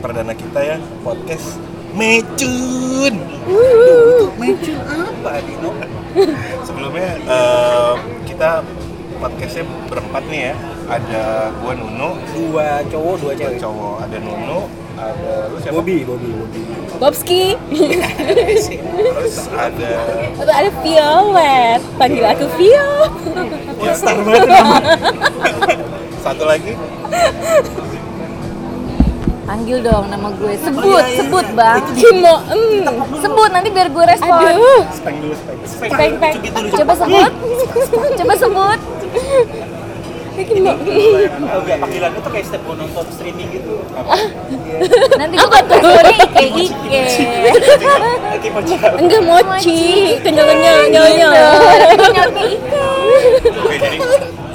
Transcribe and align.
perdana 0.00 0.32
kita 0.32 0.60
ya, 0.64 0.76
podcast 1.04 1.60
Mecun. 1.92 3.14
Mecun 4.40 4.78
apa 4.88 5.32
Dino? 5.44 5.70
Sebelumnya 6.66 7.08
eh, 7.20 7.94
kita 8.24 8.64
podcastnya 9.20 9.64
berempat 9.86 10.24
nih 10.32 10.40
ya, 10.50 10.54
ada 10.88 11.22
gua 11.60 11.76
Nuno, 11.76 12.16
Dua 12.32 12.80
cowok, 12.88 13.14
dua 13.20 13.32
cewek. 13.36 13.60
cowok, 13.60 13.96
ada 14.08 14.16
Nuno, 14.16 14.60
ada 14.96 15.32
lu 15.52 15.56
siapa? 15.60 15.74
Bobby, 15.76 15.98
Bobby, 16.08 16.28
Bobby. 16.32 16.60
Bobski. 16.96 17.44
Terus 17.72 19.36
ada 19.52 19.92
Atau 20.36 20.52
ada 20.52 20.70
Violet. 20.84 21.80
Panggil 21.96 22.24
aku 22.24 22.44
Vio. 22.60 22.92
ya, 23.80 23.92
Star 23.96 24.20
banget 24.20 24.48
nama. 24.48 24.76
satu 26.24 26.44
lagi 26.44 26.76
Panggil 29.60 29.84
dong 29.84 30.08
nama 30.08 30.32
gue. 30.32 30.56
Sebut, 30.56 30.80
Oh, 30.80 30.96
iya, 30.96 31.04
iya, 31.04 31.20
sebut 31.20 31.44
iya. 31.44 31.58
bang. 31.60 31.80
Kimo. 31.92 32.34
Mm. 32.48 32.80
Sebut 33.20 33.50
nanti 33.52 33.68
biar 33.68 33.92
gue 33.92 34.04
respon. 34.08 34.40
Aduh. 34.40 34.82
speng 34.88 35.20
dulu 35.20 35.36
speng. 35.36 35.60
Peng 36.00 36.16
peng. 36.16 36.36
Coba 36.80 36.92
sebut. 36.96 37.32
Coba 38.16 38.34
sebut. 38.40 38.80
Kimo. 40.40 40.72
Oh, 40.72 41.60
enggak, 41.60 41.76
panggilannya 41.76 42.20
tuh 42.24 42.32
kayak 42.32 42.48
setiap 42.48 42.64
gue 42.64 42.74
nonton 42.80 43.04
streaming 43.12 43.52
gitu. 43.52 43.84
Nanti 45.20 45.36
gue 45.36 45.50
responnya 45.52 46.16
Ike 46.24 46.44
Ike. 46.56 47.04
Pacaran. 48.40 48.96
Enggak 48.96 49.22
mochi. 49.28 50.16
Nyampe 50.24 50.54
Ike. 52.48 52.64
Oke, 53.60 53.76
jadi 53.76 53.98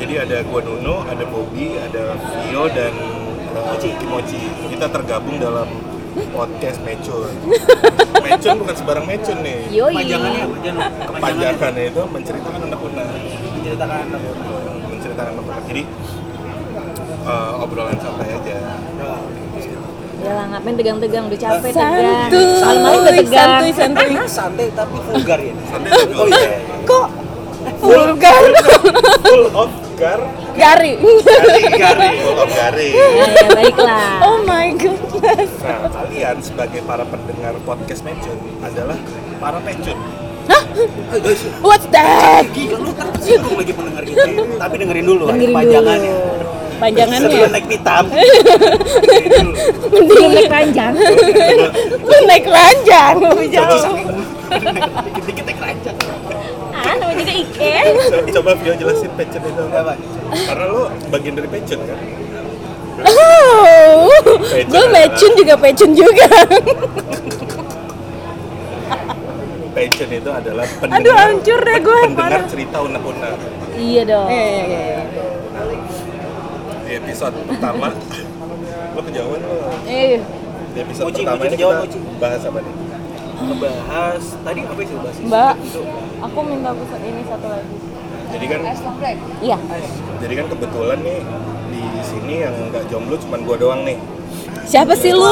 jadi 0.01 0.13
ada 0.25 0.37
gua 0.49 0.65
Nuno, 0.65 1.05
ada 1.05 1.21
Bobby, 1.29 1.77
ada 1.77 2.17
Vio 2.17 2.65
dan 2.73 2.93
uh, 3.65 3.77
Kimochi. 3.77 4.39
Kita 4.69 4.85
tergabung 4.89 5.37
dalam 5.41 5.67
podcast 6.31 6.79
Mecun. 6.85 7.33
Mecun 8.25 8.55
bukan 8.61 8.75
sebarang 8.75 9.05
Mecun 9.05 9.37
nih. 9.41 9.59
Yoi. 9.73 9.93
Panjangannya 9.93 10.41
apa? 10.45 10.55
Jangan 10.63 10.89
Kepanjangannya 11.09 11.83
itu 11.91 12.01
menceritakan 12.07 12.59
anak 12.69 12.79
una. 12.79 13.03
menceritakan 13.55 13.97
anak 14.07 14.19
Menceritakan 14.89 15.31
anak 15.33 15.43
una. 15.43 15.59
Jadi 15.67 15.81
uh, 17.25 17.63
obrolan 17.63 17.97
santai 17.99 18.29
aja. 18.31 18.57
Ya 20.25 20.31
lah 20.33 20.45
ngapain 20.49 20.73
tegang-tegang 20.73 21.29
udah 21.29 21.37
capek 21.37 21.69
tegang. 21.69 21.93
Santuy. 22.01 22.45
Soal 22.57 22.77
malam 22.81 22.99
udah 23.03 23.13
tegang. 23.13 23.49
Santuy 23.51 23.71
santuy. 23.75 24.13
santai 24.41 24.67
tapi 24.73 24.97
vulgar 25.03 25.39
ya. 25.41 25.53
Santai 25.69 25.89
tapi 25.93 26.13
Oh 26.15 26.27
iya. 26.31 26.49
Kok 26.85 27.07
vulgar? 27.83 28.43
full 29.29 29.45
of 29.53 29.84
gar, 29.95 30.19
Gari. 30.53 30.99
gari, 31.73 32.09
full 32.19 32.39
of 32.43 32.49
gari. 32.51 32.89
Ya, 32.91 33.07
ya 33.07 33.47
baiklah. 33.49 34.19
Oh 34.21 34.37
my 34.43 34.71
goodness. 34.71 35.51
Nah, 35.59 35.87
kalian 35.89 36.35
sebagai 36.39 36.83
para 36.83 37.03
pendengar 37.03 37.55
podcast 37.63 38.03
Mecun 38.03 38.35
adalah 38.61 38.99
para. 39.39 39.57
Eh, 40.45 40.61
guys, 41.17 41.41
What's 41.59 41.87
that? 41.89 42.45
Gila 42.51 42.77
lu 42.77 42.91
tersinggung 42.93 43.57
lagi 43.57 43.73
pendengar 43.73 44.03
kita. 44.05 44.29
Tapi 44.61 44.75
dengerin 44.77 45.05
dulu 45.05 45.23
Dengerin 45.25 45.49
dulu. 45.49 45.57
panjangannya. 45.57 46.15
Panjangannya. 46.75 47.29
Sebelum 47.31 47.49
naik 47.49 47.65
pitam. 47.65 48.03
Belum 50.05 50.31
naik 50.35 50.51
ranjang. 50.51 50.93
Lu 51.97 52.17
naik 52.27 52.45
ranjang 52.45 53.15
lebih 53.17 53.47
jauh. 53.49 53.95
Dikit-dikit 55.07 55.43
naik 55.47 55.59
rancang. 55.59 55.95
Ah, 56.85 56.93
namanya 56.95 57.17
juga 57.19 57.33
Ike. 57.33 57.73
Coba 58.31 58.51
Vio 58.55 58.73
jelasin 58.75 59.11
Pecun 59.11 59.41
itu 59.41 59.61
apa? 59.67 59.93
Karena 60.45 60.65
lo 60.67 60.81
bagian 61.09 61.33
dari 61.33 61.49
Pecun 61.49 61.79
kan? 61.81 61.99
Oh, 62.95 64.07
Pecun 64.45 64.71
gue 64.71 64.85
mecun 64.87 65.31
juga 65.35 65.53
pecun 65.57 65.91
juga. 65.91 66.27
Pecun 69.75 70.09
itu 70.09 70.29
adalah 70.31 70.63
pendengar, 70.71 71.01
Aduh 71.01 71.13
hancur 71.13 71.59
deh 71.59 71.77
gue. 71.77 71.99
pendengar 72.07 72.43
cerita 72.47 72.77
unek-unek. 72.79 73.31
Iya 73.75 74.01
dong. 74.05 74.27
Iya, 74.31 74.45
iya, 74.47 74.61
iya. 74.63 74.99
Di 76.79 76.91
episode 76.95 77.35
pertama, 77.43 77.91
lo 78.95 79.01
kejauhan 79.03 79.41
lo. 79.41 79.57
Eh, 79.83 80.23
Di 80.71 80.79
episode 80.79 81.05
Mochi, 81.05 81.21
pertama 81.21 81.41
Mochi, 81.41 81.47
ini 81.49 81.57
kita 81.57 81.75
bahas 82.15 82.41
apa 82.41 82.59
nih? 82.61 82.73
Ngebahas 83.35 84.23
tadi 84.43 84.61
apa 84.63 84.81
sih 84.83 84.95
bahas? 84.95 85.17
Mbak, 85.19 85.55
aku 86.23 86.39
minta 86.47 86.71
pusat 86.71 87.01
ini 87.03 87.21
satu 87.27 87.47
lagi. 87.51 87.75
Jadi 88.35 88.45
kan, 88.51 88.59
iya. 89.39 89.57
jadi 90.19 90.33
kan 90.43 90.45
kebetulan 90.51 90.99
nih 90.99 91.19
di 91.71 91.83
sini 92.03 92.43
yang 92.43 92.55
nggak 92.67 92.83
jomblo 92.91 93.15
cuma 93.21 93.39
gua 93.43 93.55
doang 93.55 93.81
nih. 93.87 93.95
Siapa 94.67 94.91
sih 94.97 95.15
lu? 95.15 95.29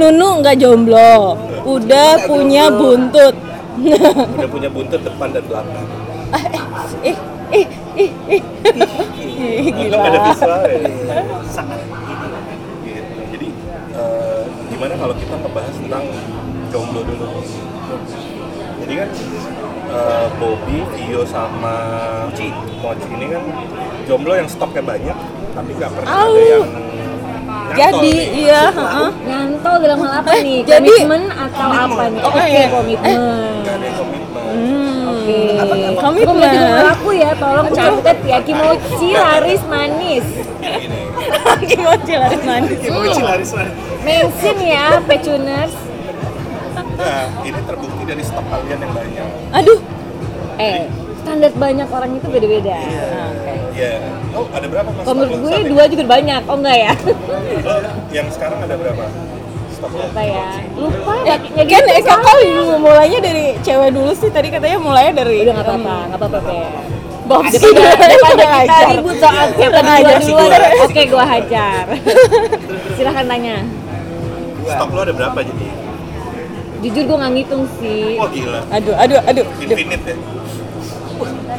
Nunu 0.00 0.42
nggak 0.42 0.56
jomblo, 0.58 1.38
udah 1.62 2.26
punya 2.26 2.72
buntut. 2.74 3.34
Udah 4.34 4.48
punya 4.50 4.68
buntut 4.72 5.00
depan 5.04 5.30
dan 5.30 5.44
belakang. 5.46 5.86
ih, 7.06 7.16
ih, 7.52 7.68
ih, 7.98 8.10
ih. 8.40 8.42
Ih, 9.42 9.74
Untung 9.74 10.00
ada 10.00 10.18
Gila. 10.18 10.28
visual 10.32 10.60
ya. 10.70 10.78
Sangat 11.50 11.80
Gitu. 12.82 13.10
Jadi 13.34 13.48
eh, 13.94 14.42
gimana 14.70 14.94
kalau 14.98 15.14
kita 15.14 15.34
ngebahas 15.38 15.74
tentang 15.78 16.04
jomblo 16.72 17.00
dulu? 17.04 17.26
Jadi 18.82 18.94
kan 18.96 19.08
eh, 19.88 20.26
Bobby, 20.36 20.78
Vio 20.96 21.22
sama 21.22 21.74
Mochi. 22.26 22.48
Mochi 22.80 23.06
ini 23.10 23.26
kan 23.28 23.42
jomblo 24.04 24.32
yang 24.34 24.48
stoknya 24.48 24.82
banyak, 24.82 25.16
tapi 25.52 25.70
nggak 25.72 25.90
pernah 25.92 26.10
Au. 26.10 26.32
ada 26.32 26.42
yang 26.42 26.64
nyantol 27.62 27.78
Jadi 27.78 28.10
nih. 28.10 28.24
iya, 28.42 28.62
heeh. 28.68 29.08
Nyantol 29.22 29.74
dalam 29.78 29.98
hal 30.00 30.12
apa 30.18 30.32
nih? 30.40 30.58
jadi- 30.62 30.88
Komitmen 30.98 31.22
atau 31.30 31.68
apa 31.70 32.02
nih? 32.10 32.20
Oke, 32.22 32.42
iya. 32.42 32.66
komitmen. 32.68 33.16
Nggak 33.62 33.74
ada 33.74 33.88
komitmen. 33.94 34.44
Hmm. 34.52 35.00
Oke. 35.08 35.38
Komitmen. 35.94 36.36
Mau 36.36 36.52
dengar 36.52 36.86
aku 36.90 37.08
ya, 37.14 37.30
tolong 37.32 37.68
catat 37.70 38.18
ya 38.24 38.38
Kimochi 38.46 39.08
laris 39.14 39.62
manis. 39.64 40.26
Kimochi 41.62 42.14
laris 42.14 42.42
manis. 42.42 42.76
Kimochi 42.76 43.20
laris 43.22 43.50
laris. 43.54 43.74
Mention 44.02 44.56
ya, 44.58 44.98
pecuners. 45.06 45.72
Nah, 47.02 47.26
ini 47.42 47.58
terbukti 47.66 48.02
dari 48.06 48.22
stok 48.22 48.46
kalian 48.46 48.78
yang 48.78 48.92
banyak. 48.94 49.28
Aduh, 49.58 49.78
Eh, 50.60 50.84
standar 51.24 51.50
banyak 51.56 51.88
orang 51.88 52.10
itu 52.14 52.26
beda-beda. 52.28 52.76
Nah, 52.76 53.34
Oke. 53.34 53.54
Iya. 53.72 53.92
Oh, 54.36 54.46
ada 54.52 54.66
berapa 54.68 54.88
mas? 54.92 55.02
Kalau 55.02 55.16
menurut 55.16 55.38
gue 55.42 55.56
dua 55.74 55.84
juga 55.88 56.04
banyak, 56.06 56.42
oh 56.46 56.56
enggak 56.60 56.76
ya? 56.78 56.92
Lo 57.64 57.74
yang 58.12 58.28
sekarang 58.30 58.58
ada 58.62 58.74
berapa? 58.76 59.04
Stoknya? 59.72 60.06
Apa 60.12 60.22
ya? 60.22 60.46
Lupa, 60.76 61.14
eh, 61.24 61.38
ya 61.56 61.64
kan 61.66 61.84
eh, 61.88 62.02
kakak 62.04 62.36
mulainya 62.78 63.18
dari 63.24 63.44
cewek 63.64 63.90
dulu 63.96 64.12
sih. 64.14 64.30
Tadi 64.30 64.48
katanya 64.52 64.78
mulainya 64.78 65.24
dari 65.24 65.42
Udah 65.42 65.54
nggak 65.56 65.66
apa-apa, 65.66 65.96
nggak 66.12 66.20
apa-apa 66.20 66.38
Pe. 66.44 66.56
Bobski. 67.28 67.68
Daripada, 67.70 68.06
daripada 68.12 68.44
kita 68.66 68.76
ribut 68.92 69.16
soal 69.18 69.46
siapa 69.56 69.78
duluan 69.80 70.20
duluan. 70.20 70.60
Oke, 70.84 71.02
gua 71.08 71.24
hajar. 71.24 71.84
Silahkan 72.98 73.24
tanya. 73.26 73.56
Stok 74.62 74.90
lo 74.94 75.00
ada 75.02 75.14
berapa 75.16 75.38
jadi? 75.42 75.66
Jujur 76.82 77.02
gue 77.06 77.16
nggak 77.16 77.32
ngitung 77.38 77.64
sih. 77.78 78.18
Wah 78.18 78.26
gila. 78.26 78.60
Aduh, 78.74 78.94
aduh, 78.98 79.20
aduh. 79.22 79.46
Infinite 79.62 80.02
ya? 80.02 80.16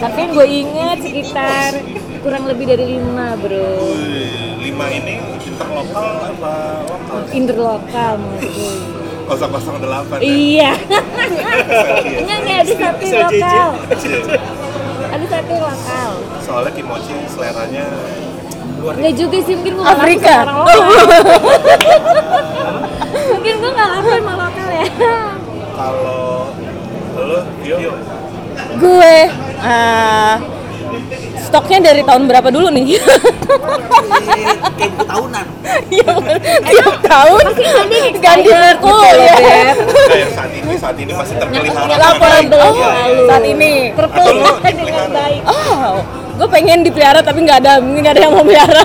Tapi 0.04 0.18
yang 0.20 0.32
gue 0.36 0.48
inget 0.52 0.98
sekitar 1.00 1.72
kurang 2.20 2.44
lebih 2.44 2.66
dari 2.68 3.00
lima 3.00 3.40
bro. 3.40 3.88
Wih, 3.88 4.60
lima 4.60 4.86
ini 4.92 5.16
interlokal 5.48 6.08
apa 6.28 6.54
lokal? 6.84 7.20
Interlokal 7.32 8.12
menurut 8.20 8.52
gue. 8.52 8.76
008 9.24 9.40
ya? 9.40 10.20
Iya. 10.20 10.28
Iya. 10.28 10.72
Enggak 12.20 12.38
enggak 12.44 12.58
ada 12.60 12.74
satu 12.76 13.06
lokal. 13.08 13.70
Ada 15.08 15.26
satu 15.32 15.54
lokal. 15.56 16.10
Soalnya 16.44 16.72
Kimochi 16.76 17.16
seleranya 17.32 17.88
Enggak 18.84 19.14
juga 19.16 19.38
sih 19.40 19.56
mungkin 19.56 19.74
gue 19.80 19.84
nggak 19.88 19.96
Afrika. 20.04 20.36
orang 20.44 20.58
lokal. 20.68 20.82
Gue 28.84 29.16
ah, 29.64 30.36
stoknya 31.40 31.80
dari 31.92 32.04
tahun 32.04 32.28
berapa 32.28 32.52
dulu 32.52 32.68
nih? 32.68 33.00
Kayak 34.76 34.92
buku 34.92 35.04
tahunan. 35.08 35.46
Yang 35.88 36.20
tiap 36.68 36.96
tahun 37.08 37.44
ganti 38.20 38.52
buku 38.52 38.96
ya. 39.16 39.36
kayak 40.12 40.30
saat 40.36 40.52
ini, 40.52 40.74
saat 40.76 40.98
ini 41.00 41.12
masih 41.16 41.36
terpelihara 41.40 41.96
Laporan 41.96 42.44
oh. 42.52 42.74
Iya. 42.76 42.92
saat 43.32 43.46
ini. 43.48 43.74
Terpelihara 43.96 44.70
dengan 44.76 45.08
baik. 45.16 45.42
Oh, 45.48 46.04
gue 46.34 46.48
pengen 46.52 46.80
dipelihara 46.84 47.22
tapi 47.24 47.40
nggak 47.48 47.64
ada 47.64 47.80
nggak 47.80 48.12
ada 48.20 48.22
yang 48.22 48.34
mau 48.36 48.44
pelihara. 48.44 48.84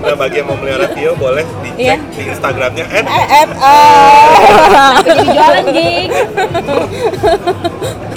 Nah, 0.00 0.16
bagi 0.16 0.40
yang 0.40 0.48
mau 0.48 0.56
melihara 0.56 0.86
Vio 0.96 1.12
boleh 1.18 1.44
dicek 1.60 1.76
Iya. 1.76 1.96
di 2.14 2.22
Instagramnya 2.32 2.84
at 2.88 3.04
At 3.28 3.50
ah. 3.60 4.96
Jadi 5.04 5.24
jualan 5.28 5.64
jing. 5.76 6.08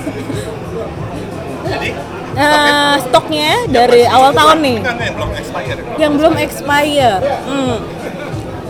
jadi 1.69 1.89
eh, 2.35 2.95
stoknya 3.05 3.51
dari 3.69 4.03
awal 4.09 4.31
tahun 4.33 4.57
nih 4.65 4.77
yang 4.81 5.13
belum 5.15 5.31
expire. 5.37 5.77
yang 5.99 6.11
belum 6.17 6.33
expire. 6.39 7.17
Hmm. 7.45 7.77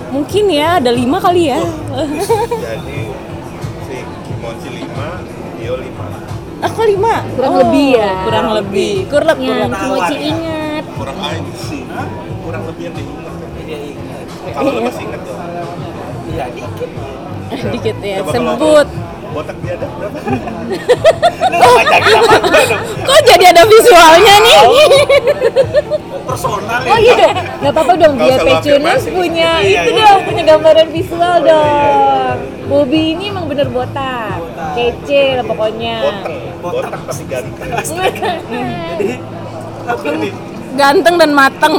Mungkin 0.10 0.44
ya 0.50 0.82
ada 0.82 0.90
lima 0.90 1.22
kali 1.22 1.54
ya. 1.54 1.62
Jadi 2.50 3.00
si 3.86 3.98
Kimonchi 4.26 4.70
5, 4.82 5.62
Dio 5.62 5.78
5. 5.78 6.66
Ah, 6.66 6.68
kok 6.68 6.86
lima? 6.90 7.24
Kurang 7.38 7.54
lebih 7.62 7.88
ya. 7.96 8.12
Kurang 8.26 8.48
lebih. 8.58 8.94
Kurang 9.08 9.38
Yang 9.40 9.70
kurang. 9.70 9.72
Kimochi 9.80 10.16
ingat. 10.34 10.84
Kurang 10.98 11.18
sih. 11.56 11.82
Kurang 12.44 12.64
lebih 12.68 12.84
yang 12.90 12.96
diingat. 12.98 13.36
Dia 13.70 13.80
ingat. 13.80 14.26
Kalau 14.50 14.70
lu 14.74 14.82
masih 14.82 15.04
ingat 15.06 15.22
dong. 15.24 15.40
Iya 16.34 16.46
dikit. 16.52 16.90
Dikit 17.70 17.98
ya. 18.02 18.18
Sebut. 18.28 18.88
Botak 19.30 19.58
biadab 19.62 19.90
berapa? 20.00 20.18
Kok 23.10 23.20
jadi 23.26 23.46
ada 23.54 23.64
visualnya 23.66 24.36
nih? 24.42 24.62
Personal 26.30 26.82
Oh 26.86 27.00
iya, 27.02 27.34
nggak 27.58 27.74
apa-apa 27.74 27.94
dong 27.98 28.16
lu 28.22 28.38
Pecunus 28.38 29.04
punya 29.10 29.66
Iya, 29.66 29.82
itu 29.90 29.92
iya. 29.98 30.06
dong, 30.14 30.22
punya 30.30 30.44
gambaran 30.46 30.88
visual 30.94 31.36
dong. 31.42 32.36
Bobby 32.70 33.18
ini 33.18 33.34
emang 33.34 33.50
bener 33.50 33.66
botak, 33.74 34.38
kece 34.78 35.42
lah 35.42 35.46
pokoknya. 35.46 35.98
Botak. 36.06 36.34
Botak 36.62 37.02
tapi 37.10 37.24
ganteng. 37.26 37.70
Apa 39.90 40.06
nih? 40.22 40.34
Ganteng 40.78 41.16
dan 41.18 41.32
mateng. 41.34 41.76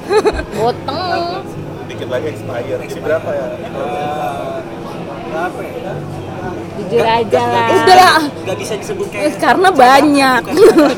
Boteng. 0.60 1.40
Dikit 1.88 2.08
lagi 2.12 2.26
expire. 2.28 2.80
Jadi 2.84 3.00
berapa 3.00 3.28
ya? 3.32 3.46
Berapa 5.32 5.60
ya? 5.64 5.92
Jujur 6.88 7.04
aja 7.04 7.42
lah. 7.44 7.68
Udah 7.70 7.96
lah. 7.96 8.20
Gak 8.42 8.56
bisa 8.56 8.74
disebut 8.74 9.06
Eh, 9.06 9.28
kayak 9.28 9.36
Karena 9.36 9.68
banyak. 9.84 10.42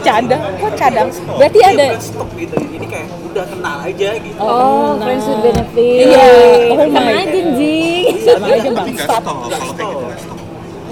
cadang. 0.01 0.43
Kok 0.57 0.73
cadang? 0.77 1.09
Berarti 1.35 1.59
Iya, 1.59 1.69
ada. 1.69 1.87
stok 1.99 2.29
gitu. 2.35 2.55
Ini 2.57 2.87
kayak 2.87 3.09
udah 3.27 3.45
kenal 3.45 3.77
aja 3.83 4.09
gitu. 4.17 4.39
Oh, 4.39 4.95
nah. 4.95 5.05
friends 5.05 5.25
with 5.27 5.41
benefit. 5.43 6.05
Iya. 6.07 6.29
Oh 6.71 6.87
Sama 6.87 7.11
aja, 7.13 7.41
Jing. 7.53 8.07
Sama 8.23 8.47
aja 8.49 8.69
bang. 8.69 8.87
Nggak 8.87 9.07
kayak 9.51 9.67
gitu 9.67 9.85
nggak 9.99 10.19
stok. 10.19 10.39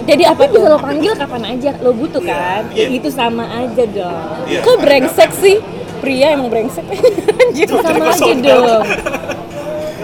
Jadi 0.09 0.23
apa 0.25 0.43
bisa 0.43 0.57
tuh? 0.57 0.63
lo 0.65 0.79
panggil 0.81 1.13
kapan 1.15 1.43
aja, 1.47 1.71
lo 1.79 1.91
butuh 1.93 2.23
kan? 2.25 2.63
Iya. 2.73 2.87
Ya 2.89 2.97
itu 2.97 3.09
sama 3.09 3.45
aja 3.47 3.85
dong. 3.87 4.37
Iya. 4.47 4.61
Kok 4.65 4.77
brengsek 4.81 5.31
sih? 5.37 5.57
Pria 5.99 6.33
emang 6.33 6.49
brengsek. 6.49 6.87
Anjir. 7.45 7.67
Sama 7.69 8.09
aja 8.09 8.33
dong. 8.35 8.83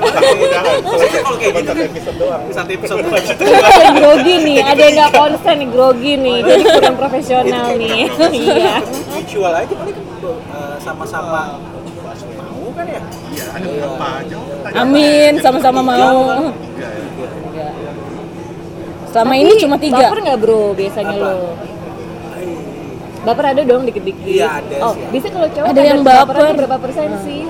Kalau 0.05 1.37
kayak 1.37 1.55
gitu 1.55 1.65
satu 1.65 1.83
episode 1.83 2.17
doang. 2.19 2.43
Satu 2.51 2.71
episode. 2.73 2.99
Kita 3.35 3.45
kayak 3.71 3.93
grogi 3.95 4.35
nih, 4.41 4.59
ada 4.61 4.81
yang 4.81 4.95
nggak 4.95 5.13
konsen 5.13 5.55
nih, 5.57 5.69
grogi 5.69 6.13
nih, 6.17 6.37
jadi 6.41 6.63
kurang 6.69 6.97
profesional 6.97 7.67
nih. 7.75 8.07
Iya. 8.35 8.75
Mutual 9.15 9.53
aja 9.55 9.75
paling 9.75 9.95
kan 9.95 10.05
eh, 10.25 10.77
sama-sama 10.79 11.43
mau 12.35 12.69
kan 12.73 12.87
ya? 12.87 13.01
Iya, 13.31 13.45
ada 13.51 13.67
berapa 13.67 14.07
aja? 14.19 14.37
Amin, 14.77 15.33
sama-sama 15.41 15.81
mau. 15.81 16.21
Tiga 16.55 16.89
ya. 17.71 17.93
Selama 19.07 19.35
ini 19.35 19.53
cuma 19.57 19.77
tiga. 19.79 20.05
Baper 20.05 20.19
nggak 20.21 20.39
bro 20.39 20.75
biasanya 20.75 21.15
lo? 21.15 21.35
Baper 23.25 23.45
ada 23.49 23.63
dong 23.65 23.89
dikit-dikit. 23.89 24.27
Iya, 24.27 24.61
ada 24.61 24.77
Oh, 24.85 24.93
sih. 24.93 25.09
bisa 25.09 25.33
kalau 25.33 25.49
cowok 25.49 25.69
Ada 25.71 25.81
yang 25.83 26.01
baperan 26.03 26.45
baper. 26.45 26.57
berapa 26.61 26.77
persen 26.77 27.09
sih? 27.25 27.43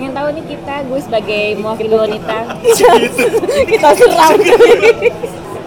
Pengen 0.00 0.16
tahu 0.16 0.28
nih 0.32 0.44
kita, 0.48 0.74
gue 0.88 1.00
sebagai 1.04 1.44
mewakili 1.60 1.92
wanita. 1.92 2.38
Kita 3.76 3.88
serang. 3.92 4.32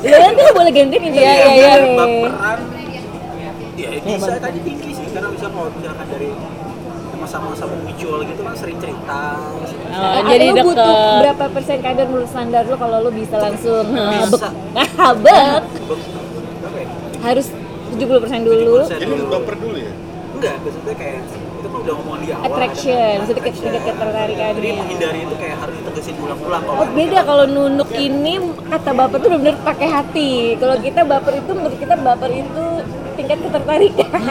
Lo 0.01 0.15
nanti 0.17 0.41
lo 0.41 0.51
boleh 0.57 0.71
gantiin 0.73 1.03
itu. 1.05 1.21
Iya, 1.21 1.33
iya, 1.37 1.45
iya. 1.53 1.73
Baperan 1.93 2.59
ya 3.77 3.89
bisa 4.17 4.41
tadi 4.41 4.59
tinggi 4.65 4.89
sih 4.89 5.05
karena 5.13 5.29
bisa 5.29 5.53
kalau 5.53 5.69
misalkan 5.69 6.07
dari 6.09 6.29
sama-sama 7.23 7.73
mutual 7.77 8.25
gitu 8.25 8.41
kan 8.41 8.55
sering 8.57 8.77
cerita 8.81 9.37
Oh, 9.93 10.11
Atau 10.17 10.29
jadi 10.29 10.45
lo 10.49 10.61
butuh 10.65 10.97
berapa 11.21 11.45
persen 11.53 11.77
kadar 11.79 12.05
menurut 12.09 12.25
standar 12.25 12.65
lo 12.65 12.75
kalau 12.75 12.97
lo 12.99 13.09
bisa 13.09 13.37
langsung 13.37 13.85
habek 13.93 14.43
habek 14.97 15.61
Berapa 16.57 16.77
ya? 16.81 16.89
harus 17.23 17.47
70% 17.93 18.01
dulu 18.43 18.81
70%. 18.83 18.97
Jadi 18.97 19.05
lu 19.07 19.25
baper 19.29 19.55
dulu 19.57 19.77
ya? 19.77 19.93
enggak 20.33 20.55
maksudnya 20.59 20.95
kayak 20.97 21.21
itu 21.63 21.67
kan 21.71 21.79
udah 21.79 21.93
ngomong 21.95 22.17
di 22.19 22.29
awal 22.35 22.45
attraction 22.51 22.99
kan? 22.99 23.19
maksudnya 23.23 23.43
tingkat 23.47 23.83
ketertarikan 23.87 24.51
jadi 24.59 24.69
menghindari 24.75 25.19
itu 25.23 25.35
kayak 25.39 25.57
harus 25.63 25.75
ditegesin 25.79 26.15
ulang-ulang 26.19 26.61
kalau 26.67 26.83
Oh 26.83 26.89
beda 26.91 27.19
kalau 27.23 27.45
nunuk 27.47 27.89
ini 27.95 28.33
kata 28.67 28.89
baper 28.91 29.17
tuh 29.23 29.29
benar-benar 29.31 29.57
pakai 29.63 29.87
hati. 29.87 30.31
Kalau 30.59 30.75
kita 30.83 31.01
baper 31.07 31.33
itu 31.39 31.51
menurut 31.55 31.77
kita 31.79 31.95
baper 31.95 32.31
itu 32.35 32.65
tingkat 33.15 33.37
ketertarikan. 33.39 34.21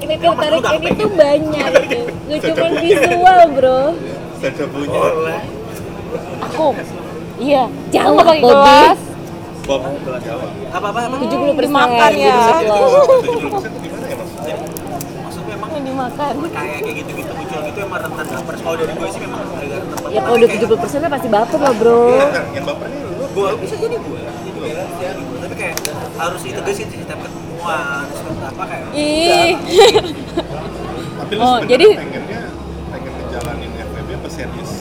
Tingkat 0.00 0.18
ketertarikan 0.24 0.80
itu 0.80 1.06
banyak. 1.12 1.72
Gak 2.30 2.40
cuma 2.48 2.68
visual 2.80 3.40
bro. 3.52 3.82
Saja 4.40 4.64
punya. 4.70 5.00
Aku. 6.48 6.68
Iya. 7.36 7.64
Aku 7.92 8.12
pakai 8.16 8.40
Bobby. 8.40 9.09
Bob 9.70 9.82
Jawa. 10.20 10.48
apa 10.68 10.86
apa 10.90 10.98
apa 11.00 11.16
70 11.22 11.54
persen. 11.54 11.70
Dimakan 11.70 12.12
ya. 12.12 12.34
Tujuh 13.22 13.48
persen 13.48 13.70
itu 13.70 13.78
gimana 13.80 14.04
ya 14.04 14.16
maksudnya? 14.18 14.54
maksudnya 15.20 15.54
emang 15.54 15.70
Dimakan. 15.80 16.32
kayak 16.44 16.78
kayak 16.80 16.96
gitu-gitu 16.98 17.30
muncul 17.30 17.58
gitu 17.62 17.78
emang 17.80 18.00
rentan 18.02 18.26
baper 18.28 18.54
kalau 18.58 18.76
dari 18.76 18.92
gue 18.92 19.08
sih 19.08 19.20
memang 19.20 19.40
agak 19.48 19.78
rentan 19.78 19.96
baper 19.96 20.10
Ya 20.10 20.20
kalau 20.20 20.36
udah 20.36 20.48
70 20.50 20.82
persen 20.82 20.98
pasti 21.06 21.28
baper 21.28 21.60
lah 21.60 21.72
bro. 21.72 22.02
Yang 22.10 22.46
yang 22.52 22.64
bapernya 22.66 22.98
lu 23.10 23.24
gue 23.30 23.48
bisa 23.62 23.74
jadi 23.76 23.96
gue 23.96 24.20
gue 24.50 24.66
gue 24.66 25.38
tapi 25.40 25.54
kayak 25.56 25.74
harus 26.16 26.40
ditegesin 26.42 26.86
sih 26.90 26.98
setiap 27.00 27.20
ketemuan 27.20 28.04
setiap 28.10 28.50
apa 28.50 28.62
kayak 28.66 28.86
Ih. 28.92 29.54
Tapi 31.16 31.32
lu 31.32 31.40
Oh, 31.40 31.58
jadi- 31.62 31.94
pengennya 31.94 32.42
pengen 32.90 33.12
ngejalanin 33.14 33.70
FWB 33.72 34.08
apa 34.16 34.28
serius? 34.28 34.72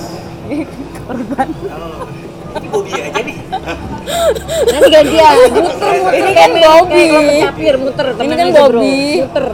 kalau 0.98 1.22
Bobby 2.50 2.92
aja 2.96 3.22
nih 3.22 3.38
Nanti 4.70 4.90
gantian, 4.90 5.36
muter 5.50 5.64
muter. 5.64 6.12
Ini 6.12 6.32
kan 6.34 6.50
Bobby. 6.56 7.06
Capir 7.42 7.76
muter. 7.78 8.06
Ini 8.16 8.34
kan. 8.36 8.48
Bobby. 8.52 9.00
Muter. 9.22 9.46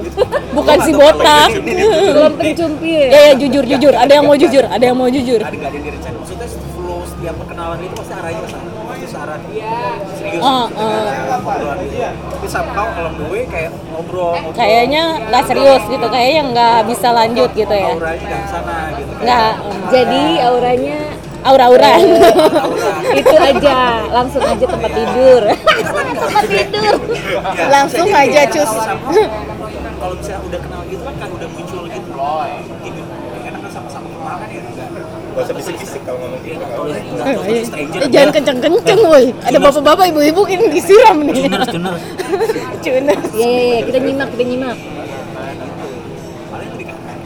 Bukan 0.51 0.77
si 0.81 0.91
botak. 0.91 1.49
Belum 1.55 2.33
pencumpir. 2.35 3.07
Ya 3.07 3.19
ya 3.29 3.33
jujur 3.35 3.63
jujur. 3.63 3.93
Ada 3.93 4.11
yang 4.15 4.25
mau 4.25 4.35
jujur. 4.35 4.63
Ada 4.65 4.83
yang 4.83 4.97
mau 4.97 5.07
jujur. 5.07 5.39
ada 5.39 5.51
gak 5.51 5.59
ada 5.61 5.75
yang 5.75 5.83
direncanain 5.83 6.15
maksudnya 6.17 6.47
flow 6.73 6.99
setiap 7.03 7.35
perkenalan 7.37 7.77
itu 7.81 7.93
pasti 7.95 8.13
arahnya 8.13 8.41
ke 8.41 8.49
sana 8.49 8.69
pasti 8.85 9.05
searah 9.07 9.37
serius 9.41 10.41
Oh, 10.41 10.65
gitu 10.69 10.77
kan, 10.77 11.77
gitu. 11.81 11.97
tapi 12.31 12.47
somehow 12.47 12.87
kalau 12.91 13.11
gue 13.17 13.39
kayak 13.47 13.69
ngobrol 13.91 14.33
ngobrol 14.35 14.55
Kayaknya 14.55 15.03
nggak 15.25 15.43
serius 15.45 15.83
gitu. 15.85 16.05
Kayaknya 16.05 16.41
nggak 16.51 16.77
bisa 16.87 17.07
lanjut 17.11 17.49
gitu 17.51 17.75
ya. 17.75 17.91
auranya 17.91 18.25
gak 18.25 18.39
ke 18.39 18.49
sana 18.49 18.75
gitu 18.95 19.11
Nggak. 19.21 19.51
Jadi 19.91 20.23
auranya 20.41 20.97
Aura-auran. 21.45 22.01
aura 22.65 22.91
itu 23.13 23.35
aja, 23.37 23.77
langsung 24.09 24.41
aja 24.41 24.65
tempat 24.65 24.91
tidur. 24.91 25.41
tempat 25.45 26.05
tidur. 26.43 26.93
Ya, 27.53 27.65
Langsung 27.69 28.07
jadi 28.09 28.25
aja, 28.25 28.41
cus. 28.49 28.71
kalau 29.95 30.13
misalnya 30.15 30.41
udah 30.43 30.59
kenal 30.59 30.81
gitu 30.85 31.01
kan 31.01 31.15
kan 31.17 31.29
udah 31.31 31.47
muncul 31.49 31.81
gitu 31.87 32.09
tidur 32.83 33.05
enak 33.41 33.59
kan 33.61 33.71
sama-sama 33.71 34.05
kenal 34.07 34.35
kan 34.37 34.49
ya 34.49 34.61
enggak 34.61 34.89
Gak 35.35 35.43
usah 35.43 35.55
bisik-bisik 35.57 36.01
kalau 36.05 36.17
ngomong 36.21 36.41
gitu. 36.41 36.63
kalau 36.63 36.85
stranger 37.59 37.99
Eh, 37.99 38.09
jangan 38.09 38.29
kenceng-kenceng 38.31 38.99
woi. 39.03 39.25
Ada 39.41 39.57
bapak-bapak 39.59 40.05
ibu-ibu 40.07 40.41
ini 40.47 40.65
disiram 40.71 41.17
nih. 41.21 41.43
tuners 41.43 41.67
tuners 41.67 42.03
Cunas. 42.85 43.23
Iya, 43.33 43.43
iya, 43.43 43.63
iya, 43.67 43.79
kita 43.83 43.97
nyimak, 43.99 44.29
kita 44.31 44.43
nyimak. 44.45 44.77
paling 46.47 46.67
itu 46.69 46.77
dikatakan 46.79 47.17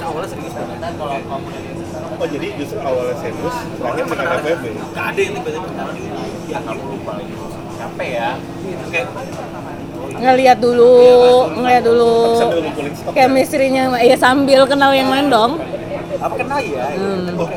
awalnya 0.00 0.28
serius 0.30 0.54
banget 0.54 0.92
kalau 0.94 1.16
kamu 1.18 1.48
Oh 2.24 2.32
jadi 2.32 2.56
justru 2.56 2.80
awalnya 2.80 3.20
serius, 3.20 3.52
terakhir 3.76 4.04
dengan 4.08 4.26
FWB. 4.40 4.64
Gak 4.96 5.06
ada 5.12 5.20
yang 5.20 5.32
tiba-tiba 5.36 5.68
di 5.92 6.02
ya 6.48 6.58
kamu 6.64 6.82
lupa 6.88 7.12
lagi 7.20 7.34
capek 7.76 8.08
ya 8.16 8.30
gitu 8.64 8.84
kayak 8.88 9.08
Ngeliat 10.14 10.58
dulu, 10.62 10.92
ngeliat 11.52 11.82
dulu. 11.84 12.12
Ngumpulin 12.48 12.92
stok. 12.96 13.12
Chemistry-nya 13.12 13.92
ya 14.00 14.16
sambil 14.16 14.64
kenal 14.64 14.96
yang 14.96 15.12
lain 15.12 15.28
dong. 15.28 15.60
apa 16.16 16.34
kenal 16.40 16.64
ya 16.64 16.96
gitu. 16.96 17.32
Oh, 17.36 17.48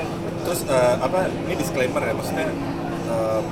terus 0.43 0.59
eh, 0.67 0.95
apa? 0.99 1.17
Ini 1.31 1.53
disclaimer 1.55 2.03
ya 2.03 2.11
maksudnya. 2.11 2.47
em, 3.07 3.45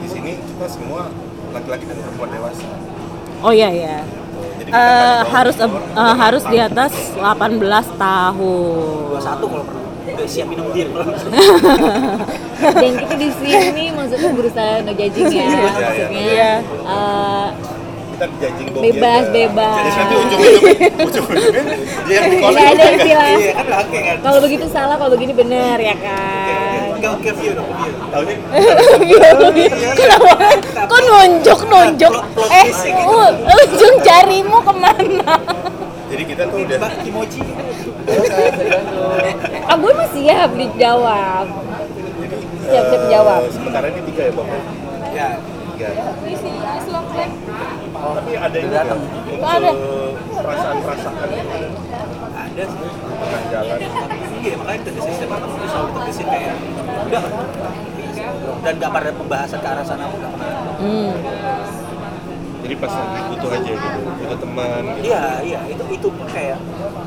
di 0.00 0.08
sini 0.08 0.32
kita 0.40 0.64
semua 0.64 1.12
laki-laki 1.52 1.84
dan 1.84 2.00
perempuan 2.00 2.32
dewasa. 2.32 2.68
Oh 3.44 3.52
iya 3.52 3.68
iya. 3.68 4.00
Jadi 4.56 4.70
Eh, 4.72 4.80
bawah 4.80 5.28
harus 5.28 5.56
eh, 5.60 6.14
harus 6.16 6.42
di 6.48 6.56
atas 6.56 6.92
18 7.20 7.84
tahun. 8.00 9.12
dua 9.12 9.20
satu 9.20 9.44
kalau 9.44 9.64
pernah 9.68 9.91
udah 10.04 10.26
siap 10.26 10.46
minum 10.46 10.66
bir 10.68 10.88
Dan 12.62 12.92
kita 12.96 13.14
di 13.16 13.28
sini 13.34 13.84
maksudnya 13.90 14.30
berusaha 14.30 14.72
no 14.80 14.92
judging 14.92 15.28
ya, 15.28 15.46
maksudnya. 15.46 16.06
Iya. 16.10 16.52
eh, 16.62 17.46
kita 18.12 18.26
judging 18.32 18.68
Bebas, 18.72 19.24
aja. 19.24 19.32
bebas. 19.32 19.76
Jadi 19.76 19.90
nanti 19.92 20.14
ujung-ujung 20.16 20.62
ujung-ujungnya 21.02 21.62
dia 22.02 22.14
yang 22.14 22.24
Nggak 22.24 22.30
dikolek. 22.32 22.66
ada 22.68 22.84
istilah. 22.92 23.28
iya 23.32 23.52
kan 23.52 23.66
oke 23.78 23.98
kan 24.00 24.16
Kalau 24.20 24.38
begitu 24.40 24.66
salah, 24.68 24.96
kalau 24.96 25.10
begini 25.12 25.32
benar 25.32 25.76
ya 25.78 25.94
kan. 25.96 26.80
Enggak 26.92 27.14
ke 27.18 27.30
view 27.34 27.52
dong, 27.52 27.66
view. 27.68 27.94
Tahu 28.08 28.22
nih? 28.22 28.36
Kenapa? 29.92 30.30
Kok 30.84 31.00
nonjok 31.02 31.60
nonjok? 31.64 32.12
Eh, 32.48 32.68
uh, 33.02 33.30
ujung 33.56 33.94
jarimu 34.00 34.58
ke 34.60 34.72
mana? 34.72 35.34
Jadi 36.22 36.38
kita 36.38 36.46
tuh 36.54 36.62
udah 36.62 36.78
Mbak 36.78 36.92
Kimochi. 37.02 37.42
Ah, 39.66 39.74
gue 39.74 39.90
masih 39.90 40.22
siap 40.22 40.54
dijawab. 40.54 41.46
Siap 42.62 42.84
siap 42.94 43.02
eh, 43.02 43.10
jawab. 43.10 43.40
Sementara 43.50 43.90
ini 43.90 44.06
tiga 44.06 44.30
ya, 44.30 44.32
Bang. 44.38 44.48
Ya, 45.10 45.28
Tiga. 45.42 45.88
Tapi 47.90 48.32
ada 48.38 48.54
ini 48.54 48.68
nggak? 48.70 48.86
Ada. 49.42 49.70
Perasaan-perasaan 50.30 51.14
ada 51.18 52.62
sih. 52.70 52.86
tengah 53.18 53.42
jalan. 53.50 53.78
Iya, 54.46 54.54
makanya 54.62 54.80
tegesin 54.86 55.12
setiap 55.18 55.30
ketemu 55.34 55.54
tuh 55.58 55.68
selalu 55.74 55.90
tegesin 55.98 56.26
kayak 56.30 56.54
udah 57.02 57.22
dan 58.62 58.74
gak 58.78 58.92
pada 58.94 59.10
pembahasan 59.10 59.58
ke 59.58 59.68
arah 59.74 59.82
sana 59.82 60.06
pun 60.06 60.22
gak 60.22 60.32
pernah. 60.38 60.54
Hmm. 60.78 61.14
Jadi 62.62 62.74
pas 62.76 62.88
lagi 62.88 63.20
butuh 63.26 63.50
aja 63.50 63.70
gitu, 63.74 63.98
butuh 64.16 64.38
teman 64.38 64.82
gitu. 64.92 65.02
Iya, 65.04 65.24
iya, 65.42 65.60
itu 65.66 65.84
itu 65.90 66.08
pun 66.08 66.26
kayak 66.26 66.58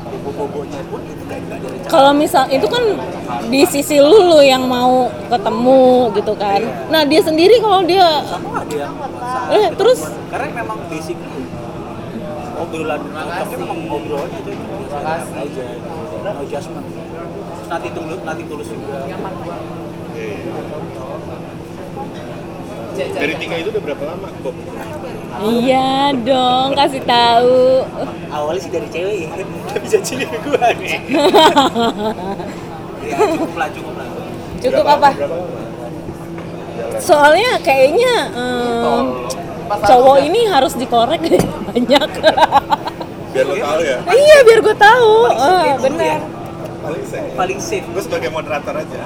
bobo-bobonya 0.06 0.80
pun 0.86 1.00
itu 1.02 1.22
kayak 1.24 1.42
gak 1.46 1.56
ada 1.56 1.68
rencana. 1.70 1.88
Kalau 1.88 2.12
misal 2.12 2.44
itu 2.48 2.66
kan 2.66 2.84
di 3.46 3.60
sisi 3.64 3.96
lu 3.98 4.18
lu 4.26 4.38
yang 4.38 4.62
mau 4.62 5.08
ketemu 5.26 5.82
gitu 6.12 6.32
kan. 6.34 6.60
Nah 6.86 7.02
dia 7.02 7.20
sendiri 7.20 7.56
kalau 7.56 7.80
dia 7.82 8.04
sama 8.22 8.60
saat 9.16 9.48
Eh, 9.48 9.64
ketemu. 9.64 9.76
terus? 9.76 10.00
karena 10.26 10.46
memang 10.54 10.78
basic 10.86 11.16
obrolan 12.56 13.00
tapi 13.06 13.54
memang 13.54 13.78
ngobrolnya 13.86 14.38
itu 14.38 14.50
biasa 14.90 15.36
aja 15.38 15.64
no 16.18 16.30
adjustment 16.42 16.86
nanti 17.66 17.88
tulus 17.90 18.20
nanti 18.22 18.42
tulus 18.44 18.68
juga 18.68 18.96
Oke. 22.96 23.12
Dari 23.12 23.34
tiga 23.36 23.54
itu 23.56 23.68
udah 23.68 23.82
berapa 23.82 24.02
lama, 24.06 24.28
Bob? 24.40 24.56
iya 25.52 26.16
dong 26.16 26.72
kasih 26.72 27.04
tahu. 27.04 27.84
awalnya 28.26 28.56
sih 28.58 28.72
dari 28.72 28.88
cewek 28.88 29.16
ya 29.20 29.28
nggak 29.36 29.80
bisa 29.80 29.98
cilik 30.00 30.24
ke 30.26 30.38
gue 30.40 30.56
nih 30.80 30.96
ya 33.04 33.16
cukup 33.30 33.52
lah 33.54 33.68
cukup 33.68 33.94
lah 33.94 34.06
Cukup 34.56 34.80
Berapa 34.80 34.96
apa? 34.96 35.10
Berapa. 35.12 35.36
Soalnya 36.98 37.60
kayaknya 37.60 38.12
em, 38.32 39.04
cowok 39.68 40.18
ini 40.24 40.48
harus 40.48 40.72
dikorek 40.72 41.20
banyak. 41.68 42.10
Biar 43.28 43.44
lo 43.44 43.54
tahu 43.54 43.80
ya. 43.82 43.98
iya 44.08 44.36
biar 44.42 44.60
gue 44.64 44.72
tahu. 44.74 45.12
Paling 45.28 45.44
Ah, 45.68 45.76
benar. 45.76 46.00
ya. 46.02 46.18
Paling 46.86 47.04
safe. 47.04 47.30
paling 47.34 47.58
safe 47.58 47.86
Gue 47.86 47.98
sebagai 48.00 48.30
moderator 48.30 48.74
aja. 48.74 49.02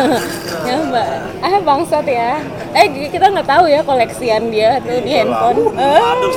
ya 0.68 0.74
mbak, 0.84 1.06
ah 1.40 1.56
bangsat 1.60 2.04
ya. 2.04 2.44
Eh 2.72 2.84
kita 3.08 3.26
nggak 3.26 3.48
tahu 3.48 3.64
ya 3.66 3.80
koleksian 3.80 4.52
dia 4.52 4.76
tuh 4.80 5.00
di 5.00 5.10
handphone. 5.10 5.72
Eh, 5.74 6.00
aduh 6.02 6.34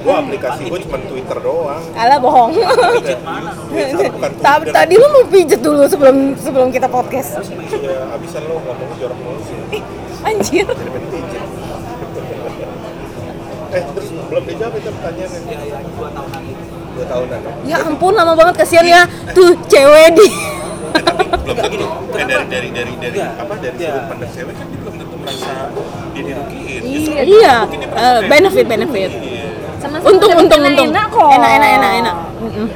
Gue 0.00 0.14
aplikasi 0.14 0.70
gue 0.70 0.78
cuma 0.80 0.98
Twitter 1.02 1.38
doang. 1.40 1.82
alah 1.92 2.18
bohong. 2.18 2.54
pijet 2.94 3.20
mana 3.20 3.50
Twitter. 3.66 4.30
Tadi 4.70 4.94
lu 4.94 5.06
mau 5.10 5.24
pijet 5.26 5.58
dulu 5.58 5.82
sebelum 5.84 6.16
sebelum 6.38 6.68
kita 6.70 6.86
podcast. 6.86 7.42
Ya, 7.76 8.06
abisan 8.10 8.46
lo 8.46 8.62
ngomong 8.62 8.90
jorok 8.96 9.18
mulu 9.18 9.40
sih. 9.42 9.82
Anjir. 10.22 10.66
Pengen 10.70 11.04
pijet. 11.10 11.42
eh, 13.68 13.82
terus 13.82 14.08
belum 14.30 14.44
dijawab 14.46 14.74
itu 14.74 14.88
pertanyaannya. 14.88 15.40
ya 15.44 15.60
ya 15.66 15.78
dua 15.90 16.08
tahunan 16.08 16.42
itu 16.46 16.65
Dua 16.96 17.04
tahunan 17.04 17.38
ya? 17.38 17.52
Ya 17.68 17.76
ampun 17.84 18.12
lama 18.16 18.32
banget 18.32 18.54
kasihan 18.56 18.86
ya. 18.88 19.02
Tuh 19.36 19.52
cewek 19.68 20.16
di 20.16 20.28
tapi 20.96 21.24
belum 21.44 21.56
tentu. 21.60 21.86
Eh, 22.16 22.24
dari 22.24 22.48
dari 22.48 22.68
dari 22.72 22.92
dari 22.96 23.18
Iya. 23.20 23.28
apa 23.36 23.54
dari 23.60 23.76
Iya. 23.76 23.92
sudut 23.92 24.04
pandang 24.08 24.30
cewek 24.32 24.54
kan 24.56 24.66
dia 24.72 24.78
belum 24.80 24.94
tentu 24.96 25.14
merasa 25.20 25.52
dia 26.16 26.22
dirugiin. 26.24 26.80
Iya. 26.80 27.20
Iya, 27.28 27.54
eh, 27.68 27.84
merasa 27.84 28.00
kayak, 28.16 28.20
benefit 28.32 28.64
benefit. 28.64 29.10
Iya. 29.12 29.44
Sama 29.76 29.96
Untung 30.00 30.32
untung 30.32 30.62
untung. 30.64 30.88
Enak 30.88 31.06
kok. 31.12 31.28
Enak 31.28 31.50
enak 31.60 31.70
enak 31.76 31.90
enak. 32.00 32.16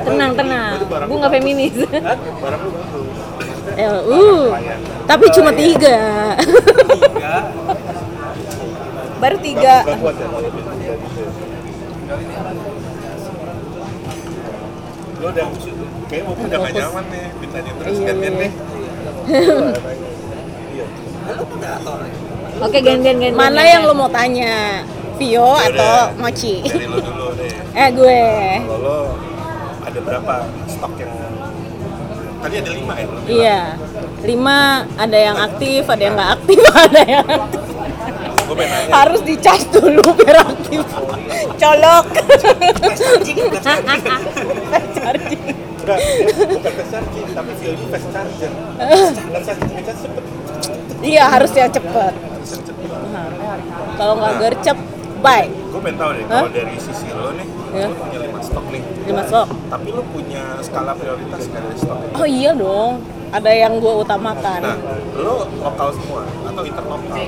Tenang 0.05 0.33
tenang. 0.37 0.73
Gue 1.09 1.17
nggak 1.17 1.33
feminis. 1.33 1.75
Barang 1.81 2.61
lu 2.61 2.71
bagus. 2.77 3.09
Eh, 3.81 3.89
uh, 3.89 4.45
tapi 5.09 5.25
cuma 5.33 5.51
tiga. 5.57 5.97
tiga 6.37 7.35
Baru 9.21 9.37
tiga. 9.41 9.75
Gak 9.89 9.97
kuat 10.01 10.17
ya 10.21 10.27
kalau 10.29 10.49
bisa 10.53 10.71
bisa 10.77 10.93
gitu. 11.01 11.31
Lo 15.21 15.29
udah 15.29 15.47
kayaknya 16.09 16.25
mau 16.25 16.33
udah 16.33 16.59
gak 16.65 16.73
nyaman 16.73 17.05
nih 17.13 17.25
ditanya 17.45 17.73
terus 17.77 17.93
Iya, 17.93 18.07
gantian 18.09 18.33
iya. 18.33 18.41
deh. 18.41 18.53
Iya. 20.73 20.87
ya 21.61 21.75
Oke 22.65 22.79
gantian 22.81 23.17
gantian. 23.21 23.35
Mana 23.37 23.63
yang 23.69 23.83
lo 23.85 23.93
mau 23.93 24.09
tanya? 24.09 24.81
Vio 25.21 25.53
atau 25.61 26.17
Mochi? 26.17 26.65
Dari 26.65 26.89
lo 26.89 26.99
dulu 27.05 27.37
deh. 27.37 27.53
Eh 27.77 27.89
gue. 27.93 28.25
Kalau 28.65 28.79
lo 28.81 28.99
ada 29.85 30.01
berapa 30.01 30.35
stok 30.65 30.93
yang 30.97 31.13
tadi 32.41 32.55
ada 32.57 32.71
lima 32.73 32.95
ya? 32.97 33.07
Iya. 33.29 33.61
Lima 34.25 34.59
ada 34.97 35.19
yang 35.21 35.37
aktif, 35.37 35.85
ada 35.85 36.01
yang 36.01 36.15
nggak 36.17 36.33
aktif, 36.41 36.61
ada 36.89 37.03
yang 37.05 37.29
aktif. 37.29 37.70
Harus 38.91 39.21
dicas 39.23 39.63
dulu 39.71 40.03
biar 40.19 40.43
aktif. 40.43 40.83
Colok. 41.55 42.07
charging 45.01 45.55
bukan 46.51 46.73
fast 46.77 46.91
charging, 46.93 47.27
tapi 47.33 47.51
feel 47.59 47.73
ini 47.75 47.87
fast 47.89 48.09
charger. 48.13 48.51
Dan 48.79 49.43
charging 49.43 49.73
ngecas 49.75 49.99
cepet. 50.05 50.25
Iya 51.01 51.25
harus 51.33 51.51
yang 51.57 51.73
cepet. 51.73 52.15
Kalau 53.97 54.15
nggak 54.17 54.35
gercep, 54.39 54.79
bye. 55.21 55.49
Gue 55.49 55.81
pengen 55.81 55.97
tahu 55.99 56.11
deh, 56.15 56.25
kalau 56.27 56.51
dari 56.51 56.77
sisi 56.77 57.09
lo 57.11 57.31
nih, 57.33 57.47
Ya. 57.71 57.87
lo 57.87 57.95
punya 57.97 58.19
lima 58.19 58.41
stok 58.43 58.65
nih. 58.69 58.83
Lima 59.07 59.23
stok. 59.25 59.49
Tapi 59.71 59.89
lo 59.95 60.03
punya 60.11 60.43
skala 60.61 60.93
prioritas 60.95 61.43
nggak 61.47 61.63
dari 61.63 61.79
stok? 61.79 61.99
Oh 62.19 62.27
iya 62.29 62.51
dong. 62.53 62.95
Ada 63.31 63.51
yang 63.55 63.79
gue 63.79 63.95
utamakan. 64.03 64.59
Nah, 64.59 64.77
lo 65.15 65.47
lokal 65.63 65.89
semua 65.95 66.27
atau 66.51 66.63
interlokal? 66.67 67.19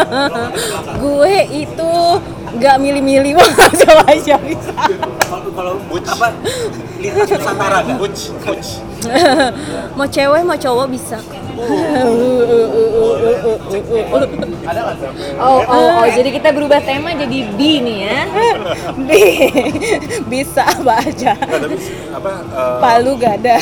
Gue 1.04 1.34
itu 1.48 1.92
nggak 2.50 2.76
milih-milih 2.76 3.32
banget 3.40 3.74
sama 3.80 4.04
aja 4.12 4.36
bisa. 4.44 4.76
kalau 5.56 5.80
Butch. 5.88 6.08
apa 6.10 6.28
lintas 7.00 7.28
nusantara 7.32 7.80
Butch, 7.96 8.28
butch. 8.44 8.68
mau 9.96 10.04
cewek 10.04 10.42
mau 10.44 10.58
cowok 10.60 10.86
bisa. 10.92 11.16
Oh, 11.56 12.89
oh, 15.40 15.60
oh, 15.64 16.06
jadi 16.06 16.28
kita 16.30 16.48
berubah 16.50 16.80
tema 16.80 17.10
jadi 17.12 17.38
B 17.54 17.60
nih 17.80 17.98
ya. 18.04 18.18
Bi- 19.08 19.50
bisa 20.28 20.62
apa 20.62 21.00
aja. 21.00 21.32
Nggak, 21.34 21.60
tapi 21.60 21.76
apa? 22.10 22.30
eh, 22.44 22.78
Palu 22.78 23.12
gak 23.16 23.34
ada. 23.42 23.56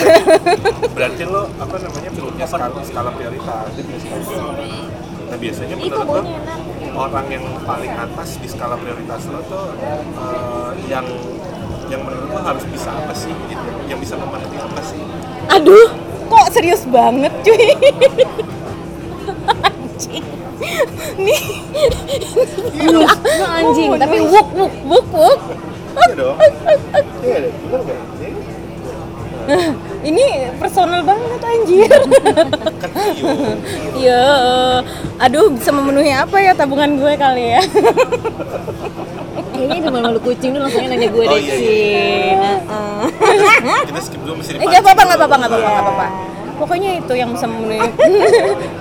berarti 0.92 1.22
lo 1.24 1.46
apa 1.56 1.74
namanya 1.78 2.10
punya 2.10 2.46
skala, 2.46 2.68
skala 2.82 3.10
prioritas. 3.12 3.70
Nah 5.28 5.36
biasanya 5.36 5.74
menurut 5.76 6.08
lo 6.08 6.22
orang 6.98 7.26
yang 7.28 7.44
paling 7.62 7.92
atas 7.92 8.40
di 8.40 8.48
skala 8.48 8.74
prioritas 8.76 9.22
lo 9.28 9.40
tuh 9.44 9.64
eh, 9.78 10.70
yang 10.88 11.06
yang 11.88 12.00
menurut 12.02 12.28
lo 12.28 12.40
harus 12.42 12.64
bisa 12.66 12.90
apa 12.90 13.12
sih 13.12 13.32
gitu? 13.48 13.68
Yang 13.86 13.98
bisa 14.04 14.14
memenuhi 14.16 14.58
apa 14.58 14.80
sih? 14.82 15.00
Aduh, 15.48 15.88
kok 16.28 16.46
serius 16.52 16.84
banget 16.84 17.32
cuy. 17.40 17.72
Anjing. 19.48 20.24
Nih, 21.18 21.42
Nggak 22.78 23.50
anjing, 23.58 23.90
tapi 23.96 24.16
wuk 24.22 24.48
wuk. 24.54 24.72
buk 24.84 25.06
buk. 25.10 25.38
Iya. 25.98 26.30
Iya 27.22 27.36
nggak? 27.78 27.98
Iya. 29.48 29.68
Ini 29.98 30.24
personal 30.60 31.02
banget 31.02 31.40
anjir. 31.42 31.90
Kan. 32.22 32.46
Iya, 33.96 34.24
aduh 35.18 35.50
bisa 35.50 35.72
memenuhi 35.72 36.12
apa 36.12 36.36
ya 36.38 36.52
tabungan 36.54 36.94
gue 36.94 37.12
kali 37.16 37.56
ya? 37.56 37.62
Kayaknya 39.50 39.78
cuma 39.82 39.98
malu 40.00 40.20
kucing 40.22 40.54
dulu 40.54 40.68
langsung 40.68 40.86
nanya 40.86 41.08
gue 41.10 41.24
Oh, 41.24 41.32
deh 41.34 41.40
iya, 41.40 41.56
iya. 41.58 42.52
Heeh. 42.62 43.02
Kita 43.90 44.00
skip 44.00 44.20
dulu 44.22 44.38
mesti 44.38 44.54
Eh 44.54 44.62
nggak 44.62 44.82
apa-apa, 44.84 45.02
nggak 45.02 45.18
apa-apa, 45.18 45.36
nggak 45.40 45.50
apa-apa. 45.50 46.06
Pokoknya 46.58 46.90
itu 47.02 47.12
yang 47.14 47.30
bisa 47.34 47.46
memenuhi. 47.50 47.82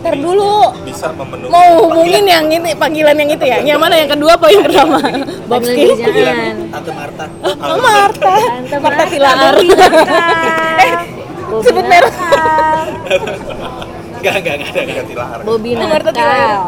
Ntar 0.00 0.14
dulu 0.16 0.72
Bisa 0.82 1.12
memenuhi 1.12 1.50
mau 1.50 1.70
hubungin 1.84 2.24
yang 2.24 2.44
ini 2.46 2.72
panggilan 2.74 3.14
yang 3.14 3.30
itu 3.30 3.44
ya. 3.44 3.58
Yang 3.62 3.78
mana 3.78 3.94
yang 3.96 4.10
kedua 4.10 4.30
apa 4.34 4.46
yang 4.48 4.64
pertama? 4.64 4.98
Bobski. 5.50 5.84
kerjaan. 5.94 6.56
tante 6.68 6.90
Marta 6.90 7.24
Oh, 7.44 7.78
Marta. 7.78 8.32
Tante 8.34 8.76
Marta 8.78 9.02
Nakal. 9.04 9.56
Eh, 10.80 10.92
sebut 11.60 11.84
merek. 11.84 12.14
Nakal. 12.14 12.86
enggak 14.16 14.34
enggak 14.36 14.54
enggak 14.56 14.70
ada 14.72 14.92
Ganti 14.94 15.14
lahar. 15.14 15.38
Bobi 15.42 15.70
Marta. 15.76 16.10
Nakal. 16.10 16.60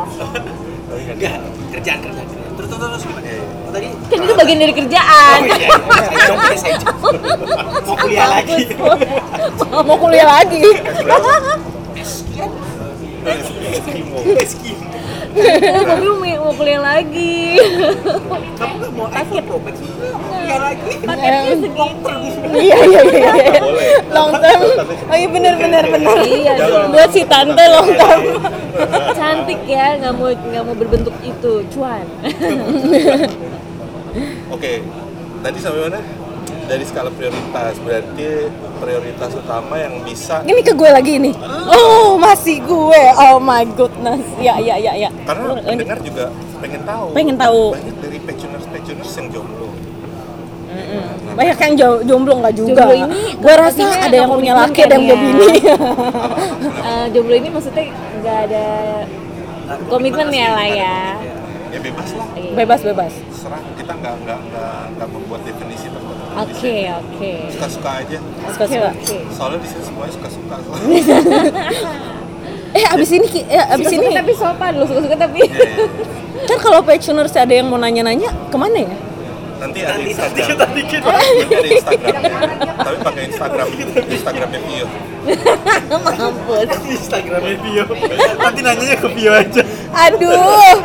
enggak 0.92 1.34
kerjaan 1.72 1.98
kerjaan 2.00 2.26
terus 2.52 2.68
terus 2.68 2.84
terus 2.84 3.02
gimana 3.02 3.32
oh, 3.64 3.70
tadi 3.72 3.88
Kan 4.06 4.18
itu 4.20 4.34
bagian 4.36 4.58
dari 4.60 4.74
kerjaan. 4.76 5.38
oh 5.40 6.52
iya 6.52 6.76
coba 6.76 7.08
mau 7.88 7.96
kuliah 7.96 8.28
lagi 8.28 8.58
Mau 9.72 9.96
kuliah 9.96 10.26
lagi. 10.28 10.60
Eskimo 13.22 14.18
Eskimo 14.38 14.86
Bobby 15.32 16.08
mau, 16.12 16.44
mau 16.44 16.52
kuliah 16.52 16.84
lagi. 16.84 17.56
kamu 18.60 18.74
nggak 18.84 18.92
mau 18.92 19.08
iPhone 19.08 19.44
Pro 19.48 19.56
Max 19.64 19.80
ya 20.42 20.58
lagi 20.60 20.92
Paketnya 21.06 21.54
segini. 21.56 22.28
Iya 22.52 22.76
iya 22.84 23.00
iya. 23.08 23.32
iya. 23.32 23.60
boleh 23.62 23.88
Long 24.12 24.32
term. 24.36 24.60
Oh 25.08 25.16
iya 25.16 25.28
benar 25.32 25.54
benar 25.56 25.84
benar. 25.88 26.20
Iya. 26.20 26.52
Buat 26.92 27.10
si 27.16 27.24
tante 27.24 27.64
long 27.72 27.96
term. 27.96 28.22
Cantik 29.16 29.64
ya, 29.64 29.96
nggak 29.96 30.12
mau 30.20 30.28
nggak 30.28 30.62
mau 30.68 30.76
berbentuk 30.76 31.16
itu, 31.24 31.64
cuan. 31.72 32.04
oke 34.52 34.72
tadi 35.42 35.58
sampai 35.58 35.80
mana 35.88 36.00
dari 36.62 36.84
skala 36.84 37.10
prioritas 37.10 37.74
berarti 37.78 38.28
prioritas 38.76 39.30
utama 39.32 39.74
yang 39.76 40.00
bisa 40.00 40.40
Ini 40.42 40.60
ke 40.60 40.72
gue 40.72 40.88
lagi 40.88 41.14
nih. 41.20 41.34
Oh 41.68 42.16
masih 42.16 42.58
gue. 42.60 43.02
Oh 43.20 43.38
my 43.38 43.62
goodness. 43.70 44.22
Ya 44.38 44.56
ya 44.58 44.74
ya 44.76 44.92
ya. 44.96 45.10
karena 45.22 45.54
pendengar 45.58 45.98
juga 46.00 46.24
pengen 46.58 46.82
tahu 46.82 47.06
Pengen 47.12 47.36
tahu. 47.36 47.62
banyak 47.72 47.96
dari 47.98 48.18
pecuners 48.20 48.66
pecuners 48.66 49.12
yang 49.12 49.28
jomblo 49.30 49.68
Banyak 51.32 51.56
yang 51.58 51.74
jo- 51.74 52.02
jomblo 52.02 52.32
nggak 52.38 52.54
juga. 52.54 52.84
Jomblo 52.84 52.94
ini 52.98 53.20
gue 53.34 53.54
rasa 53.54 53.82
ada 54.00 54.14
yang 54.14 54.30
punya 54.30 54.52
commitment 54.52 54.68
laki 54.68 54.80
ada 54.80 54.94
yang 54.94 55.02
kan 55.02 55.10
ya? 55.10 55.16
bini. 55.18 55.48
Eh, 56.82 57.06
jomblo 57.10 57.34
ini 57.34 57.48
maksudnya 57.48 57.84
nggak 58.20 58.38
ada 58.46 58.66
komitmen 59.86 60.28
ya 60.28 60.48
lah 60.50 60.66
ya. 60.66 60.96
ya 61.68 61.78
bebas 61.78 62.08
lah 62.12 62.26
bebas 62.52 62.80
bebas. 62.82 63.12
serah 63.32 63.62
kita 63.74 63.92
nggak 63.92 64.14
nggak 64.22 64.38
nggak 64.44 64.74
nggak 64.92 65.08
membuat 65.08 65.40
definisi 65.42 65.88
Oke 66.34 66.76
oke. 66.88 67.32
suka 67.50 67.66
suka 67.68 67.90
aja 68.00 68.18
Suka 68.48 68.64
suka. 68.66 68.88
Oke. 68.90 69.16
soalnya 69.28 69.58
di 69.58 69.68
sini 69.68 69.82
semuanya 69.82 70.12
suka 70.12 70.28
suka 70.28 70.54
Eh 72.72 72.86
abis 72.88 73.10
ini 73.12 73.28
eh, 73.44 73.60
abis 73.68 73.84
Suka-suka 73.84 74.00
ini 74.00 74.16
tapi 74.16 74.32
sopan 74.32 74.72
loh, 74.74 74.88
suka-suka 74.88 75.12
tapi 75.14 75.44
kan 76.42 76.56
kalau 76.58 76.80
pensioners 76.80 77.36
ada 77.36 77.52
yang 77.52 77.68
mau 77.68 77.76
nanya-nanya 77.76 78.32
ke 78.48 78.56
mana 78.56 78.80
ya? 78.80 78.96
nanti 79.60 79.78
ada 79.78 79.94
nanti 79.94 80.10
Instagram 80.10 80.46
kita 80.48 80.66
bikin 80.74 81.00
nanti 81.04 81.54
ada 81.54 81.68
Instagram 81.70 82.22
tapi 82.74 82.96
pakai 82.98 83.22
Instagram 83.28 83.66
Instagramnya 84.10 84.60
Vio 84.64 84.86
Mampus. 86.02 86.68
Instagramnya 86.82 87.56
Vio 87.60 87.84
nanti 88.40 88.60
nanyanya 88.60 88.96
ke 88.98 89.08
Vio 89.12 89.30
aja 89.30 89.62
Aduh. 90.08 90.76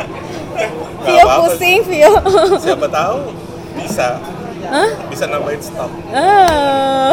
Apa-apa 1.02 1.34
pusing 1.48 1.80
Vio. 1.88 2.12
siapa 2.60 2.86
tahu 2.86 3.32
bisa 3.74 4.20
Hah? 4.60 4.90
bisa 5.06 5.24
nambahin 5.24 5.60
stop 5.60 5.90
Oh. 6.08 7.10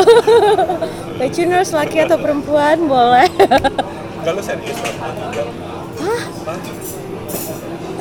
Pensioners 1.19 1.71
laki 1.71 1.97
atau 2.01 2.17
perempuan 2.17 2.83
boleh. 2.83 3.29
Enggak 4.19 4.33
lu 4.33 4.41
serius 4.41 4.75
perempuan 4.75 5.13
juga 5.15 5.43
Hah? 5.95 6.21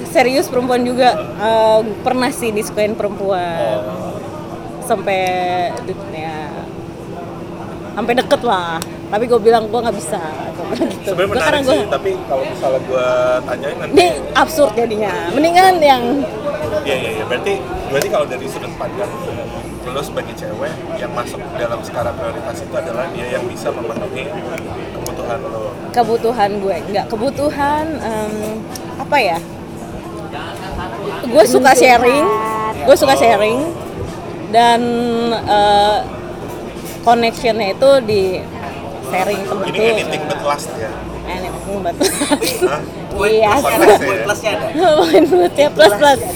Serius 0.06 0.46
perempuan 0.46 0.82
juga 0.82 1.08
Eh, 1.36 1.80
pernah 2.00 2.30
sih 2.30 2.50
disukain 2.50 2.94
perempuan. 2.94 3.78
Oh. 3.80 4.16
Sampai 4.80 5.22
ya 6.10 6.50
sampai 7.94 8.14
deket 8.14 8.40
lah. 8.42 8.78
Tapi 9.06 9.24
gue 9.24 9.38
bilang 9.38 9.66
gue 9.66 9.78
nggak 9.78 9.94
bisa. 9.94 10.18
Gitu. 10.74 11.06
Sebenarnya 11.06 11.28
menarik 11.28 11.44
karena 11.44 11.60
gua- 11.62 11.74
sih, 11.76 11.86
tapi 11.86 12.10
kalau 12.24 12.42
misalnya 12.42 12.80
gua 12.84 13.06
tanyain 13.44 13.76
nanti 13.76 13.92
Ini 13.92 14.06
absurd 14.34 14.72
jadinya. 14.74 15.12
Mendingan 15.30 15.74
yang 15.78 16.02
Iya 16.82 16.96
iya 16.98 17.10
iya. 17.20 17.24
Berarti 17.30 17.52
berarti 17.94 18.08
kalau 18.10 18.26
dari 18.26 18.46
sudut 18.50 18.72
pandang 18.74 19.10
lo 19.84 20.00
sebagai 20.02 20.34
cewek 20.34 20.72
yang 20.98 21.12
masuk 21.14 21.38
dalam 21.54 21.78
skala 21.84 22.10
prioritas 22.16 22.66
itu 22.66 22.74
adalah 22.74 23.06
dia 23.12 23.36
yang 23.36 23.44
bisa 23.46 23.68
memenuhi 23.70 24.26
kebutuhan 24.96 25.38
lo. 25.44 25.70
kebutuhan 25.92 26.50
gue 26.58 26.76
nggak 26.90 27.06
kebutuhan 27.06 27.84
em, 28.00 28.64
apa 28.96 29.16
ya 29.20 29.38
gue 31.28 31.44
suka 31.44 31.76
sharing 31.76 32.26
gue 32.88 32.96
suka 32.96 33.14
sharing 33.14 33.60
dan 34.50 34.80
eh, 35.30 35.98
connectionnya 37.04 37.76
itu 37.76 37.90
di 38.08 38.22
sharing 39.12 39.40
temen 39.46 39.64
Ini 39.68 39.84
anything 40.00 40.22
but 40.26 40.40
last 40.42 40.68
ya. 40.74 40.90
anything 41.28 41.78
but 41.84 41.94
Hah? 42.66 42.80
Iya 43.24 43.52
Poin 43.62 43.78
ada. 43.78 43.94
poin 43.96 44.18
ya. 44.18 44.24
plusnya 44.26 44.50
ada. 44.58 44.66
Main 45.06 45.24
mulutnya 45.30 45.68
plus 45.70 45.92
plus. 45.94 46.20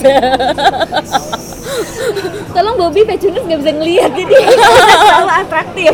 tolong 2.55 2.75
Bobby 2.75 3.05
pecunus 3.05 3.45
nggak 3.45 3.61
bisa 3.61 3.73
ngeliat 3.77 4.11
jadi 4.17 4.35
terlalu 4.35 5.29
atraktif. 5.45 5.93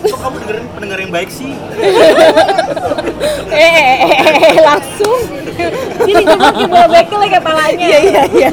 kok 0.00 0.18
kamu 0.18 0.36
dengerin 0.40 0.66
pendengar 0.72 0.98
yang 0.98 1.12
baik 1.12 1.30
sih? 1.30 1.52
Eh, 3.50 3.60
eh, 3.60 3.96
eh, 4.08 4.34
eh, 4.40 4.56
langsung. 4.58 5.20
Jadi 6.00 6.22
pakai 6.24 6.64
bola 6.66 6.88
bekel 6.88 7.20
ya 7.20 7.30
kepalanya. 7.36 7.84
iya 7.86 7.98
iya 8.00 8.22
iya. 8.32 8.48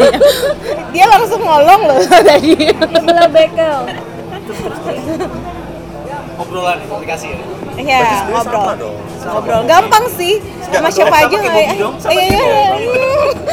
Dia 0.91 1.05
langsung 1.07 1.39
ngolong 1.39 1.81
loh 1.87 1.99
tadi. 2.05 2.53
Bola 2.75 3.25
bekel. 3.31 3.79
Obrolan 6.37 6.77
komunikasi 6.85 7.27
ya 7.29 7.39
Iya, 7.77 8.25
ngobrol. 8.33 8.41
sama 8.57 8.73
dong. 8.73 8.97
Ngobrol. 9.21 9.61
Gampang 9.65 10.05
sih. 10.09 10.41
Sama 10.65 10.81
Nggak, 10.81 10.91
siapa 10.91 11.13
sama 11.13 11.29
aja 11.29 11.37
kayak 11.37 11.53
ya? 11.53 11.73
Dong, 11.77 11.95
sama 11.95 12.09
Iya, 12.09 12.25
kayak 12.25 12.41
iya. 12.41 12.65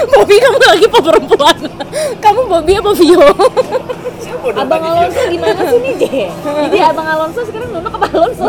Bobby. 0.15 0.35
Kamu 0.39 0.59
lagi 0.63 0.85
apa 0.87 1.01
perempuan? 1.03 1.57
Kamu 2.19 2.41
Bobby 2.47 2.73
apa 2.75 2.91
Vio? 2.95 3.21
siapa 4.17 4.47
dong 4.47 4.57
Abang 4.59 4.81
Alonso 4.83 5.21
gimana 5.29 5.61
sih 5.63 5.79
nih 5.79 5.93
Je? 5.95 6.25
Jadi 6.41 6.79
Abang 6.81 7.05
Alonso 7.07 7.41
sekarang 7.43 7.69
Nuno 7.71 7.89
apa 7.91 8.07
Alonso? 8.09 8.47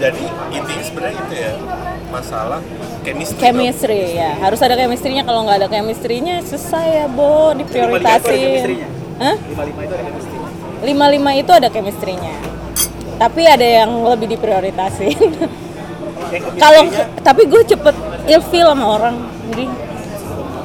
Jadi 0.00 0.24
intinya 0.50 0.82
sebenarnya 0.82 1.14
itu 1.20 1.34
ya 1.36 1.52
masalah 2.08 2.60
chemistry. 3.02 3.38
Chemistry 3.38 4.00
ya. 4.16 4.30
Harus 4.36 4.58
ada 4.58 4.74
chemistry-nya. 4.74 5.22
Kalau 5.22 5.44
nggak 5.44 5.58
ada 5.60 5.68
chemistry-nya 5.68 6.42
susah 6.42 6.82
ya, 6.82 7.04
Bo. 7.06 7.52
Lima-lima 7.52 7.62
itu 7.62 7.78
ada 7.78 7.86
Diprioritasin. 7.86 8.32
chemistry-nya? 8.34 8.88
Hah? 9.14 9.36
lima 9.38 9.62
lima 9.62 9.80
itu 9.84 9.92
ada 9.92 10.02
chemistry 10.02 10.36
Lima-lima 10.82 11.30
itu 11.38 11.50
ada 11.54 11.70
chemistry-nya. 11.70 12.34
Tapi 13.16 13.46
ada 13.46 13.62
yang 13.62 14.02
lebih 14.02 14.34
diprioritasin. 14.34 15.14
yang 16.34 16.44
Kalau 16.58 16.82
tapi 17.22 17.46
gue 17.46 17.62
cepet 17.62 17.94
ilfeel 18.26 18.74
sama 18.74 18.86
orang. 18.98 19.16
Jadi. 19.52 19.66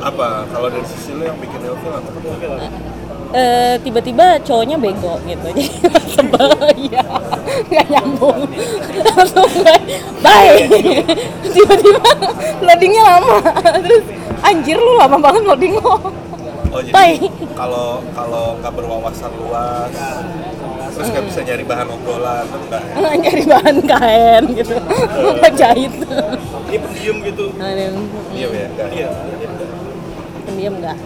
Apa? 0.01 0.49
Kalau 0.49 0.67
dari 0.73 0.85
sisi 0.89 1.13
lo 1.13 1.23
yang 1.29 1.37
bikin 1.37 1.59
ilfil 1.61 1.93
apa? 1.93 2.09
eh, 3.35 3.75
tiba-tiba 3.83 4.41
cowoknya 4.41 4.77
bego 4.81 5.21
gitu. 5.27 5.47
Jadi 5.57 5.63
sebel. 6.17 6.49
Ya 6.89 7.03
nggak 7.69 7.87
nyambung. 7.93 8.49
Langsung 9.05 9.45
gue 9.53 9.75
bye. 10.25 10.65
Tiba-tiba 11.45 12.09
loadingnya 12.65 13.03
lama. 13.05 13.37
Terus 13.85 14.03
anjir 14.41 14.77
lu 14.81 14.97
lama 14.97 15.17
banget 15.21 15.43
loading 15.45 15.77
lo 15.77 16.26
Oh 16.77 16.81
jadi 16.83 17.25
kalau 17.57 18.05
kalau 18.13 18.53
nggak 18.55 18.69
berwawasan 18.69 19.33
luas, 19.35 19.89
terus 20.93 21.09
nggak 21.09 21.25
bisa 21.25 21.39
nyari 21.41 21.65
bahan 21.65 21.89
obrolan, 21.89 22.45
tuh 22.45 22.59
enggak 22.61 22.81
ya? 22.83 22.93
nggak 22.93 23.15
nyari 23.23 23.43
bahan 23.43 23.77
kain 23.83 24.43
gitu. 24.53 24.75
Ngejahit 25.41 25.93
dia 26.67 26.79
pendiam 26.79 27.17
gitu. 27.23 27.45
Aduh, 27.51 27.93
Iya 28.29 28.47
ya, 28.47 28.65
enggak. 28.67 28.89
iya 28.93 29.09
pendiam 30.45 30.73
nggak? 30.77 30.97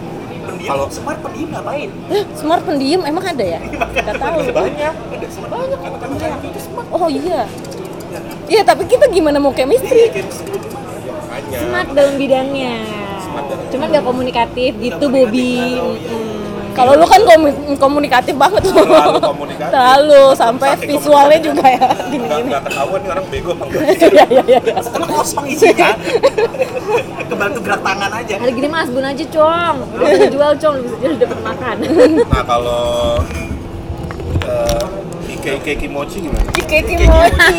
pendiam. 0.42 0.68
Kalau- 0.68 0.90
smart 0.90 1.18
pendiam 1.18 1.48
ngapain? 1.50 1.88
Eh, 2.10 2.24
smart 2.34 2.62
pendiam? 2.62 3.00
Emang 3.02 3.24
ada 3.24 3.44
ya? 3.46 3.60
Nggak 3.64 4.16
tahu. 4.18 4.38
Banyak. 4.52 4.94
ada 5.08 5.26
smart. 5.30 5.50
Banyak. 5.50 5.78
Anak-anak 5.80 6.40
itu 6.44 6.60
smart. 6.60 6.86
Oh 6.90 7.08
iya. 7.08 7.42
Iya 8.44 8.60
tapi 8.60 8.84
kita 8.84 9.08
gimana 9.08 9.40
mau 9.40 9.56
chemistry? 9.56 10.12
Chemistry 10.12 10.52
Makanya. 10.52 11.58
Smart 11.64 11.88
dalam 11.96 12.14
bidangnya. 12.20 12.76
Cuman 13.68 13.86
nggak 13.88 14.04
komunikatif 14.04 14.72
gitu 14.76 15.04
Bobby. 15.06 15.76
Mm. 15.76 16.30
kalau 16.72 16.92
lu 16.94 17.04
kan 17.04 17.20
komu- 17.20 17.52
komunikatif 17.76 18.32
banget 18.34 18.64
lu 18.64 18.80
Terlalu 18.80 19.20
komunikatif. 19.22 19.68
terlalu 19.70 20.22
sampai 20.32 20.70
visualnya 20.78 21.36
juga 21.38 21.64
ya 21.66 21.84
Nggak, 21.84 22.08
gini-gini 22.08 22.48
nggak 22.48 22.62
ketahuan 22.64 22.98
nih 22.98 23.10
orang 23.10 23.26
bego 23.28 23.50
apa 23.52 23.62
enggak. 23.62 23.82
iya 24.08 24.24
iya 24.24 24.42
iya 24.42 24.58
iya. 24.58 24.74
karena 24.82 25.06
kosong 25.06 25.46
isinya 25.46 25.90
kebantu 27.22 27.58
gerak 27.60 27.80
tangan 27.82 28.10
aja 28.14 28.34
Hari 28.38 28.52
gini 28.52 28.68
mas 28.68 28.88
bun 28.88 29.04
aja 29.04 29.24
cong. 29.26 29.76
Udah 29.90 30.06
bisa 30.10 30.26
jual 30.30 30.52
cong, 30.54 30.72
udah 30.72 30.82
bisa 30.82 30.96
jual 30.98 31.12
dapat 31.18 31.38
makan. 31.42 31.76
Nah 32.24 32.42
kalau 32.42 32.84
uh, 34.42 34.84
Ike 35.28 35.50
Ike 35.58 35.72
Kimochi 35.78 36.18
gimana? 36.22 36.48
Ike 36.54 36.78
Kimochi 36.82 37.56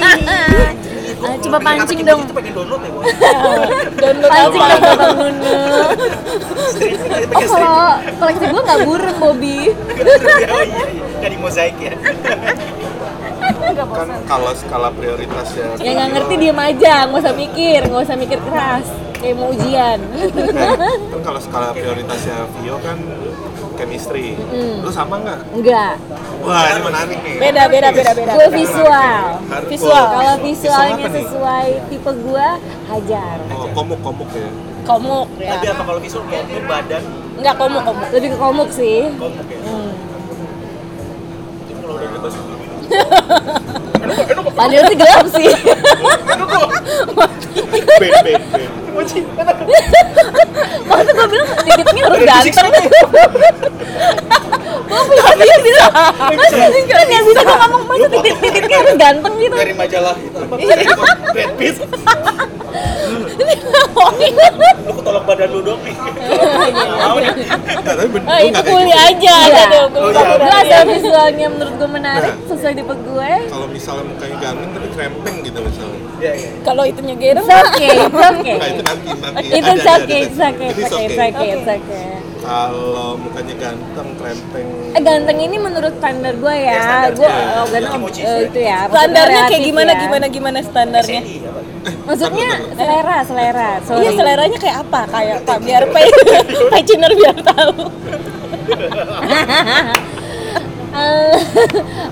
Ah, 1.22 1.36
coba 1.38 1.58
pancing 1.62 2.00
dong. 2.02 2.22
itu 2.26 2.34
pengen 2.34 2.54
download 2.58 2.82
ya 2.82 2.92
download 4.02 4.32
Pancing 4.32 4.62
apa 4.64 4.76
dong 4.82 4.98
Bang 4.98 5.36
dia 5.44 6.96
Oh 7.34 7.46
kalau 7.48 7.86
koleksi 8.20 8.46
gue 8.50 8.62
nggak 8.64 8.80
burem 8.88 9.16
Bobby. 9.20 9.60
Oh 9.72 10.64
iya, 10.64 10.84
nggak 11.20 11.32
di 11.32 11.38
mozaik 11.38 11.78
ya. 11.80 11.94
Kan 13.74 14.10
kalau 14.26 14.52
skala 14.56 14.90
prioritasnya 14.96 15.66
Yang 15.80 15.84
Ya, 15.84 15.92
nggak 15.94 16.10
ngerti 16.18 16.34
diem 16.40 16.60
aja, 16.60 16.94
nggak 17.08 17.22
usah 17.24 17.36
mikir, 17.36 17.80
nggak 17.88 18.04
usah 18.08 18.18
mikir 18.18 18.40
keras. 18.42 18.88
Kayak 19.20 19.36
mau 19.40 19.48
ujian. 19.56 20.00
kan 21.12 21.22
kalau 21.24 21.40
skala 21.40 21.72
prioritasnya 21.72 22.38
Vio 22.60 22.76
kan 22.84 22.98
chemistry. 23.76 24.38
Lu 24.80 24.90
sama 24.90 25.18
nggak? 25.18 25.40
Enggak. 25.52 25.96
Wah, 26.40 26.64
ini 26.68 26.82
menarik 26.82 27.18
nih. 27.20 27.36
Beda, 27.40 27.64
beda, 27.66 27.90
beda, 27.90 28.12
beda. 28.14 28.32
gue 28.34 28.48
visual 28.54 29.16
Hardcore. 29.44 29.70
Visual. 29.70 30.04
kalau 30.06 30.36
Visual 30.38 30.44
visualnya 30.44 31.08
sesuai 31.10 31.68
tipe 31.88 32.12
gue 32.14 32.48
hajar 32.86 33.36
Oh, 33.50 33.68
komuk-komuk 33.72 34.30
ya. 34.30 34.50
Komuk 34.84 35.28
Tapi 35.34 35.64
ya. 35.64 35.72
apa 35.72 35.82
kalau 35.82 36.00
visual 36.00 36.24
kayak 36.28 36.44
itu 36.46 36.60
badan 36.64 37.04
Enggak 37.34 37.56
komuk, 37.56 37.82
komuk. 37.82 38.08
lebih 38.12 38.30
ke 38.30 38.38
komuk 38.38 38.70
sih 38.70 39.08
komuk 39.16 39.48
ya? 39.48 39.60
Hmm. 39.64 39.92
Itu 41.64 41.80
kalau 41.80 41.96
udah 41.96 42.08
dulu 42.10 42.30
padahal 44.50 44.84
sih 44.86 44.98
gelap 44.98 45.28
sih 45.30 45.48
Ben, 47.94 48.12
ben, 48.24 48.42
ben. 48.52 48.70
waktu 50.84 51.12
gue 51.12 51.28
bilang 51.28 51.48
dikitnya 51.64 52.02
harus 52.04 52.22
ganteng 52.22 52.86
gue 54.84 55.02
bilang 55.10 55.36
dia 55.36 55.58
bilang 55.60 55.92
mas 56.32 56.52
kan 56.52 56.70
dia 57.04 57.22
bisa 57.24 57.42
ngomong 57.42 57.84
masa 57.86 58.08
titik 58.10 58.36
titiknya 58.40 58.78
harus 58.78 58.96
ganteng 58.96 59.34
gitu 59.38 59.56
Dari 59.56 59.74
majalah 59.74 60.16
itu? 60.18 60.40
Iya. 60.64 60.76
Brad 61.34 61.52
Pitt 61.58 61.78
Lu 64.84 64.92
ketolak 64.94 65.24
badan 65.24 65.50
lu 65.50 65.60
dong 65.64 65.80
nih 65.82 65.94
gua 68.14 68.38
itu 68.40 68.62
kuliah 68.64 69.02
aja. 69.08 69.36
Iya. 69.44 69.64
Oh, 69.90 70.10
iya. 70.10 70.22
gue 70.36 70.54
asal 70.60 70.82
visualnya 70.88 71.48
menurut 71.50 71.74
gue 71.76 71.90
menarik 71.90 72.34
Nah. 72.34 72.46
sesuai 72.46 72.74
tipe 72.74 72.94
gue 72.96 73.32
Kalau 73.48 73.68
misalnya 73.68 74.06
mukanya 74.06 74.33
ganteng 74.42 74.70
tapi 74.72 74.88
krempeng 74.94 75.36
gitu 75.42 75.60
misalnya. 75.62 76.04
Iya 76.24 76.34
iya 76.40 76.50
Kalau 76.64 76.84
it's 76.88 77.00
okay 77.00 77.30
it's 77.36 77.50
okay 77.52 78.56
Nah, 78.56 78.68
itu 78.72 78.82
nanti 78.86 79.10
nanti. 79.20 79.44
itu 79.60 79.70
it's 79.76 79.90
okay 79.92 80.20
it's 80.24 80.40
okay 80.40 80.70
Itu 80.72 80.80
it's 80.80 80.94
okay 80.94 81.04
it's 81.04 81.20
okay 81.20 81.50
it's 81.52 81.68
okay 81.68 82.06
Kalau 82.44 83.16
mukanya 83.16 83.56
ganteng, 83.56 84.10
krempeng. 84.20 84.68
Eh 84.92 85.02
ganteng 85.04 85.38
ini 85.40 85.56
menurut 85.56 85.96
standar 85.96 86.34
gue 86.36 86.56
Ya, 86.56 86.76
ya, 86.76 86.80
standar 86.84 87.12
gue 87.16 87.28
oh, 87.32 87.66
ganteng 87.72 88.02
itu 88.44 88.60
ya. 88.60 88.80
standarnya 88.92 89.42
kayak 89.48 89.64
gimana, 89.64 89.92
ya. 89.92 90.00
gimana, 90.04 90.26
gimana 90.28 90.60
standarnya? 90.60 91.22
Maksudnya 92.04 92.50
selera, 92.76 93.18
selera. 93.24 93.70
Sorry. 93.88 94.04
Iya 94.04 94.12
seleranya 94.16 94.58
kayak 94.60 94.78
apa? 94.84 95.02
Kayak 95.08 95.38
Pak 95.48 95.58
biar 95.64 95.84
Pak 95.96 96.04
Pak 96.72 96.82
Ciner 96.84 97.12
biar 97.16 97.38
tahu. 97.48 97.76
Eh, 100.94 101.34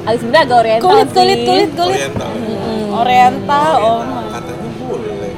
agak 0.04 0.18
sebenarnya 0.18 0.44
agak 0.44 0.58
oriental 0.60 0.90
Kulit, 0.90 1.08
sih. 1.08 1.16
kulit, 1.16 1.40
kulit, 1.46 1.70
kulit. 1.78 2.00
Oriental. 2.02 2.32
Oriental, 2.92 3.70
oh. 3.78 4.00
Katanya 4.28 4.70
bule. 4.76 5.30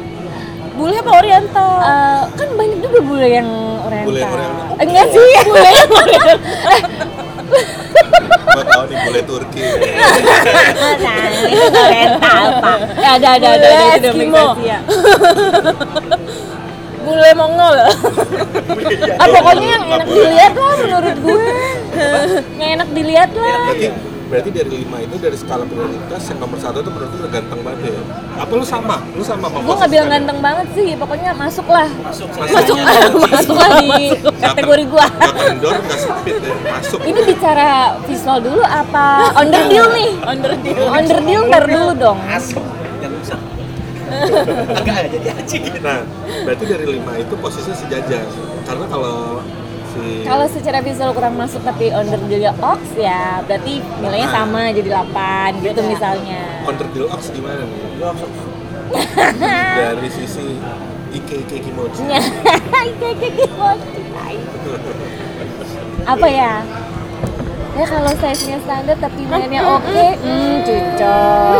Bule 0.73 0.95
apa 0.97 1.11
oriental? 1.13 1.69
Eh, 1.77 2.21
kan 2.33 2.47
banyak 2.55 2.79
juga 2.79 2.99
bule 2.99 3.27
yang 3.29 3.49
oriental. 3.83 4.07
Bule 4.07 4.19
yang 4.19 4.31
oriental. 4.31 4.65
Eh, 4.73 4.83
Enggak 4.83 5.07
sih, 5.09 5.31
bule 5.43 5.69
yang 5.69 5.91
oriental. 5.93 6.37
Gua 8.53 8.63
tahu 8.63 8.83
nih 8.85 8.97
bule 9.03 9.21
Turki. 9.23 9.63
nah, 11.03 11.25
itu 11.43 11.67
oriental, 11.73 12.43
Pak. 12.57 12.77
Eh, 12.95 13.09
ada, 13.11 13.27
ada, 13.35 13.47
ada, 13.53 13.67
ada, 13.91 14.09
Bule 14.09 14.23
Eskimo. 14.23 14.45
ya. 14.63 14.79
Bule 17.03 17.31
Mongol. 17.35 17.77
Ah, 19.19 19.27
pokoknya 19.29 19.67
yang 19.77 19.83
enak 19.87 20.07
dilihat 20.09 20.53
lah 20.55 20.75
menurut 20.79 21.17
gue. 21.23 21.47
yang 22.59 22.69
enak 22.79 22.89
dilihat 22.91 23.31
lah. 23.35 23.71
Berarti 23.71 23.87
berarti 24.23 24.49
dari 24.49 24.69
lima 24.81 24.97
itu 24.97 25.15
dari 25.21 25.37
skala 25.37 25.63
prioritas 25.63 26.23
yang 26.33 26.39
nomor 26.41 26.57
satu 26.57 26.81
itu 26.81 26.89
menurut 26.89 27.09
lu 27.13 27.17
udah 27.21 27.31
ganteng 27.31 27.59
banget 27.61 27.81
ya? 27.93 28.01
Apa 28.41 28.51
lu 28.57 28.65
sama? 28.65 28.97
Lu 29.13 29.21
sama 29.21 29.45
sama 29.47 29.61
Gue 29.61 29.75
nggak 29.77 29.91
bilang 29.93 30.09
ganteng 30.09 30.39
banget 30.41 30.67
sih, 30.73 30.89
pokoknya 30.97 31.31
masuk 31.37 31.67
lah. 31.69 31.87
Masuk 32.01 32.27
Masuk. 32.33 32.75
Masuk 33.35 33.55
lah 33.55 33.69
di 33.79 33.93
kategori 34.41 34.83
gua. 34.89 35.05
Gak 35.07 35.33
kendor, 35.37 35.75
gak 35.85 35.99
sempit 36.01 36.35
ya, 36.41 36.53
masuk. 36.65 36.99
Ini 37.05 37.19
bicara 37.29 37.69
visual 38.09 38.37
dulu 38.41 38.63
apa 38.65 39.05
under 39.37 39.63
deal 39.69 39.87
nih? 39.93 40.11
Under 40.25 40.53
deal. 40.59 40.85
Under 40.89 41.19
deal 41.21 41.41
ntar 41.47 41.63
dulu 41.69 41.91
dong. 41.95 42.17
Masuk 42.25 42.63
Aja 44.83 45.07
jadi 45.09 45.27
anjing 45.33 45.63
Nah, 45.83 46.05
berarti 46.45 46.63
dari 46.69 46.85
lima 46.87 47.13
itu 47.19 47.33
posisinya 47.37 47.77
sejajar. 47.77 48.23
Karena 48.63 48.85
kalau 48.87 49.41
si 49.93 50.23
Kalau 50.25 50.45
secara 50.49 50.79
visual 50.81 51.11
kurang 51.13 51.35
masuk 51.37 51.61
tapi 51.61 51.91
under 51.93 52.17
deal 52.25 52.53
ox 52.61 52.81
ya 52.97 53.43
berarti 53.45 53.81
nilainya 54.01 54.29
sama 54.31 54.71
jadi 54.73 54.89
8 54.89 55.61
gitu 55.61 55.81
misalnya. 55.85 56.41
under 56.65 56.87
deal 56.95 57.07
ox 57.11 57.29
gimana 57.29 57.61
nih? 57.67 58.01
Dari 59.79 60.09
sisi 60.09 60.57
Ike 61.13 61.45
Ike 61.45 61.57
Kimochi. 61.61 62.03
Apa 66.03 66.27
ya? 66.27 66.65
Ya 67.73 67.85
kalau 67.89 68.11
size-nya 68.21 68.57
standar 68.61 68.95
tapi 69.01 69.25
mainnya 69.31 69.61
oke, 69.65 70.05
hmm 70.21 70.53
cocok. 70.61 71.57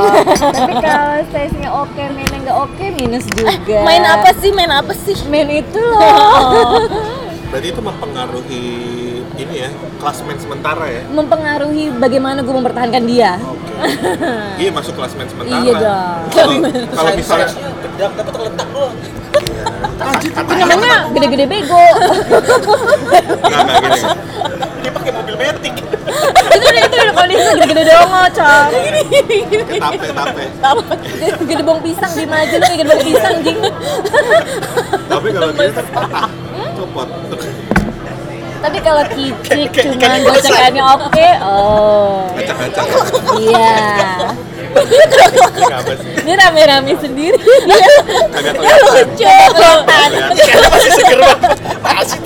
tapi 0.53 0.73
kalau 0.77 1.17
size-nya 1.33 1.69
oke, 1.73 2.03
mainnya 2.13 2.39
nggak 2.45 2.57
oke, 2.69 2.85
minus 2.93 3.25
juga. 3.33 3.81
Main 3.81 4.05
apa 4.05 4.29
sih? 4.37 4.53
Main 4.53 4.69
apa 4.69 4.93
sih? 4.93 5.17
Main 5.25 5.49
itu 5.49 5.81
loh. 5.81 6.85
Berarti 7.49 7.67
itu 7.69 7.81
mempengaruhi 7.81 8.65
ini 9.37 9.55
ya, 9.57 9.69
klasmen 9.97 10.37
sementara 10.37 10.85
ya. 10.85 11.01
Mempengaruhi 11.09 11.93
bagaimana 11.97 12.45
gue 12.45 12.53
mempertahankan 12.53 13.03
dia. 13.09 13.37
Oke. 13.41 13.73
iya 14.61 14.69
masuk 14.69 14.93
klasmen 14.93 15.25
sementara. 15.25 15.65
Iya 15.65 15.73
dong. 15.81 16.17
Kalau 16.29 16.53
kalau 16.93 17.11
misalnya 17.17 17.47
tapi 17.93 18.29
terletak 18.29 18.67
Itu 20.33 20.53
namanya 20.53 21.09
gede-gede 21.13 21.45
bego. 21.49 21.77
enggak 23.41 23.61
enggak 23.65 23.81
gini. 23.81 24.01
Pakai 24.93 25.11
mobil 25.11 25.35
metik 25.37 25.73
itu 26.53 26.65
udah 26.69 26.81
itu 26.85 26.95
udah 26.95 27.15
kondisi 27.17 27.49
gede-gede 27.57 27.83
doang 27.89 28.09
ngocok. 28.13 28.67
Tape 29.81 30.07
tape. 30.13 30.43
Gede 31.43 31.63
bong 31.65 31.79
pisang 31.81 32.11
di 32.13 32.25
maju 32.29 32.55
lu 32.55 32.63
kayak 32.63 32.77
gede 32.77 32.89
bong 32.89 33.03
pisang 33.03 33.35
jing. 33.41 33.59
Tapi 35.09 35.27
kalau 35.33 35.49
gini 35.51 35.71
patah. 35.73 36.29
Copot. 36.77 37.07
Tapi 38.63 38.79
kalau 38.79 39.03
kicik 39.11 39.75
cuma 39.75 40.23
gocekannya 40.23 40.83
oke, 40.87 41.29
oh. 41.43 42.31
Acak-acak. 42.31 42.87
Iya. 43.35 43.75
Ini 46.23 46.33
rame-rame 46.39 46.95
sendiri. 46.95 47.35
Kelihatan. 49.19 49.77
Kayaknya 50.31 50.69
masih 50.71 50.91
seger 50.95 51.19
banget 51.19 51.59
Masih 51.83 52.19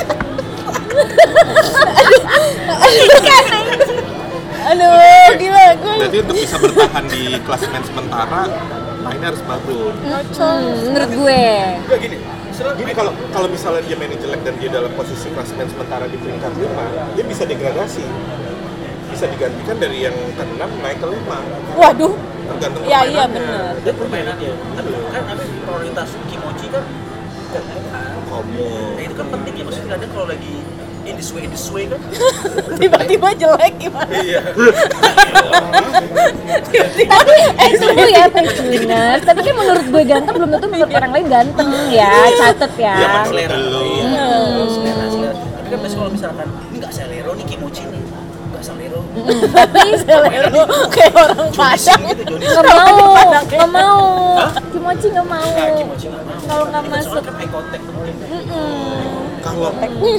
Aduh, 4.68 5.32
gila 5.40 5.66
gue. 5.80 5.96
Berarti 6.04 6.18
untuk 6.28 6.36
bisa 6.36 6.56
bertahan 6.60 7.04
di 7.08 7.40
klasmen 7.48 7.82
sementara, 7.88 8.42
mainnya 9.00 9.28
harus 9.32 9.44
bagus. 9.48 9.96
Hmm, 10.36 10.92
menurut 10.92 11.12
gue. 11.16 11.44
Gini 12.04 12.18
Gini 12.58 12.90
kalau 12.98 13.14
kalau 13.30 13.48
misalnya 13.48 13.86
dia 13.86 13.96
mainnya 14.02 14.18
jelek 14.18 14.42
dan 14.42 14.58
dia 14.58 14.70
dalam 14.74 14.90
posisi 14.98 15.30
klasmen 15.30 15.70
sementara 15.70 16.10
di 16.10 16.18
peringkat 16.18 16.52
5, 16.58 17.14
dia 17.16 17.24
bisa 17.30 17.46
degradasi. 17.46 18.02
Bisa 19.14 19.26
digantikan 19.30 19.78
dari 19.78 20.04
yang 20.10 20.18
ke-6 20.36 20.62
naik 20.84 20.98
ke 21.00 21.08
5. 21.08 21.78
Waduh. 21.80 22.14
Tergantung 22.48 22.82
Iya, 22.88 23.00
iya 23.12 23.24
bener. 23.28 23.76
Dan 23.84 23.94
permainannya 24.00 24.52
Tapi 24.56 24.90
kan 25.12 25.24
apa 25.28 25.44
prioritas 25.44 26.10
kimochi 26.32 26.68
kan 26.72 26.84
Komuk 27.52 27.84
kan 27.92 28.24
Komo. 28.32 28.72
Nah 28.96 29.04
itu 29.04 29.16
kan 29.20 29.28
penting 29.36 29.54
ya 29.60 29.64
Maksudnya 29.68 29.90
kadang 30.00 30.12
kalau 30.16 30.28
lagi 30.32 30.54
in 31.08 31.16
this 31.16 31.32
way, 31.32 31.44
in 31.44 31.52
this 31.52 31.68
way 31.68 31.88
kan 31.88 32.00
Tiba-tiba 32.82 33.28
jelek 33.34 33.74
gimana? 33.80 34.12
Iya 34.12 34.42
eh 37.58 37.72
tunggu 37.76 38.06
ya 38.06 38.26
penciners. 38.28 39.22
Tapi 39.24 39.40
kan 39.42 39.54
menurut 39.56 39.86
gue 39.88 40.04
ganteng 40.04 40.34
belum 40.36 40.50
tentu 40.52 40.68
menurut 40.68 40.92
orang 40.92 41.12
lain 41.12 41.28
ganteng 41.28 41.68
ya. 41.90 42.12
Catet 42.38 42.74
ya. 42.78 42.96
Iya, 42.96 43.08
menurut 43.08 43.28
selera. 43.28 43.56
Iya, 43.58 44.26
selera, 44.68 45.06
selera. 45.08 45.34
Tapi 45.34 45.68
kan 45.68 45.78
biasanya 45.80 46.00
kalau 46.00 46.12
misalkan 46.12 46.48
Ini 46.48 46.78
nggak 46.78 46.94
selero 46.94 47.32
nih 47.34 47.46
kimochi 47.46 47.84
nih 47.84 48.02
Nggak 48.48 48.64
selero 48.64 49.00
Tapi 49.52 49.90
selero 49.98 50.62
kayak 50.88 51.14
orang 51.14 51.50
Jonising 51.52 51.58
Padang. 51.58 52.02
gitu, 52.08 52.34
Nggak 52.38 52.64
mau, 52.64 53.12
nggak 53.44 53.70
mau. 53.70 54.06
Kimochi 54.72 55.08
nggak 55.12 55.28
mau. 55.28 55.52
Kalau 56.48 56.64
nggak 56.66 56.84
Ini 56.84 56.92
kan 56.92 57.04
masuk. 57.04 57.22
kan 57.22 57.34
eye 57.36 57.50
contact 57.52 57.84
Kalau 59.48 59.72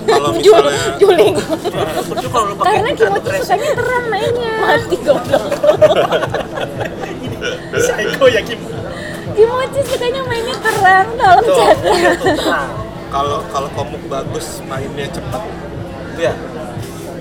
kalau 0.04 0.30
misalnya 0.36 0.82
Juling. 0.96 1.34
Kalau 2.24 2.44
lu 2.44 2.54
pakai 2.54 2.72
Karena 2.74 2.90
Kimochi 2.92 3.30
sukanya 3.38 3.70
terang 3.72 4.04
mainnya. 4.08 4.52
Mati 4.58 4.96
goblok. 4.98 5.44
Psycho 7.70 8.24
ya 8.26 8.40
Kim 8.42 8.60
Kimochi 9.30 9.80
sukanya 9.84 10.22
mainnya 10.24 10.56
terang 10.58 11.06
dalam 11.14 11.44
cat. 11.46 11.76
iya 11.84 12.12
kalau 13.08 13.40
kalau 13.46 13.68
komuk 13.72 14.02
bagus 14.06 14.60
mainnya 14.62 15.08
cepat, 15.08 15.40
Itu 16.10 16.20
ya 16.20 16.34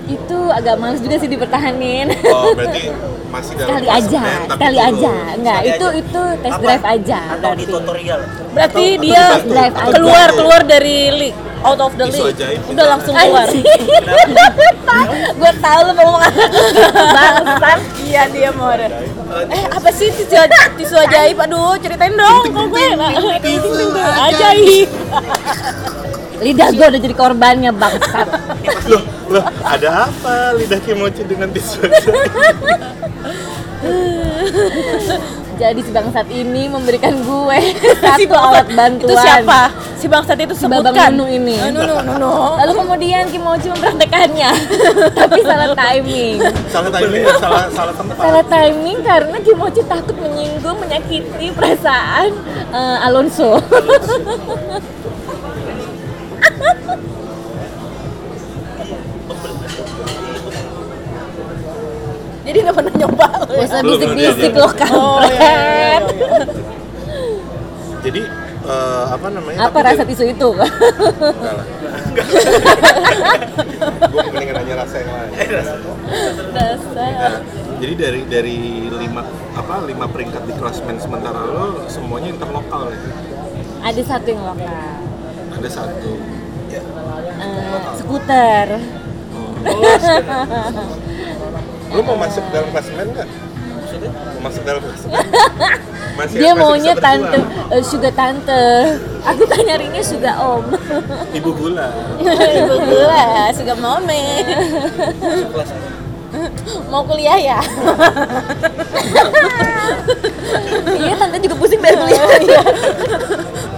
Itu 0.06 0.38
agak 0.50 0.76
males 0.76 1.00
juga 1.00 1.16
sih 1.16 1.28
dipertahanin. 1.28 2.08
oh 2.26 2.52
berarti 2.52 2.92
masih 3.28 3.52
dalam 3.54 3.68
sekali 3.76 3.88
aja, 3.90 4.20
tapi 4.42 4.56
sekali 4.58 4.78
aja. 4.80 5.12
Enggak, 5.32 5.58
Sekali 5.58 5.68
itu 5.70 5.86
aja. 5.86 5.98
itu 5.98 6.20
test 6.38 6.54
Apa? 6.54 6.62
drive 6.62 6.86
aja 6.86 7.18
Atau 7.20 7.30
di 7.30 7.38
berarti. 7.38 7.64
tutorial 7.70 8.20
Berarti 8.48 8.56
Atau- 8.80 8.88
atau 8.88 9.04
dia 9.04 9.22
dibantu, 9.22 9.48
drive 9.48 9.74
atau 9.74 9.84
aja. 9.84 9.94
keluar 9.94 10.28
keluar 10.34 10.60
dari 10.62 10.96
league. 11.14 11.38
Out 11.64 11.78
of 11.78 11.92
the 11.94 12.06
Tisu 12.06 12.22
league. 12.24 12.38
ajaib. 12.38 12.60
Udah 12.68 12.86
langsung 12.88 13.14
keluar. 13.14 13.46
gue 15.38 15.52
tahu 15.58 15.78
lu 15.84 15.92
mau 15.92 16.06
ngomong 16.10 16.32
bangsat 17.58 17.80
Iya 18.02 18.22
dia 18.30 18.50
mau 18.52 18.70
ada. 18.70 18.86
Eh 19.48 19.64
apa 19.68 19.88
sih 19.90 20.08
tisu 20.10 20.36
ajaib? 20.36 20.70
Tisu 20.76 20.96
ajaib? 20.96 21.36
Aduh 21.38 21.76
ceritain 21.78 22.14
dong 22.14 22.44
kok 22.46 22.66
gue. 22.68 22.86
Ajaib. 24.18 24.88
lidah 26.38 26.70
gue 26.70 26.86
udah 26.86 27.00
jadi 27.02 27.14
korbannya 27.18 27.74
bangsat 27.74 28.30
Loh, 28.86 29.02
loh, 29.26 29.42
ada 29.58 30.06
apa 30.06 30.54
lidah 30.54 30.78
kimochi 30.78 31.26
dengan 31.26 31.50
tisu 31.50 31.82
ajaib? 31.82 32.14
jadi 35.58 35.76
si 35.76 35.90
bangsat 35.90 36.26
ini 36.28 36.66
memberikan 36.66 37.18
gue 37.18 37.58
satu 38.00 38.30
alat 38.32 38.70
bantuan 38.70 39.10
Itu 39.10 39.14
siapa? 39.18 39.60
Si 39.92 40.06
bangsat 40.06 40.38
itu 40.38 40.54
Si 40.54 40.64
Babang 40.64 40.94
sebutkan. 40.94 41.10
Nunu 41.12 41.26
ini. 41.28 41.58
Eh, 41.58 41.68
Nunu, 41.68 41.98
Nunu. 42.00 42.30
lalu 42.56 42.72
kemudian 42.76 43.26
Kimochi 43.26 43.66
mempraktekannya 43.68 44.50
tapi 45.18 45.40
salah 45.42 45.74
timing 45.74 46.38
Salah 46.68 46.90
timing, 46.92 47.24
salah 47.36 47.62
salah 47.68 47.92
tempat. 47.92 48.14
salah 48.16 48.44
timing 48.44 48.98
karena 49.02 49.36
Kimochi 49.38 49.82
takut 49.84 50.14
menyinggung 50.16 50.78
menyakiti 50.78 51.50
perasaan 51.50 52.30
eh, 52.70 52.98
Alonso 53.02 53.58
Jadi 62.48 62.58
nggak 62.58 62.74
pernah 62.74 62.94
nyoba 62.96 63.26
lo 63.36 63.46
ya? 63.46 63.54
Gak 63.54 63.66
usah 63.68 63.78
Belum, 63.78 63.98
belum, 63.98 64.16
bisik-bisik 64.16 64.50
belum. 64.50 64.64
lo 64.64 64.68
kampret 64.72 66.02
Jadi 68.00 68.22
eh, 68.64 69.04
apa 69.06 69.26
namanya? 69.28 69.58
apa 69.62 69.78
rasa 69.82 70.02
tisu 70.02 70.24
itu? 70.26 70.48
Enggak 70.48 71.54
lah. 71.54 71.66
Gue 74.08 74.20
mendingan 74.26 74.54
nanya 74.56 74.74
rasa 74.78 74.96
yang 74.96 75.10
lain. 75.10 75.30
Dasar 76.48 77.12
Nah, 77.18 77.36
jadi 77.78 77.92
dari 77.94 78.20
dari 78.24 78.58
lima 78.88 79.22
apa 79.52 79.84
lima 79.84 80.08
peringkat 80.08 80.42
di 80.42 80.54
klasmen 80.54 80.96
sementara 80.96 81.38
lo 81.38 81.84
semuanya 81.86 82.32
interlokal 82.32 82.88
ya? 82.88 82.98
Ada 83.84 84.02
satu 84.04 84.26
yang 84.26 84.42
lokal 84.42 84.96
Ada 85.52 85.68
satu. 85.68 86.12
Eh, 86.68 87.80
Skuter 87.94 88.68
Lo 91.88 92.00
mau 92.04 92.16
masuk 92.16 92.44
dalam 92.52 92.68
klasmen 92.68 93.06
nggak? 93.10 93.28
Mau 94.36 94.42
masuk 94.44 94.62
dalam 94.64 94.80
klasmen? 94.84 95.12
Masih 96.18 96.42
Dia 96.42 96.50
masih 96.50 96.58
maunya 96.66 96.94
tante, 96.98 97.38
eh, 97.70 97.78
sugar 97.78 98.10
tante 98.10 98.64
Aku 99.22 99.46
kan 99.46 99.62
nyarinya 99.62 100.02
sugar 100.02 100.34
om 100.42 100.66
Ibu 101.38 101.50
gula. 101.54 101.94
Ibu 102.18 102.74
gula, 102.74 103.54
suka 103.54 103.74
mome. 103.78 104.22
Mau 106.90 107.06
kuliah 107.06 107.38
ya? 107.38 107.58
Iya 110.90 111.14
tante 111.22 111.36
juga 111.38 111.54
pusing 111.54 111.78
bayar 111.78 111.96
kuliah 112.02 112.26
Iya. 112.42 112.62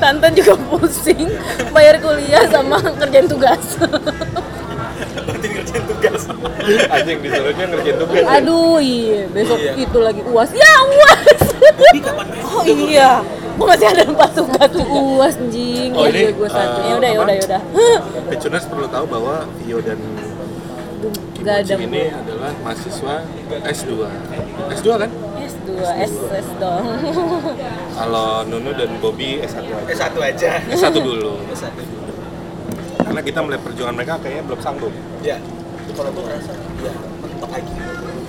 Tante 0.01 0.27
juga 0.33 0.55
pusing 0.57 1.29
bayar 1.77 2.01
kuliah 2.01 2.49
sama 2.49 2.81
kerjaan 2.81 3.29
tugas. 3.29 3.77
Anjing 6.87 7.18
disuruhnya 7.20 7.64
ngerjain 7.66 7.96
tugas. 7.96 8.16
ya? 8.16 8.27
Aduh 8.37 8.77
iya 8.79 9.20
besok 9.29 9.59
Iya. 9.59 9.73
itu 9.77 9.99
lagi 9.99 10.23
uas 10.25 10.51
Ya 10.51 10.73
uas 10.83 11.20
kapan? 12.01 12.27
Oh 12.42 12.62
iya, 12.64 13.11
gue 13.53 13.66
masih 13.66 13.87
ada 13.88 14.03
empat 14.05 14.31
tugas 14.33 14.68
Tuh 14.68 14.81
juga. 14.81 15.01
uas 15.16 15.35
anjing 15.37 15.90
Oh, 15.92 16.05
Ya, 16.05 16.11
ini, 16.11 16.33
gue 16.33 16.49
satu 16.49 16.79
eh, 16.79 16.87
Ya 16.87 16.94
udah, 16.96 17.11
ya 17.11 17.18
udah, 17.20 17.35
ya 17.35 17.42
udah. 17.46 17.61
Pecuners 18.27 18.64
perlu 18.64 18.87
tahu 18.87 19.05
bahwa 19.07 19.35
Vio 19.59 19.79
dan 19.81 19.99
Gak 21.40 21.64
ada 21.64 21.73
ini 21.75 22.12
adalah 22.12 22.53
mahasiswa 22.61 23.25
S2. 23.64 23.90
S2 24.70 24.88
kan? 24.92 25.09
S2, 25.40 25.68
S, 25.99 26.12
S 26.37 26.49
dong. 26.61 26.85
Kalau 27.96 28.44
Nunu 28.44 28.77
dan 28.77 28.92
Bobby 29.01 29.40
S1 29.40 29.64
aja. 29.64 29.88
Eh 29.88 29.96
satu 29.96 30.20
aja. 30.20 30.61
S1 30.68 30.92
dulu. 30.94 31.40
Eh, 31.49 31.57
satu. 31.57 31.81
Karena 33.01 33.20
kita 33.25 33.40
melihat 33.40 33.62
perjuangan 33.64 33.94
mereka 33.96 34.20
kayaknya 34.20 34.44
belum 34.44 34.61
sanggup. 34.61 34.92
Ya. 35.20 35.40
Itu 35.90 35.98
kalau 35.98 36.14
gue 36.14 36.22
ngerasa 36.22 36.53
ya 36.87 36.92
mentok 37.18 37.50
lagi. 37.50 37.72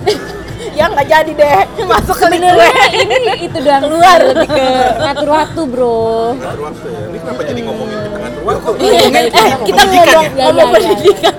ya 0.78 0.84
nggak 0.90 1.06
jadi 1.06 1.32
deh, 1.38 1.62
masuk 1.86 2.16
ke 2.18 2.26
link 2.26 2.42
gue. 2.42 2.70
Ini 2.90 3.34
itu 3.38 3.58
doang 3.62 3.82
Keluar. 3.86 4.18
lebih 4.18 4.48
ke 4.50 4.66
ngatur 4.98 5.28
waktu 5.30 5.60
bro 5.70 6.02
Ngatur 6.42 6.62
waktu 6.66 6.86
ya. 6.90 7.00
Ini 7.06 7.18
kenapa 7.22 7.40
jadi 7.46 7.60
ngomongin 7.62 7.98
ngatur 8.02 8.42
waktu? 8.42 8.70
Eh, 8.82 9.26
kita 9.62 9.82
ngomong, 9.86 10.06
ya. 10.10 10.44
ngomong 10.50 10.66
ya. 10.66 10.74
pendidikan. 10.74 11.36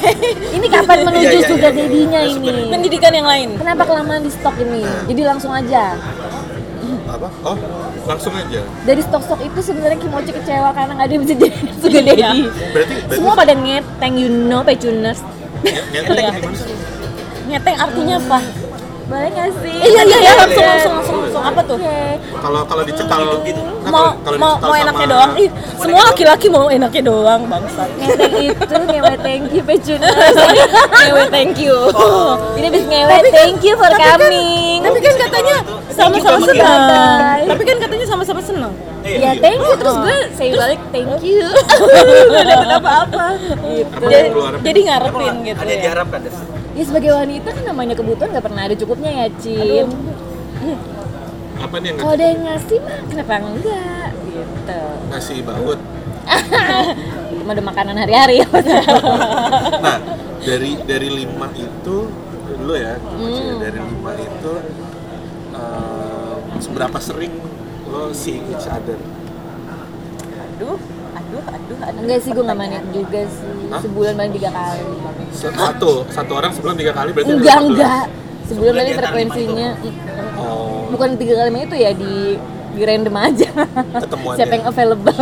Ini 0.56 0.66
kapan 0.72 0.98
menuju 1.04 1.36
sugar 1.44 1.70
iya. 1.76 1.84
daddy-nya 1.84 2.20
ini 2.32 2.50
pendidikan 2.72 3.12
yang 3.12 3.28
lain. 3.28 3.48
Kenapa 3.60 3.84
kelamaan 3.84 4.24
di 4.24 4.32
stok 4.32 4.56
ini? 4.56 4.82
Jadi 5.04 5.22
langsung 5.22 5.52
aja 5.52 5.92
Apa? 7.08 7.28
Oh, 7.44 7.56
langsung 8.08 8.32
aja. 8.36 8.60
Dari 8.84 9.00
stok-stok 9.00 9.40
itu 9.44 9.60
sebenarnya 9.64 10.00
Kimochi 10.00 10.32
kecewa 10.32 10.72
karena 10.72 10.92
nggak 10.96 11.06
ada 11.08 11.14
yang 11.14 11.24
bisa 11.24 11.34
jadi 11.40 11.56
sugar 11.80 12.02
daddy 12.04 12.20
Berarti 12.48 12.94
berarti 13.00 13.16
Semua 13.16 13.32
pada 13.36 13.52
ngeteng, 13.56 14.14
you 14.16 14.28
know, 14.28 14.60
pecuners 14.60 15.20
ngeteng 17.48 17.76
artinya 17.80 18.16
apa? 18.20 18.38
Boleh 19.08 19.28
nggak 19.32 19.48
sih? 19.64 19.72
Iya, 19.72 20.02
iya, 20.04 20.18
iya, 20.20 20.32
langsung, 20.36 20.60
Iya. 20.60 20.68
langsung, 20.68 20.92
langsung, 20.92 21.16
langsung. 21.24 21.42
Apa 21.42 21.60
tuh? 21.64 21.76
Oke. 21.80 22.00
Kalau 22.38 22.60
kalau 22.68 22.82
dicekal 22.84 23.22
gitu. 23.40 23.60
Mau, 23.88 24.06
mau, 24.36 24.52
mau 24.60 24.74
enaknya 24.76 25.06
doang. 25.08 25.32
Ih, 25.40 25.48
semua 25.80 26.02
laki-laki 26.04 26.46
mau 26.52 26.68
enaknya 26.68 27.02
doang, 27.02 27.40
bangsat. 27.48 27.88
Ngeteng 27.96 28.34
itu 28.36 28.76
ngewe 28.84 29.14
thank 29.18 29.48
you 29.48 29.62
pecuners 29.64 30.36
Ngewe 31.08 31.24
thank 31.32 31.56
you. 31.56 31.76
Ini 32.60 32.66
habis 32.68 32.84
ngewe 32.84 33.16
thank 33.32 33.60
you 33.64 33.74
for 33.74 33.88
coming 33.90 34.84
Tapi 34.84 34.98
kan 35.00 35.14
katanya 35.16 35.56
sama-sama 35.88 36.38
senang. 36.44 36.80
Tapi 37.48 37.62
kan 37.64 37.76
katanya 37.80 38.06
sama-sama 38.06 38.40
senang. 38.44 38.72
Ya 39.08 39.32
thank 39.40 39.56
you, 39.56 39.72
terus 39.80 39.96
gue 39.96 40.16
say 40.36 40.52
balik 40.52 40.80
thank 40.92 41.08
you 41.24 41.40
Gak 42.36 42.44
dapet 42.44 42.70
apa-apa. 42.76 43.26
Gitu. 43.40 44.04
Apa 44.04 44.60
Jadi, 44.60 44.80
ngarepin 44.84 45.34
gitu 45.48 45.60
Ada 45.64 45.70
yang 45.72 45.80
ya. 45.80 45.84
diharapkan 45.88 46.20
deh. 46.28 46.57
Ya 46.78 46.84
sebagai 46.86 47.10
wanita 47.10 47.50
kan 47.50 47.64
namanya 47.66 47.98
kebutuhan 47.98 48.30
gak 48.30 48.46
pernah 48.46 48.62
ada 48.62 48.76
cukupnya 48.78 49.10
ya 49.10 49.26
Cin 49.42 49.90
Apa 51.58 51.74
nih 51.82 51.90
yang 51.90 51.98
Kalau 51.98 52.12
ada 52.14 52.22
yang 52.24 52.40
ngasih 52.46 52.78
mah 52.78 52.98
kenapa 53.10 53.32
enggak 53.42 54.08
gitu. 54.30 54.80
Ngasih 55.10 55.36
baut? 55.42 55.80
Itu 57.28 57.42
mah 57.46 57.52
udah 57.52 57.66
makanan 57.66 57.96
hari-hari. 57.98 58.36
Nah, 59.78 59.98
dari 60.38 60.78
dari 60.86 61.08
lima 61.10 61.50
itu 61.52 61.96
dulu 62.48 62.74
ya, 62.74 62.94
Hmm. 62.94 63.58
dari 63.58 63.78
lima 63.78 64.12
itu 64.14 64.52
eh, 65.50 66.34
seberapa 66.58 66.98
sering 67.02 67.34
lo 67.86 68.14
seeing 68.14 68.46
each 68.50 68.70
other? 68.70 68.98
Aduh, 70.54 70.78
aduh, 71.28 71.42
aduh, 71.46 71.76
aduh. 71.78 72.00
Enggak 72.00 72.18
sih 72.18 72.30
gue 72.30 72.40
gak 72.42 72.56
main 72.56 72.72
juga 72.90 73.20
sih 73.22 73.52
Hah? 73.68 73.80
Sebulan 73.80 74.14
main 74.14 74.32
tiga 74.32 74.48
kali 74.48 74.80
Satu, 75.30 75.92
satu 76.08 76.32
orang 76.34 76.50
sebelum 76.50 76.74
tiga 76.74 76.92
kali 76.92 77.10
berarti 77.12 77.30
Enggak, 77.30 77.58
14. 77.58 77.68
enggak 77.68 78.04
Sebulan 78.42 78.48
Sebulan 78.48 78.74
kali 78.74 78.92
frekuensinya 78.96 79.68
Oh, 80.38 80.88
Bukan 80.88 81.08
tiga 81.16 81.34
kali 81.36 81.48
main 81.50 81.64
itu 81.64 81.76
ya 81.76 81.90
di 81.92 82.14
di 82.70 82.82
random 82.82 83.14
aja 83.14 83.48
Ketemu 83.98 84.26
aja. 84.26 84.36
Siapa 84.38 84.52
yang 84.54 84.66
available 84.66 85.18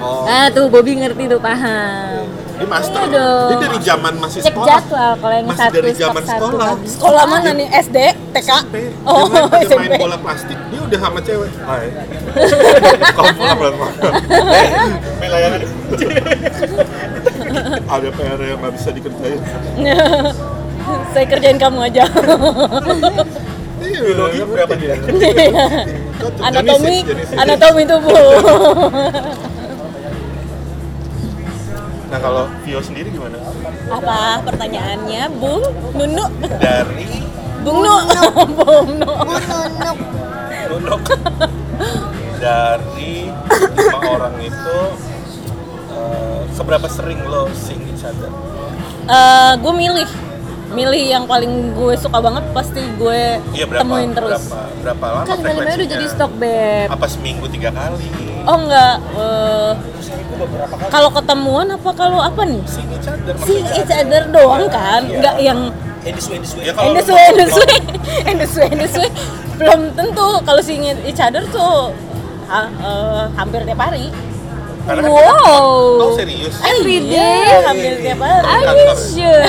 oh. 0.00 0.22
Nah 0.24 0.44
tuh 0.48 0.66
Bobby 0.66 0.92
ngerti 0.96 1.22
tuh 1.28 1.38
paham 1.38 2.26
Dia 2.56 2.68
master. 2.68 2.98
Iya 2.98 3.08
dong. 3.10 3.48
Dia 3.48 3.58
dari 3.62 3.78
zaman 3.80 4.14
masih 4.18 4.38
Cek 4.40 4.52
sekolah. 4.52 4.68
jadwal 4.68 5.12
kalau 5.16 5.32
yang 5.32 5.46
Masih 5.48 5.60
satu 5.62 5.74
dari 5.74 5.92
zaman 5.94 6.22
satu 6.22 6.36
sekolah. 6.44 6.66
habis. 6.68 6.90
Sekolah 6.92 7.24
mana 7.24 7.50
nih? 7.54 7.68
SD? 7.72 7.96
TK? 8.30 8.50
SMP. 8.50 8.76
Oh, 9.02 9.26
dia 9.26 9.42
main, 9.50 9.66
SMP. 9.66 9.82
main 9.90 9.98
bola 9.98 10.16
plastik. 10.22 10.58
Dia 10.70 10.80
udah 10.86 10.98
sama 11.02 11.18
cewek. 11.22 11.50
Hai. 11.66 11.86
Kalau 13.16 13.32
bola 13.34 13.54
pelan 13.58 13.74
Main 15.18 15.30
layangan. 15.30 15.60
Ada 17.94 18.08
PR 18.14 18.40
yang 18.46 18.58
nggak 18.62 18.74
bisa 18.78 18.88
dikerjain. 18.94 19.40
Saya 21.14 21.26
kerjain 21.26 21.58
kamu 21.58 21.78
aja. 21.90 22.04
Iya, 23.80 23.98
Biologi 24.04 24.38
ngerti. 24.42 24.52
berapa 24.54 24.74
dia? 24.78 24.94
Cocok. 26.20 26.42
anatomi, 26.44 26.96
anatomi 27.34 27.82
tubuh. 27.88 28.30
Nah 32.10 32.18
kalau 32.18 32.44
Vio 32.66 32.82
sendiri 32.82 33.08
gimana? 33.14 33.38
Apa 33.88 34.42
pertanyaannya, 34.42 35.30
Bung 35.38 35.62
Nunu? 35.94 36.26
Dari 36.58 37.22
Bung 37.60 37.78
Nu, 37.80 37.94
Bung 38.56 38.88
Nu. 38.96 39.12
Nunduk. 40.70 41.00
dari 42.40 43.28
lima 43.76 43.98
orang 44.00 44.36
itu 44.38 44.78
eh, 45.90 46.40
seberapa 46.50 46.88
sering 46.88 47.20
lo 47.22 47.50
seeing 47.52 47.84
each 47.86 48.00
other? 48.00 48.30
Eh, 49.04 49.52
gue 49.58 49.72
milih 49.74 50.08
milih 50.70 51.02
yang 51.02 51.24
paling 51.26 51.74
gue 51.74 51.98
suka 51.98 52.22
banget 52.22 52.46
pasti 52.54 52.78
gue 52.94 53.42
Iya 53.52 53.66
berapa? 53.66 53.82
temuin 53.82 54.10
terus. 54.14 54.38
Berapa, 54.40 54.60
berapa 54.80 55.06
lama 55.10 55.26
Kan 55.26 55.38
kalimatnya 55.42 55.74
udah 55.76 55.88
jadi 55.90 56.06
stok 56.08 56.32
beb. 56.38 56.86
Apa 56.88 57.06
seminggu 57.06 57.44
tiga 57.50 57.70
kali? 57.70 58.06
Oh 58.46 58.56
enggak, 58.56 58.96
eh, 59.18 59.72
kalau 60.88 61.10
ketemuan 61.10 61.68
apa 61.68 61.90
kalau 61.92 62.22
apa 62.22 62.40
nih? 62.46 62.62
Sing 62.64 62.88
each 62.88 63.04
other. 63.04 63.34
Si 63.36 63.52
maksudnya. 63.52 63.76
each 63.76 63.92
other 63.92 64.22
doang 64.30 64.64
kan, 64.70 65.02
enggak 65.04 65.36
yang 65.42 65.68
Edis 66.00 66.26
edis 66.28 66.50
Ya, 66.56 66.72
kalau 66.72 66.92
Endeswe, 66.92 67.12
lu- 67.12 67.28
endeswe, 67.36 67.64
endeswe, 68.24 68.64
endeswe 68.66 69.06
belum 69.60 69.92
tentu 69.92 70.28
kalau 70.40 70.60
si 70.60 70.72
each 71.04 71.20
other 71.20 71.44
tuh 71.46 71.92
ha- 72.48 72.72
eh, 72.72 73.24
hampir 73.36 73.60
tiap 73.62 73.76
hari. 73.78 74.08
Karena 74.80 75.04
kan 75.04 75.12
Wow. 75.12 76.00
Oh 76.00 76.10
serius? 76.16 76.56
Every 76.64 77.04
Iya, 77.04 77.20
day? 77.20 77.60
hampir 77.68 77.92
tiap 78.00 78.16
hari. 78.18 78.40
Are 78.40 78.64
Kantor. 78.64 78.80
you 78.80 78.96
sure? 78.96 79.44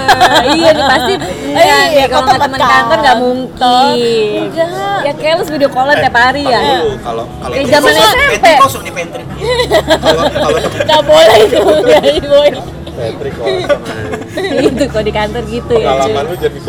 iya 0.52 0.70
nih 0.76 0.84
pasti 0.84 1.14
Iya, 1.48 1.64
Eh, 1.64 1.86
deh, 1.96 2.06
kalau 2.12 2.24
nggak 2.28 2.40
teman 2.44 2.60
kantor 2.60 2.98
nggak 3.00 3.18
mungkin. 3.18 3.96
Enggak. 4.44 5.00
Ya 5.02 5.12
kayak 5.16 5.34
lu 5.40 5.44
video 5.48 5.70
callan 5.72 5.96
tiap 5.96 6.16
hari 6.20 6.44
ya. 6.44 6.60
Kalau 7.00 7.24
kalau 7.40 7.54
Kayak 7.56 7.68
zaman 7.72 7.92
SMP. 7.96 8.20
Pantry 8.36 8.54
kosong 8.60 8.84
di 8.84 8.92
pantry. 8.92 9.24
kalau 10.04 10.24
kalau 10.28 10.58
Enggak 10.60 11.02
boleh 11.08 11.38
itu 11.40 11.60
ya, 11.88 12.00
boy. 12.28 12.50
Patrick 12.92 13.34
kosong 13.40 14.21
Gitu 14.64 14.84
kok 14.88 15.04
di 15.04 15.12
kantor 15.12 15.44
gitu 15.48 15.74
ya. 15.76 15.88
Pengalaman 15.92 16.24
lu 16.32 16.36
jadi 16.40 16.60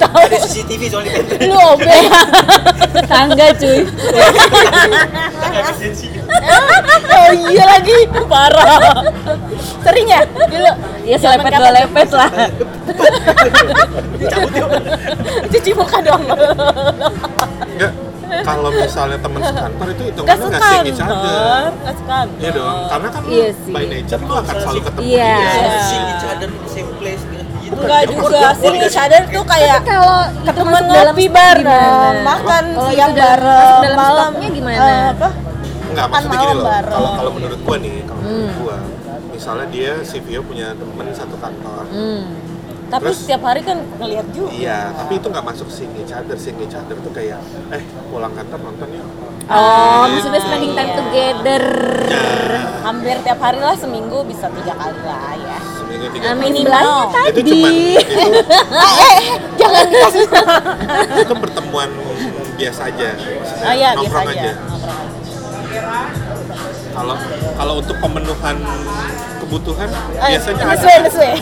tahu. 0.00 0.18
Ada 0.18 0.36
CCTV 0.42 0.82
soal 0.90 1.02
di 1.06 1.10
pantry. 1.14 1.46
Lu 1.46 1.58
cuy. 1.78 2.02
Tangga 3.12 3.46
cuy. 3.54 3.78
Oh 7.12 7.30
iya 7.50 7.64
lagi, 7.66 7.96
parah. 8.26 9.04
Sering 9.82 10.06
ya? 10.10 10.20
Dulu. 10.26 10.72
Ya 11.06 11.16
selepet 11.18 11.52
dua 11.54 11.70
lepet 11.70 12.08
lah. 12.14 12.30
Cuci 15.50 15.70
muka 15.74 15.98
dong. 16.02 16.22
Enggak. 17.74 18.11
Kalau 18.42 18.68
misalnya 18.70 19.18
teman 19.18 19.40
sekantor 19.42 19.86
itu 19.88 20.02
hitungannya 20.04 20.46
nggak 20.48 20.62
sing 20.62 20.80
each 20.82 20.92
other. 20.94 21.12
sekantor, 21.12 21.62
gak 21.78 21.94
sekantor. 21.94 22.38
Iya 22.38 22.50
dong, 22.50 22.78
karena 22.88 23.08
kan 23.08 23.22
Iya 23.24 23.48
sih. 23.52 23.70
by 23.70 23.84
nature 23.86 24.20
lu 24.20 24.34
akan 24.34 24.54
selalu 24.56 24.80
ketemu 24.82 25.02
Iya. 25.06 25.34
dia. 25.36 25.80
Sing 25.82 26.02
each 26.08 26.26
other 26.26 26.48
in 26.48 26.58
the 26.58 26.70
same 26.70 26.90
place 26.96 27.22
gitu. 27.24 27.40
Enggak 27.72 28.02
juga, 28.06 28.40
sing 28.54 28.74
each 28.78 28.98
other 28.98 29.22
tuh 29.26 29.44
kayak 29.44 29.78
Kalau 29.82 30.16
dalam 30.44 30.84
ngopi 31.08 31.26
bareng, 31.26 32.14
makan 32.22 32.64
siang 32.86 33.12
bareng, 33.14 33.78
dalam 33.80 33.96
malam 33.96 34.30
stoknya 34.30 34.48
gimana? 34.50 34.76
eh, 34.82 35.04
apa? 35.10 35.28
Enggak, 35.84 36.06
maksudnya 36.06 36.38
gini 36.38 36.54
loh. 36.54 36.64
Kalau 36.82 37.10
kalau 37.14 37.30
menurut 37.32 37.60
gua 37.62 37.76
nih, 37.78 37.96
kalau 38.02 38.20
Hmm. 38.20 38.32
menurut 38.34 38.56
gua, 38.58 38.76
misalnya 39.30 39.66
dia 39.68 39.92
si 40.02 40.16
Vio 40.20 40.40
punya 40.40 40.72
temen 40.72 41.06
satu 41.10 41.36
kantor. 41.36 41.84
Hmm. 41.88 42.24
Tapi 42.92 43.08
Terus- 43.08 43.24
setiap 43.24 43.40
hari 43.40 43.64
kan 43.64 43.80
ngeliat 43.96 44.26
juga. 44.30 44.52
Iya, 44.52 44.92
tapi 44.92 45.16
itu 45.16 45.26
nggak 45.26 45.46
masuk 45.48 45.68
sing 45.72 45.88
each 45.96 46.12
other. 46.12 46.36
Sing 46.36 46.60
each 46.60 46.76
other 46.76 46.92
tuh 46.92 47.08
kayak, 47.08 47.40
eh 47.72 47.80
pulang 48.06 48.36
kantor 48.36 48.60
nonton 48.62 48.88
yuk. 48.92 49.08
Oh, 49.48 50.04
maksudnya 50.06 50.38
spending 50.38 50.72
time 50.72 50.92
together. 50.92 51.64
Ya, 52.04 52.24
Hampir 52.82 53.16
tiap 53.20 53.40
hari 53.40 53.58
lah 53.58 53.72
seminggu 53.74 54.22
bisa 54.22 54.52
tiga 54.52 54.76
kali 54.76 55.00
lah 55.02 55.32
ya. 55.34 55.58
seminggu 55.72 56.06
tiga 56.12 56.28
kali. 56.30 56.40
minimalnya 56.42 56.94
Itu 56.94 57.08
tadi. 57.10 57.30
Itu 57.32 57.40
cuman 57.48 57.72
itu, 57.72 58.00
eh, 59.02 59.18
jangan 59.56 59.84
dikasih 59.88 60.22
itu 61.22 61.34
pertemuan 61.34 61.90
biasa 62.54 62.80
aja. 62.86 63.08
Maksudnya 63.10 63.66
Oh 63.66 63.74
iya, 63.74 63.90
biasa 63.96 64.18
aja. 64.20 64.30
Aja. 64.30 64.52
Kalau 66.92 67.16
kalau 67.56 67.74
untuk 67.80 67.96
pemenuhan 67.98 68.56
kebutuhan 69.52 69.88
Eh, 70.16 70.32
biasanya 70.32 70.64
ada. 70.64 70.80
sesuai, 70.80 70.98
sesuai. 71.04 71.34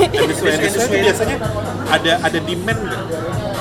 Sesuai, 0.66 0.99
biasanya 0.99 1.37
ada 1.87 2.12
ada 2.27 2.38
demand 2.42 2.81
nggak? 2.83 3.05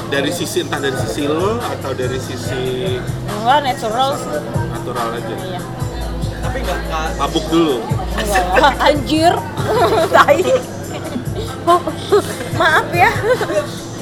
Dari 0.10 0.32
sisi 0.34 0.66
entah 0.66 0.82
dari 0.82 0.98
sisi 0.98 1.30
lo 1.30 1.62
atau 1.62 1.94
dari 1.94 2.18
sisi 2.18 2.98
Enggak 3.30 3.62
natural 3.62 4.18
sih. 4.18 4.42
natural 4.74 5.08
aja. 5.14 5.36
Iya. 5.38 5.62
Tapi 6.42 6.58
nggak 6.66 6.80
Mabuk 7.22 7.46
dulu. 7.46 7.78
Enggak, 8.18 8.74
anjir. 8.90 9.34
Tai. 10.18 10.42
Oh, 11.70 11.82
maaf 12.58 12.90
ya. 12.90 13.12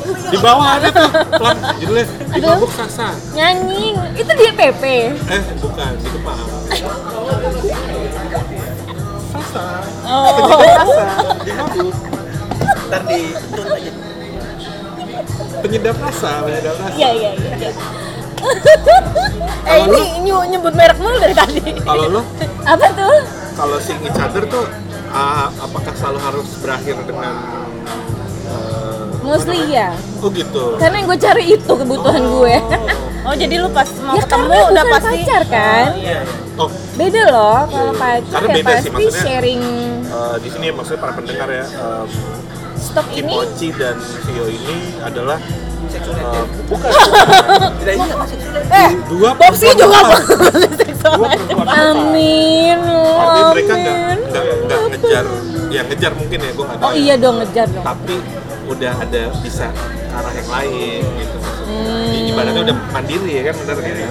Di 0.07 0.37
bawah 0.39 0.79
ada 0.79 0.87
tuh. 0.87 1.09
Lang, 1.35 1.59
judulnya 1.75 2.05
di 2.31 2.39
mabuk 2.39 2.71
sasa. 2.71 3.11
Nyanyi. 3.35 3.91
Itu 4.15 4.31
dia 4.31 4.55
PP. 4.55 4.83
Eh, 5.11 5.41
bukan, 5.59 5.91
di 5.99 6.07
Kemang. 6.07 6.39
Sasa. 9.39 9.65
Oh. 10.03 10.59
Sasa, 10.63 11.05
di 11.41 11.51
mabuk. 11.51 11.95
ntar 12.87 13.01
aja. 13.07 13.91
Penyedap 15.57 15.95
rasa, 15.97 16.31
penyedap 16.41 16.75
rasa. 16.77 16.93
Iya, 16.95 17.09
iya, 17.11 17.29
iya. 17.35 17.69
eh 19.67 19.77
ini 19.83 20.01
nyu- 20.23 20.47
nyebut 20.47 20.71
merek 20.71 20.97
mulu 20.97 21.17
dari 21.17 21.33
tadi. 21.33 21.61
Kalau 21.81 22.05
lo, 22.07 22.21
Apa 22.63 22.85
tuh? 22.93 23.17
kalau 23.53 23.77
sing 23.81 23.97
each 24.05 24.15
other 24.15 24.45
tuh 24.45 24.63
ah, 25.09 25.49
apakah 25.57 25.89
selalu 25.91 26.19
harus 26.21 26.47
berakhir 26.61 26.95
dengan 27.03 27.33
eh, 28.45 29.03
Mostly 29.25 29.73
ya. 29.73 29.91
Oh 30.21 30.29
gitu. 30.29 30.77
Karena 30.77 30.95
yang 30.95 31.07
gue 31.09 31.19
cari 31.19 31.43
itu 31.51 31.71
kebutuhan 31.73 32.21
gue. 32.23 32.55
Oh, 33.27 33.35
jadi 33.35 33.55
lu 33.57 33.67
pas 33.69 33.83
mau 33.99 34.15
ya 34.15 34.23
ketemu 34.23 34.47
karena 34.47 34.69
udah 34.71 34.83
bukan 34.83 34.93
pasti 34.95 35.17
pacar 35.19 35.43
kan. 35.45 35.89
Iya. 35.93 36.19
Oh, 36.55 36.69
Beda 36.95 37.21
loh 37.27 37.59
kalau 37.67 37.91
pacar 37.93 38.31
Karena 38.33 38.47
ya 38.47 38.55
beda 38.55 38.73
sih, 38.73 38.73
pasti 38.73 38.89
maksudnya- 38.89 39.21
sharing 39.21 39.61
eh, 40.07 40.35
di 40.39 40.49
sini 40.49 40.65
maksudnya 40.71 40.99
para 40.99 41.13
pendengar 41.13 41.47
ya, 41.51 41.65
em, 41.67 42.07
stok 42.73 43.07
ini 43.11 43.27
Kimochi 43.29 43.69
dan 43.73 43.95
Vio 44.23 44.45
ini 44.47 44.75
adalah 44.99 45.37
eh, 45.37 46.43
bukan 46.65 46.89
Tidak 47.77 47.93
iya 47.93 48.15
masih 48.15 48.37
sudah. 48.39 48.61
eh 48.73 48.89
dua 49.05 49.29
Popsi 49.33 49.67
juga. 49.73 49.99
Amin. 51.67 52.79
Artinya 52.79 53.45
mereka 53.51 53.73
nggak 53.75 53.95
nggak 54.25 54.43
nggak 54.63 54.79
ngejar, 54.89 55.25
ya 55.69 55.81
ngejar 55.83 56.11
mungkin 56.13 56.37
ya, 56.39 56.51
gue 56.51 56.65
nggak 56.65 56.77
tahu. 56.77 56.87
Oh 56.87 56.91
ya. 56.91 56.97
iya 56.97 57.15
dong 57.15 57.35
ngejar 57.37 57.67
dong. 57.69 57.85
Tapi 57.85 58.15
udah 58.67 58.93
ada 58.97 59.21
bisa 59.37 59.65
arah 60.17 60.33
yang 60.33 60.49
lain 60.49 61.01
gitu 61.15 61.35
maksudnya. 61.37 61.77
Hmm. 61.77 62.29
Ibaratnya 62.31 62.61
udah 62.63 62.77
mandiri 62.91 63.31
ya 63.31 63.41
kan 63.45 63.55
bener 63.55 63.75
kan 63.77 63.93
ya. 63.95 64.09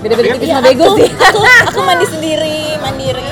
Beda-beda 0.00 0.26
kan 0.26 0.36
tipis 0.38 0.48
sama 0.48 0.62
bego 0.64 0.84
aku, 0.86 0.96
sih. 0.96 1.10
aku, 1.12 1.38
aku 1.66 1.78
mandi 1.82 2.06
sendiri, 2.14 2.58
mandiri. 2.78 3.30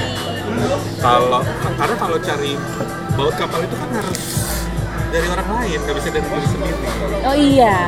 Kalau 0.99 1.41
karena 1.79 1.95
kalau 1.97 2.17
cari 2.19 2.53
baut 3.15 3.35
kapal 3.35 3.61
itu 3.63 3.75
kan 3.75 3.89
harus 3.95 4.21
dari 5.09 5.27
orang 5.27 5.49
lain, 5.49 5.79
nggak 5.81 5.97
bisa 5.97 6.09
dari 6.11 6.27
diri 6.27 6.47
sendiri. 6.47 6.77
Oh 7.25 7.37
iya. 7.37 7.79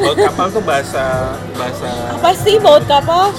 Baut 0.00 0.16
kapal 0.16 0.46
tuh 0.48 0.62
bahasa 0.64 1.04
bahasa 1.52 1.88
Apa 2.16 2.30
sih 2.32 2.56
baut 2.56 2.84
kapal? 2.86 3.34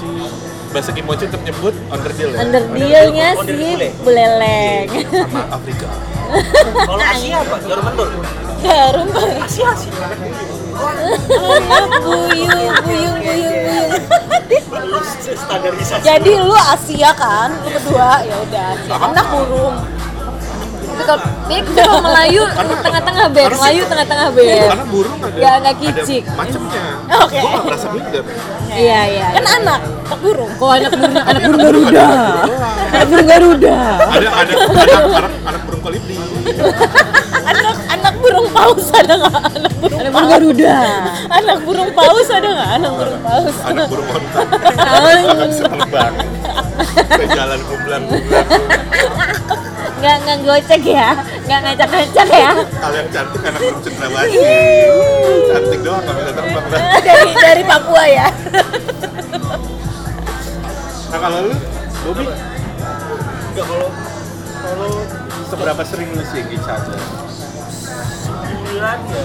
bahasa 0.72 0.88
Kimochi 0.88 1.28
untuk 1.28 1.44
nyebut 1.44 1.74
underdeal 1.90 2.32
ya. 2.32 2.38
Under 2.40 2.62
dealnya 2.72 3.28
Onder 3.36 3.52
sih 3.52 3.60
bule. 3.60 3.88
buleleng. 4.00 4.86
sama 5.04 5.42
Afrika. 5.52 5.88
Kalau 6.88 7.04
Asia 7.04 7.36
apa? 7.44 7.56
Jarum. 7.60 7.84
Garum 8.62 9.06
banget. 9.10 9.36
Asia 9.42 9.66
Asia. 9.68 9.92
Buyung, 10.72 12.48
buyung, 12.48 12.78
buyung, 12.82 13.16
buyung. 13.18 13.90
Jadi 16.02 16.32
lu 16.38 16.54
Asia 16.54 17.10
kan, 17.12 17.50
lu 17.60 17.68
berdua 17.70 18.10
ya 18.22 18.36
udah. 18.40 18.70
Anak 18.88 19.26
burung. 19.28 19.76
Tapi 20.92 21.56
kalau 21.74 21.98
Melayu 21.98 22.42
tengah-tengah 22.84 23.26
beb, 23.32 23.50
Melayu 23.50 23.82
tengah-tengah 23.90 24.28
beb. 24.30 24.68
Karena 24.70 24.86
burung 24.86 25.18
ada 25.18 25.34
Ya, 25.34 25.50
nggak 25.58 25.74
kicik. 25.80 26.22
ada 26.22 26.36
macamnya. 26.38 26.84
Oke. 27.18 27.38
Gua 27.42 27.48
nggak 27.50 27.64
merasa 27.66 27.86
minder. 27.90 28.22
Iya 28.70 29.00
iya. 29.10 29.26
Kan 29.34 29.46
anak, 29.60 29.80
tak 30.06 30.18
burung. 30.22 30.50
Kok 30.54 30.68
anak 30.70 30.92
burung 30.94 31.16
anak 31.30 31.40
burung 31.42 31.60
Garuda. 31.64 32.06
Anak 32.92 33.06
burung 33.10 33.26
Garuda. 33.26 33.76
ada 33.98 34.28
ada 34.30 34.52
ada 34.52 34.96
anak 35.18 35.32
anak 35.42 35.60
burung 35.66 35.80
kolibri. 35.82 36.14
Burung 38.22 38.48
paus 38.54 38.86
ada 38.94 39.14
nggak? 39.18 39.34
Anak 39.50 39.72
burung 39.82 39.98
Anak 39.98 40.14
burung 40.14 40.14
paus. 40.14 40.30
Garuda. 40.30 40.78
Anak 41.26 41.58
burung 41.66 41.90
paus 41.90 42.28
ada 42.30 42.48
nggak? 42.54 42.70
Anak 42.78 42.92
burung 42.94 43.20
paus. 43.26 43.56
Anak 43.66 43.86
burung 43.90 44.08
onta. 44.14 44.40
Anjing. 44.78 45.52
Terbang. 45.58 46.14
Ke 47.18 47.24
jalan. 47.34 47.60
Nggak 50.02 50.16
nggak 50.26 50.38
gocek 50.42 50.82
ya, 50.82 51.14
nggak 51.46 51.58
ngacak-ngacak 51.62 52.26
ya. 52.26 52.52
Kalian 52.58 53.06
cantik 53.14 53.42
anak 53.46 53.60
burung 53.62 53.82
cendrawasih. 53.86 54.90
Cantik 55.50 55.80
doang 55.86 56.02
nggak 56.02 56.16
bisa 56.18 56.32
terbang 56.34 56.64
dari 57.06 57.30
dari 57.38 57.62
Papua 57.62 58.04
ya. 58.10 58.26
Nah 61.12 61.18
kalau 61.20 61.38
lu, 61.44 61.54
Bobby, 62.08 62.24
Enggak 63.52 63.66
kalau 63.68 63.88
kalau 64.64 64.90
seberapa 65.52 65.82
sering 65.84 66.08
lu 66.16 66.24
sih 66.32 66.40
each 66.50 66.64
other? 68.82 68.98
bulan 68.98 68.98
ya 69.14 69.22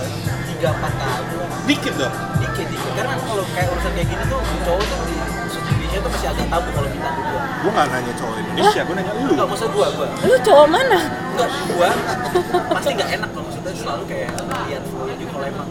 tiga 0.54 0.70
empat 0.74 0.94
kali. 0.94 1.36
Dikit 1.68 1.94
dong. 1.98 2.16
dikit 2.38 2.66
dikit 2.70 2.92
karena 2.94 3.14
kalau 3.18 3.46
kayak 3.58 3.68
urusan 3.74 3.92
kayak 3.98 4.08
gini 4.08 4.24
tuh 4.30 4.40
cowok 4.66 4.84
tuh 4.86 5.00
di 5.10 5.16
Indonesia 5.18 6.00
tuh 6.00 6.12
masih 6.14 6.28
agak 6.30 6.48
tabu 6.48 6.70
kalau 6.74 6.90
minta 6.94 7.10
duluan 7.12 7.48
Gue 7.58 7.72
nggak 7.74 7.88
nanya 7.90 8.14
cowok 8.14 8.36
Indonesia, 8.38 8.82
gue 8.86 8.96
nanya 8.96 9.14
lu. 9.18 9.32
Enggak, 9.34 9.48
maksud 9.50 9.70
gua, 9.74 9.88
gua 9.98 10.08
Lu 10.22 10.36
cowok 10.46 10.68
mana? 10.70 11.00
Enggak, 11.34 11.50
gua 11.74 11.90
pasti 12.78 12.90
nggak 12.94 13.10
enak 13.18 13.30
loh 13.34 13.44
Maksudnya 13.50 13.74
selalu 13.74 14.04
kayak 14.06 14.30
lihat 14.70 14.84
juga 15.18 15.32
kalau 15.34 15.46
emang 15.50 15.68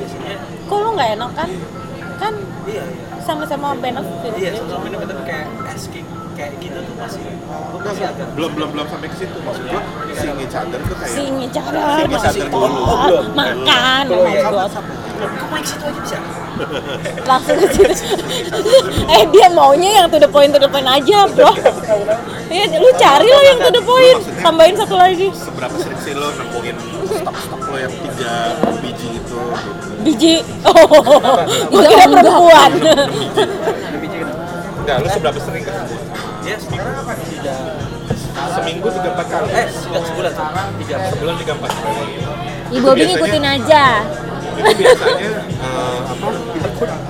biasanya 0.00 0.36
Kok 0.66 0.78
lu 0.80 0.90
nggak 0.96 1.10
enak 1.20 1.30
kan? 1.36 1.48
Kan 2.16 2.34
Iya, 2.66 2.82
iya 2.82 3.06
sama-sama 3.26 3.74
benefit. 3.74 4.32
Iya, 4.38 4.50
sama-sama 4.54 4.80
minum 4.86 4.98
tapi 5.02 5.22
kayak 5.26 5.46
asking 5.74 6.05
kayak 6.36 6.52
gitu 6.60 6.78
tuh 6.84 6.94
masih 7.00 7.20
gua 7.48 7.80
masih 7.80 8.04
agak 8.04 8.26
Belum 8.36 8.50
belum 8.52 8.68
belum 8.76 8.86
sampai 8.92 9.08
ke 9.08 9.16
situ 9.16 9.38
maksud 9.40 9.64
gue 9.64 9.82
si 10.16 10.26
ngecadar 10.28 10.80
tuh 10.84 10.96
kayak 11.00 11.14
dulu. 12.52 12.56
Oh, 12.56 12.96
belum. 13.08 13.24
makan, 13.32 14.02
Belum, 14.08 14.20
oh 14.20 14.28
my 14.28 14.36
ya. 14.36 14.50
god. 14.52 14.84
Main 15.48 15.62
ke 15.64 15.68
situ 15.72 15.84
aja 15.88 15.98
bisa? 16.04 16.18
langsung 17.30 17.56
ke 17.56 17.94
situ. 17.96 18.22
eh 19.16 19.22
dia 19.32 19.46
maunya 19.52 19.90
yang 20.02 20.06
to 20.12 20.20
the 20.20 20.28
point 20.28 20.52
to 20.52 20.60
the 20.60 20.68
point 20.68 20.84
aja, 20.84 21.24
bro. 21.32 21.50
Iya, 22.46 22.78
lu 22.78 22.86
cari 22.94 23.26
lah 23.26 23.42
yang 23.42 23.58
to 23.58 23.70
the 23.74 23.82
point. 23.82 24.20
Tambahin 24.38 24.78
satu 24.78 24.94
lagi. 24.94 25.28
seberapa 25.34 25.74
sering 25.82 25.98
sih 25.98 26.14
lo 26.14 26.30
nemuin 26.30 26.76
stok-stok 27.10 27.60
lo 27.66 27.76
yang 27.76 27.90
tiga 27.90 28.54
biji 28.78 29.08
itu 29.18 29.40
Biji. 30.06 30.34
Oh, 30.62 30.86
gue 31.74 31.82
kira 31.90 32.06
perempuan. 32.06 32.70
Enggak 34.78 34.96
lo 35.02 35.08
seberapa 35.10 35.38
sering 35.42 35.66
ketemu 35.66 36.05
Ya, 36.46 36.56
sekarang 36.56 36.94
tidak 37.26 37.58
seminggu 38.48 38.88
tiga 38.88 39.08
empat 39.10 39.26
kali 39.26 39.48
eh 39.50 39.66
enggak 39.66 40.02
sebulan 40.04 40.32
tuh. 40.32 40.46
Tiga 40.78 40.96
sebulan 41.10 41.34
tiga 41.36 41.52
empat 41.54 41.72
kali 41.74 42.04
Ibu 42.68 42.78
Bobi 42.80 42.94
Biasanya- 42.96 43.08
ngikutin 43.12 43.44
aja. 43.44 43.84
itu 44.56 44.72
biasanya 44.74 45.30
eh, 45.44 46.00
apa 46.06 46.28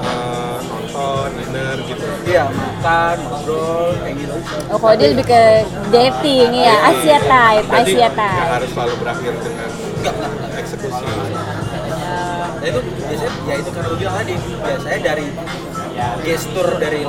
eh, 0.03 0.57
nonton 0.67 1.29
dinner 1.33 1.77
gitu 1.81 2.05
Iya, 2.27 2.45
makan, 2.51 3.17
ngobrol, 3.23 3.95
kayak 3.97 4.15
gitu. 4.19 4.35
Oh, 4.67 4.79
kalau 4.83 4.95
dia 4.97 5.09
lebih 5.09 5.27
ke 5.27 5.43
dating 5.89 6.51
ya, 6.53 6.75
Asia 6.85 7.19
type, 7.23 7.65
Berarti 7.71 7.93
Asia 7.95 8.09
nggak 8.09 8.19
type. 8.19 8.51
harus 8.51 8.71
selalu 8.75 8.95
berakhir 8.99 9.33
dengan 9.39 9.71
eksekusi 10.57 11.05
Nah 11.07 12.67
itu 12.67 12.81
biasanya 12.83 13.31
ya 13.47 13.55
itu 13.55 13.71
kan 13.71 13.83
lu 13.85 13.95
bilang 13.95 14.15
tadi 14.17 14.35
biasanya 14.35 14.99
dari 15.05 15.27
gestur 16.21 16.69
dari 16.77 17.01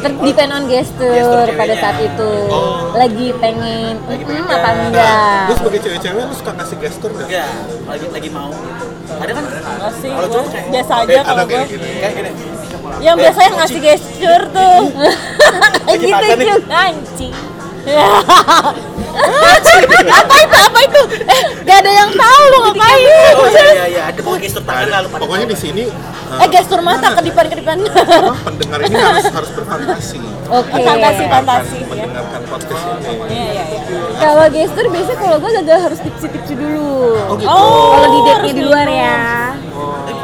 Ter 0.00 0.12
depend 0.16 0.50
on 0.50 0.64
Gestur 0.66 1.46
pada 1.52 1.74
saat 1.76 1.98
itu. 1.98 2.32
Oh. 2.48 2.92
Lagi 2.92 3.32
pengen, 3.36 4.00
Lagi 4.02 4.22
mm, 4.22 4.28
pengen. 4.28 4.44
apa 4.46 4.68
nah 4.68 4.84
enggak? 4.84 5.44
lu 5.44 5.54
sebagai 5.56 5.80
cewek-cewek 5.80 6.22
lu 6.22 6.34
suka 6.34 6.50
ngasih 6.52 6.76
gestur 6.78 7.10
nggak? 7.12 7.28
ya 7.28 7.46
lagi 7.84 8.06
lagi 8.08 8.28
mau 8.28 8.50
gitu. 8.50 8.86
Ada 9.10 9.32
kan 9.32 9.44
Enggak 9.44 9.92
sih, 9.96 10.10
Kalau 10.10 10.28
cowok 10.28 10.48
biasa 10.70 10.92
Eh, 10.92 11.02
aja 11.02 11.20
kalau 11.22 11.44
gue. 11.44 11.52
kayak 11.52 11.68
gitu 11.68 11.86
gini. 12.10 12.30
Yang 13.00 13.16
biasanya 13.18 13.50
ngasih 13.56 13.80
gesture 13.80 14.44
tuh. 14.50 14.80
Gitu 15.90 16.06
juga 16.06 16.54
anjing. 16.70 17.34
apa 19.22 20.34
itu? 20.36 20.56
Apa 20.60 20.78
itu? 20.82 21.00
Eh, 21.22 21.42
gak 21.62 21.78
ada 21.78 21.90
yang 21.92 22.10
tahu 22.10 22.42
lo 22.46 22.58
ngapain. 22.62 23.08
Oh 23.32 23.48
iya 23.48 23.64
iya 23.66 23.84
iya, 23.86 24.02
ada 24.06 24.18
pokoknya 24.18 24.42
gestur 24.42 24.62
tangan 24.62 24.82
Ada. 24.82 24.90
lah 24.90 24.98
lu 25.00 25.08
pada 25.08 25.22
pokoknya 25.22 25.46
di 25.46 25.58
sini 25.58 25.84
Eh, 26.30 26.46
gestur 26.48 26.78
mata 26.80 27.10
kedipan-kedipan. 27.12 27.76
apa, 27.82 28.34
pendengar 28.44 28.78
ini 28.80 28.94
harus 28.94 29.26
harus 29.26 29.50
berfantasi 29.50 30.22
Oke. 30.48 30.78
Fantasi, 30.78 31.22
Akan 31.22 31.32
fantasi. 31.36 31.78
ya. 31.80 31.86
mendengarkan 32.06 32.40
podcast 32.46 32.82
ini 32.86 33.10
Iya, 33.26 33.50
iya, 33.50 33.64
iya. 33.66 33.98
Kalau 34.16 34.44
gesture 34.48 34.88
biasanya 34.88 35.18
kalau 35.18 35.36
gue 35.38 35.50
gagal 35.56 35.78
harus 35.82 35.98
tipsi-tipsi 36.00 36.54
dulu. 36.54 37.18
oh 37.18 37.34
gitu 37.34 37.48
Oh, 37.48 37.90
Kalau 37.92 38.08
di 38.08 38.20
date-nya 38.20 38.34
harus 38.36 38.52
di 38.52 38.62
luar 38.62 38.86
ya. 38.86 39.18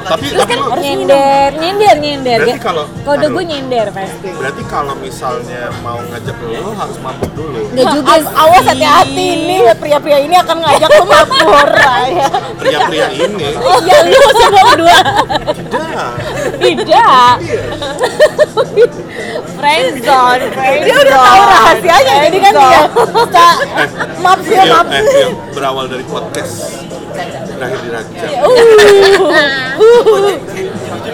Tapi 0.07 0.25
Terus 0.25 0.39
tapi 0.39 0.49
kan 0.49 0.59
lu 0.59 0.67
harus 0.69 0.83
nyender, 0.83 1.49
nyender, 1.57 1.97
nyender. 1.99 2.39
Berarti 2.41 2.61
kalau- 2.61 2.87
kode 3.03 3.27
gue 3.29 3.45
nyender 3.45 3.87
pasti. 3.91 4.29
berarti 4.31 4.63
kalau 4.65 4.95
misalnya 4.97 5.63
mau 5.81 5.99
ngajak 6.01 6.37
lo 6.39 6.49
lo 6.57 6.71
harus 6.73 6.97
mabuk 6.99 7.31
dulu 7.33 7.61
Enggak 7.69 7.87
juga 7.93 8.15
Awas- 8.37 8.67
hati-hati 8.67 9.13
nih 9.43 9.61
pria-pria 9.77 10.19
ini 10.21 10.35
akan 10.37 10.57
ngajak 10.59 10.89
lu 10.93 11.05
mabur 11.05 11.69
ya. 11.83 12.29
pria-pria 12.55 13.07
ini 13.11 13.49
Iya 13.83 13.99
lu 14.05 14.19
semua 14.39 14.63
berdua. 14.65 14.99
tidak 15.67 16.07
Tidak. 16.57 17.33
Friendzone, 19.57 20.45
Dia 20.85 20.97
udah 20.99 21.17
tahu 21.19 21.43
rahasianya 21.47 22.15
jadi 22.23 22.39
kan 22.41 22.53
dia. 22.55 22.81
Maaf 24.19 24.41
ya 24.45 24.63
maaf. 24.65 24.87
berawal 25.51 25.85
dari 25.87 26.05
podcast 26.05 26.55
berakhir 27.57 27.81
di 27.81 27.91
raja 27.91 28.27
Uh. 28.37 28.55
Uh. 29.77 30.37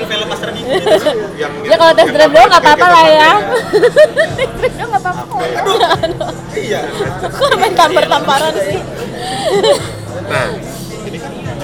Film 0.03 0.27
Master 0.29 0.51
Minggu. 0.51 0.77
yang 1.41 1.53
Ya 1.65 1.77
kalau 1.77 1.93
tes 1.95 2.09
drive 2.11 2.29
doang 2.29 2.45
apa- 2.45 2.53
nggak 2.53 2.63
apa-apa 2.65 2.87
lah 2.87 3.05
ya. 3.09 3.31
Dia 4.61 4.85
nggak 4.85 5.01
apa-apa. 5.01 5.37
Iya. 6.53 6.81
Kok 7.29 7.51
main 7.57 7.73
tampar-tamparan 7.73 8.55
sih? 8.59 8.79
Nah, 10.23 10.49
kan 10.53 10.72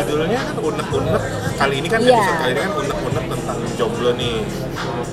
judulnya 0.00 0.38
kan 0.40 0.56
unek-unek. 0.58 1.22
Kali 1.54 1.74
ini 1.76 1.86
kan 1.86 1.98
Iya. 1.98 2.14
episode 2.14 2.38
kali 2.38 2.50
ini 2.50 2.60
kan 2.60 2.72
unek-unek 2.76 3.24
tentang 3.28 3.58
jomblo 3.74 4.10
nih. 4.14 4.36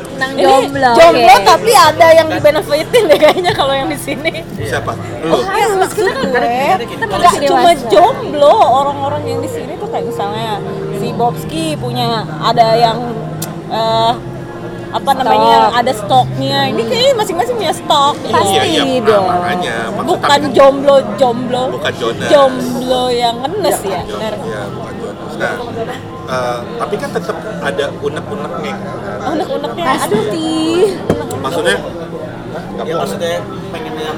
Tentang 0.05 0.31
Ini 0.31 0.43
jomblo. 0.43 0.91
jomblo 0.93 1.33
oke. 1.33 1.45
tapi 1.45 1.71
ada 1.73 2.07
yang 2.11 2.27
dibenefitin 2.29 3.03
deh 3.05 3.17
kayaknya 3.17 3.51
kalau 3.51 3.73
yang 3.73 3.87
di 3.87 3.97
sini. 3.97 4.31
Siapa? 4.61 4.91
Oh, 5.25 5.41
Lu. 5.41 5.47
ya 5.47 5.65
maksud 5.73 5.95
gue 5.97 6.13
Kalau 6.13 7.17
nggak 7.17 7.33
masih 7.33 7.47
cuma 7.47 7.71
jomblo 7.89 8.53
orang-orang 8.53 9.21
yang 9.25 9.39
di 9.39 9.49
sini 9.49 9.73
tuh 9.75 9.89
kayak 9.89 10.05
misalnya 10.05 10.61
si 10.95 11.07
Bobski 11.11 11.75
punya 11.75 12.07
ada 12.39 12.67
yang 12.75 12.97
eh, 13.67 14.13
apa 14.95 15.11
namanya 15.13 15.57
ada 15.75 15.91
stoknya 15.91 16.59
ini 16.65 16.81
kayaknya 16.81 17.13
masing-masing 17.15 17.55
punya 17.55 17.73
stok 17.73 18.15
Pasti 18.25 18.47
Iya, 18.49 18.63
iya, 18.63 18.83
nah, 18.85 18.99
dong. 19.03 19.25
makanya. 19.27 19.75
Maksud 19.91 20.07
bukan 20.07 20.23
tapi 20.25 20.39
kan 20.41 20.51
jomblo 20.53 20.95
jomblo 21.15 21.63
Bukan 21.69 21.93
Jonas. 21.93 22.29
jomblo 22.29 23.03
yang 23.13 23.35
ngenes 23.37 23.79
ya 23.83 23.99
Jon- 24.01 24.15
benar 24.15 24.33
Iya, 24.39 24.61
bukan 24.71 24.93
Jonas. 24.95 25.31
Nah, 25.35 25.53
eh, 26.25 26.57
tapi 26.79 26.95
kan 26.95 27.09
tetap 27.11 27.35
ada 27.61 27.85
unek-uneknya. 27.97 28.75
unek-uneknya 29.25 29.83
aduh 29.83 30.23
Pasti. 30.23 30.51
Maksudnya 31.37 31.75
Ya 32.77 32.93
maksudnya 32.93 33.31
pengen 33.69 33.93
yang 33.97 34.17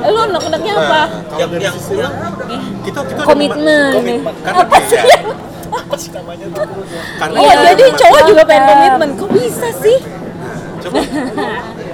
eh, 0.00 0.08
lu 0.08 0.20
unek-uneknya 0.26 0.72
Nah, 0.72 0.82
apa 0.82 1.02
kalau 1.28 1.38
yang 1.38 1.50
yang 1.54 1.74
yang 1.94 2.12
kita 2.82 3.00
kita 3.04 3.20
ada 3.20 3.28
Komitmen. 3.28 3.90
komitmen 3.92 4.34
karena 4.40 4.58
apa 4.60 4.76
sih 4.82 4.98
beda. 4.98 5.19
Sih 6.00 6.10
namanya 6.10 6.46
tuh? 6.48 6.64
Karena 7.14 7.36
oh 7.36 7.44
Iya, 7.44 7.54
jadi 7.68 7.84
cowok 7.94 8.20
juga 8.26 8.42
pengen 8.42 8.64
komitmen 8.66 9.08
kok 9.14 9.28
bisa 9.30 9.68
sih 9.76 9.98
coba 10.80 10.96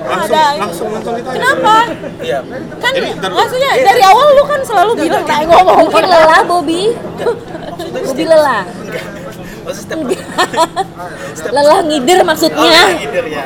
langsung 0.06 0.30
Ada- 0.30 0.54
langsung 0.56 0.88
langsung 0.88 1.14
ditanya. 1.16 1.34
kenapa 1.34 1.74
Iya. 2.22 2.38
kan 2.78 2.90
Jadi, 2.94 3.08
ntar- 3.12 3.34
maksudnya 3.34 3.70
dari 3.76 4.02
awal 4.04 4.26
lu 4.30 4.44
kan 4.44 4.60
selalu 4.62 4.92
bilang 4.96 5.24
kayak 5.24 5.46
ngomong 5.48 5.78
Mungkin 5.82 6.04
lelah 6.06 6.42
Bobby. 6.44 6.82
Maksudnya 6.94 8.06
Bobby 8.06 8.24
lelah. 8.24 8.62
Maksudnya 9.66 9.98
step 11.34 11.50
Lelah 11.50 11.78
ngider 11.82 12.18
Oh, 12.18 12.24
maksudnya. 12.24 12.82
gider 12.94 13.26
ya. 13.26 13.42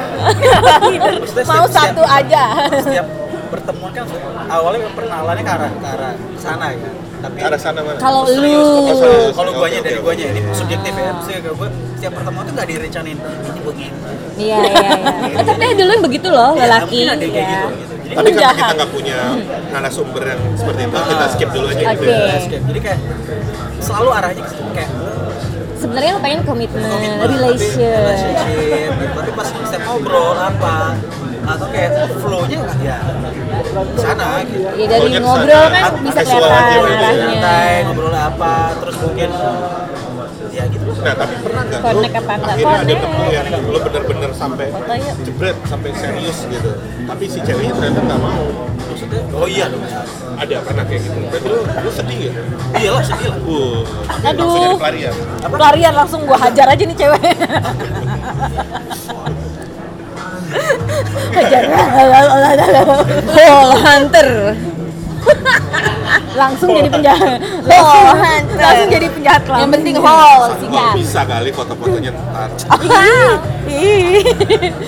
Maksudnya 1.17 1.45
mau 1.49 1.65
setiap- 1.65 1.97
satu 1.97 2.03
aja 2.05 2.43
Setiap 2.77 3.07
pertemuan 3.49 3.91
kan 3.91 4.05
awalnya 4.47 4.89
perkenalannya 4.93 5.43
ke 5.43 5.51
arah 5.51 5.71
ke 5.73 5.89
arah 5.89 6.13
sana 6.37 6.67
ya. 6.71 6.91
Tapi 7.21 7.37
arah 7.39 7.61
sana 7.61 7.81
mana? 7.81 7.99
Kalau 7.99 8.25
serius, 8.25 8.65
lu 8.65 8.97
Oh, 8.97 9.29
kalau 9.31 9.51
guanya 9.55 9.81
dari 9.81 9.97
oke. 9.97 10.05
guanya 10.05 10.25
ini 10.31 10.41
subjektif 10.51 10.93
ya. 10.93 11.11
Maksudnya 11.13 11.41
kalau 11.43 11.57
gue 11.57 11.69
setiap 11.95 12.13
pertemuan 12.17 12.45
tuh 12.45 12.55
nggak 12.55 12.69
direncanain 12.69 13.19
ini 13.21 13.61
begini. 13.61 13.93
Iya, 14.35 14.59
iya, 14.59 14.89
iya. 15.29 15.37
Eh, 15.37 15.45
tapi 15.45 15.65
dulu 15.77 15.93
begitu 16.03 16.29
loh, 16.29 16.51
Ya, 16.55 16.65
lelaki. 16.65 16.99
ya. 17.03 17.13
gitu. 17.15 17.29
Jadi 17.31 18.15
Tapi 18.17 18.31
karena 18.33 18.53
kita 18.57 18.73
nggak 18.75 18.91
punya 18.91 19.19
narasumber 19.71 20.23
yang 20.27 20.41
seperti 20.57 20.81
itu, 20.83 20.97
kita 20.99 21.25
skip 21.29 21.51
dulu 21.53 21.67
aja 21.69 21.83
gitu 21.85 22.03
Oke. 22.03 22.11
ya. 22.11 22.61
jadi 22.67 22.79
kayak 22.83 22.99
selalu 23.79 24.09
arahnya 24.11 24.43
ke 24.43 24.51
situ 24.51 24.63
kayak 24.75 24.91
Sebenarnya 25.81 26.11
lu 26.13 26.21
pengen 26.21 26.41
komitmen, 26.43 26.83
komitmen, 26.85 27.25
relation. 27.25 27.81
relationship, 27.81 28.53
gitu. 28.91 29.07
tapi 29.15 29.31
pas 29.33 29.47
setiap 29.49 29.83
ngobrol 29.87 30.37
apa 30.37 30.75
atau 31.51 31.67
kayak 31.69 31.91
flow-nya 32.17 32.59
ya 32.81 32.97
sana 33.97 34.43
gitu. 34.43 34.67
Ya 34.73 34.87
dari 34.89 35.09
ngobrol 35.17 35.47
ke 35.47 35.71
sana. 35.71 35.79
kan 35.81 35.93
bisa 36.01 36.21
kelihatan 36.23 36.63
ya. 36.63 36.79
arahnya. 36.81 37.11
santai 37.21 37.73
ngobrol 37.85 38.15
apa 38.15 38.55
terus 38.77 38.97
mungkin 39.01 39.29
ya 40.51 40.65
gitu 40.67 40.85
Nah, 40.91 41.15
tapi 41.17 41.35
pernah 41.41 41.63
nggak 41.65 41.81
lu 41.81 42.01
apa 42.03 42.33
enggak? 42.37 42.51
akhirnya 42.51 42.77
ada 42.77 42.93
nemu 42.93 43.25
yang 43.31 43.47
lu 43.65 43.79
bener-bener 43.81 44.31
sampai 44.35 44.67
jebret, 45.23 45.57
sampai 45.65 45.91
serius 45.95 46.39
gitu. 46.45 46.71
Tapi 47.07 47.25
si 47.25 47.39
ceweknya 47.41 47.73
ternyata 47.73 48.01
nggak 48.05 48.21
mau. 48.21 48.45
maksudnya 48.83 49.21
oh 49.33 49.47
iya 49.47 49.65
dong 49.71 49.81
Ada 50.37 50.57
pernah 50.61 50.85
kayak 50.85 51.01
gitu. 51.01 51.19
Berarti 51.23 51.47
lu, 51.47 51.59
lu 51.63 51.91
sedih 51.91 52.19
ya? 52.21 52.33
iyalah 52.77 53.03
sedih 53.03 53.27
lah 53.29 53.39
Uh, 53.41 53.81
Aduh. 54.21 54.45
langsung 54.45 54.61
jadi 54.61 54.77
pelarian. 54.77 55.15
pelarian 55.47 55.95
langsung 55.95 56.21
gua 56.25 56.39
hajar 56.39 56.67
aja 56.69 56.83
nih 56.83 56.97
cewek 56.99 57.23
hajar 61.37 61.63
oh 63.49 63.71
hunter 63.79 64.29
langsung 66.33 66.69
jadi 66.73 66.89
penjahat 66.89 67.39
langsung, 67.67 68.07
hantar. 68.17 68.57
langsung 68.63 68.89
jadi 68.89 69.09
penjahat 69.13 69.43
Yang 69.51 69.71
penting 69.77 69.95
hall, 70.01 70.41
Wah, 70.49 70.57
sikat. 70.57 70.93
bisa 70.97 71.21
kali 71.29 71.51
foto-fotonya 71.53 72.11
ntar. 72.17 72.49
Ih. 73.69 74.25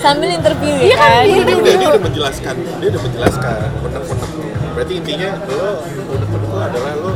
Sambil 0.01 0.29
interview 0.33 0.73
Iya 0.73 0.89
ya 0.89 0.97
kan, 0.97 1.11
kan? 1.13 1.23
iya. 1.29 1.43
Dia 1.45 1.57
udah, 1.59 1.75
dia 1.77 1.89
udah 1.93 2.03
menjelaskan, 2.03 2.55
dia 2.81 2.89
udah 2.89 3.03
menjelaskan 3.05 3.57
unek-unek. 3.85 4.29
Berarti 4.73 4.93
intinya 4.97 5.29
lo 5.45 5.71
unek-unek 5.85 6.49
itu 6.49 6.57
adalah 6.57 6.93
lo 6.97 7.11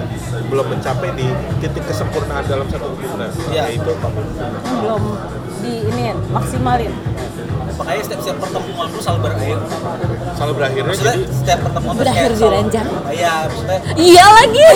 belum 0.47 0.67
mencapai 0.77 1.11
di 1.17 1.27
titik 1.65 1.85
kesempurnaan 1.89 2.45
dalam 2.47 2.67
satu 2.69 2.87
hubungan. 2.93 3.31
Iya. 3.51 3.63
Yaitu 3.73 3.91
komitmen. 3.99 4.51
belum 4.85 5.03
di 5.57 5.73
ini 5.89 6.05
maksimalin 6.29 6.93
makanya 7.77 8.03
setiap 8.03 8.21
setiap 8.21 8.39
pertemuan 8.41 8.87
lu 8.89 8.99
selalu 8.99 9.21
berakhir 9.23 9.57
Selalu 10.33 10.53
berakhirnya 10.55 10.85
maksudnya 10.87 11.15
jadi 11.15 11.25
setiap 11.31 11.59
pertemuan 11.63 11.93
tuh 11.93 12.03
Berakhir 12.03 12.31
di 12.31 12.47
ranjang. 12.47 12.87
iya 13.11 13.35
maksudnya 13.45 13.79
Iya 13.95 14.27
lagi. 14.33 14.65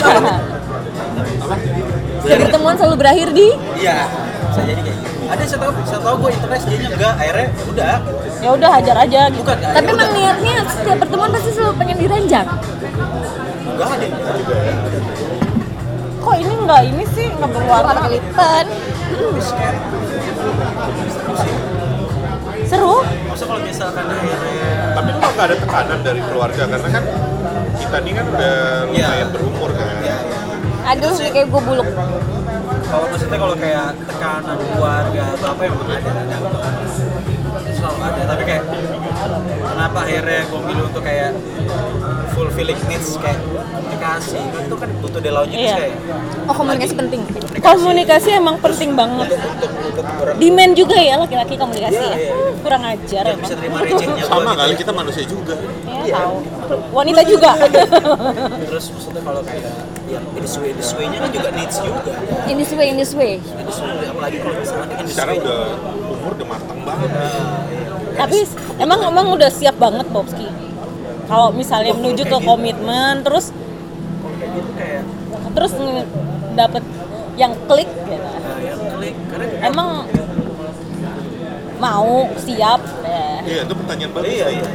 apa? 1.41 1.57
Setiap 2.21 2.39
pertemuan 2.45 2.75
selalu 2.75 2.97
berakhir 2.97 3.29
di 3.31 3.49
iya 3.77 3.99
bisa 4.43 4.61
jadi 4.63 4.81
kayak 4.83 4.97
gitu 4.99 5.09
ada 5.23 5.43
saya 5.47 5.59
tahu 5.61 5.73
saya 5.85 6.01
tahu 6.03 6.15
gue 6.19 6.31
interest 6.33 6.65
dia 6.67 6.79
enggak 6.91 7.15
akhirnya 7.15 7.47
udah 7.65 7.95
ya 8.37 8.49
udah 8.51 8.71
hajar 8.73 8.97
aja 8.99 9.21
gitu 9.31 9.41
bukan 9.41 9.59
Tapi 9.63 9.89
emang 9.89 10.11
niatnya 10.11 10.55
setiap 10.67 10.99
pertemuan 10.99 11.31
pasti 11.31 11.51
selalu 11.51 11.75
pengen 11.77 11.97
diranjang. 11.97 12.47
enggak 13.65 13.89
ada 13.89 14.05
enggak 14.05 14.35
kok 16.21 16.35
ini 16.37 16.53
enggak 16.59 16.81
ini 16.85 17.05
sih 17.09 17.27
nggak 17.31 17.47
berwarna 17.49 18.03
Lipan. 18.11 18.67
Seru 22.71 23.03
maksudnya 23.27 23.49
kalau 23.51 23.63
misalkan 23.67 24.05
akhirnya 24.07 24.71
Tapi 24.95 25.11
lo 25.11 25.29
nggak 25.35 25.47
ada 25.51 25.57
tekanan 25.59 25.99
dari 26.07 26.21
keluarga 26.23 26.63
karena 26.71 26.89
kan 26.91 27.05
kita 27.79 27.97
ini 28.05 28.13
kan 28.15 28.27
udah 28.31 28.55
Iya. 28.91 29.07
lumayan 29.07 29.29
berumur 29.35 29.71
kan. 29.75 29.87
ya, 30.03 30.17
ya. 30.23 30.39
Aduh, 30.95 31.13
kayak 31.19 31.47
gue 31.51 31.61
buluk. 31.63 31.87
Kalau 32.91 33.07
maksudnya 33.07 33.39
kalau 33.39 33.57
kayak 33.57 33.87
tekanan 34.05 34.59
keluarga 34.69 35.23
atau 35.33 35.47
apa 35.49 35.63
yang 35.63 35.75
ada 35.79 36.11
ada 36.11 36.37
itu 37.61 37.73
selalu 37.73 37.99
ada. 38.03 38.23
Tapi 38.27 38.43
kayak 38.45 38.65
kenapa 39.63 39.99
akhirnya 40.01 40.41
gue 40.45 40.61
milih 40.61 40.85
untuk 40.85 41.03
kayak 41.03 41.31
fulfilling 42.31 42.81
needs 42.87 43.15
kayak 43.17 43.39
komunikasi? 43.41 44.41
Kan 44.43 44.63
itu 44.65 44.77
kan 44.77 44.89
butuh 44.99 45.21
delaunya 45.21 45.57
Iya. 45.57 45.75
kayak 45.77 45.95
Oh, 46.45 46.55
komunikasi 46.57 46.95
penting. 46.97 47.23
komunikasi. 47.61 48.29
Emang 48.33 48.57
penting 48.59 48.91
banget. 48.93 49.29
Untuk 49.31 49.41
untuk 49.47 49.71
untuk 49.87 50.05
orang 50.21 50.37
demand 50.37 50.73
juga 50.75 50.97
ya 50.99 51.15
laki-laki 51.17 51.55
komunikasi 51.55 51.95
Iya, 51.97 52.11
ya? 52.11 52.17
iya. 52.17 52.33
kurang 52.61 52.83
ajar 52.85 53.23
emang. 53.25 53.41
bisa 53.41 53.55
terima 53.55 53.77
recehnya 53.81 54.07
gua 54.19 54.29
Sama 54.29 54.43
gitu 54.45 54.59
kali 54.59 54.73
ya. 54.73 54.79
kita 54.79 54.93
manusia 54.93 55.25
juga. 55.25 55.55
ya 56.01 56.15
tahu. 56.17 56.37
Wanita 56.91 57.23
juga. 57.25 57.51
terus 58.61 58.85
maksudnya 58.91 59.23
kalau 59.23 59.43
kayak 59.43 59.73
yang 60.07 60.25
in 60.29 60.43
this 60.43 60.57
way 60.57 60.69
in 60.69 60.77
this 60.77 60.91
way-nya 60.93 61.19
kan 61.21 61.31
juga 61.31 61.49
needs 61.53 61.77
juga. 61.79 62.13
In 62.45 62.57
this 62.59 62.73
way, 62.81 62.89
in 62.89 62.97
this 62.97 63.13
way. 63.13 63.37
in 63.37 63.67
this 63.67 63.79
way 63.79 64.09
apalagi 64.09 64.37
kalau 64.41 64.57
misalnya 64.57 64.87
in 64.91 65.05
this 65.05 65.13
Sekarang 65.13 65.37
way 65.37 65.45
udah 65.45 65.61
umur 66.11 66.33
udah 66.35 66.49
matang 66.49 66.81
banget. 66.81 67.11
tapi 68.17 68.39
emang 68.77 69.01
emang 69.05 69.27
udah 69.31 69.51
siap 69.51 69.77
banget 69.77 70.07
Bobski 70.09 70.49
kalau 71.25 71.53
misalnya 71.53 71.93
menuju 71.93 72.25
ke 72.25 72.39
komitmen 72.41 73.23
terus 73.23 73.53
kalau 73.53 74.35
kayak 74.35 74.51
gitu 74.57 74.71
kayak 74.75 75.03
terus 75.51 75.73
dapet 76.53 76.83
yang 77.37 77.53
klik 77.65 77.87
gitu. 77.87 78.17
nah, 78.17 78.59
yang 78.59 78.81
klik 78.93 79.15
karena 79.29 79.47
emang 79.63 79.89
mau 81.81 82.29
siap 82.37 82.81
ya. 83.01 83.25
Iya, 83.41 83.61
itu 83.65 83.75
pertanyaan 83.75 84.13
bagus. 84.13 84.29
iya 84.29 84.47
iya 84.53 84.69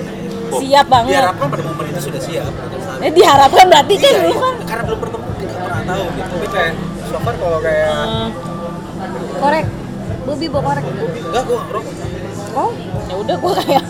Bob. 0.45 0.59
siap 0.61 0.85
banget 0.89 1.11
diharapkan 1.13 1.47
pada 1.49 1.63
momen 1.63 1.85
itu 1.89 2.01
sudah 2.01 2.21
siap 2.21 2.53
Eh, 2.95 3.11
diharapkan 3.11 3.65
berarti 3.67 3.95
kan 3.99 4.09
iya, 4.09 4.23
lu 4.23 4.31
iya. 4.31 4.39
kan 4.39 4.55
karena 4.65 4.83
belum 4.87 4.99
bertemu 5.03 5.25
tidak 5.37 5.57
pernah 5.59 5.81
tahu 5.85 6.03
gitu 6.07 6.29
tapi 6.31 6.47
kayak 6.49 6.73
far 7.17 7.35
kalau 7.35 7.59
kayak 7.59 7.87
Hmm, 7.87 8.29
Korek. 9.37 9.65
Bobby 10.25 10.45
bawa 10.47 10.61
korek. 10.67 10.83
enggak 10.85 11.43
gue 11.43 11.53
nggak 11.53 11.67
ngerokok 11.67 11.93
oh 12.55 12.71
ya 13.05 13.15
udah 13.15 13.35
gua 13.37 13.53
kayak 13.55 13.83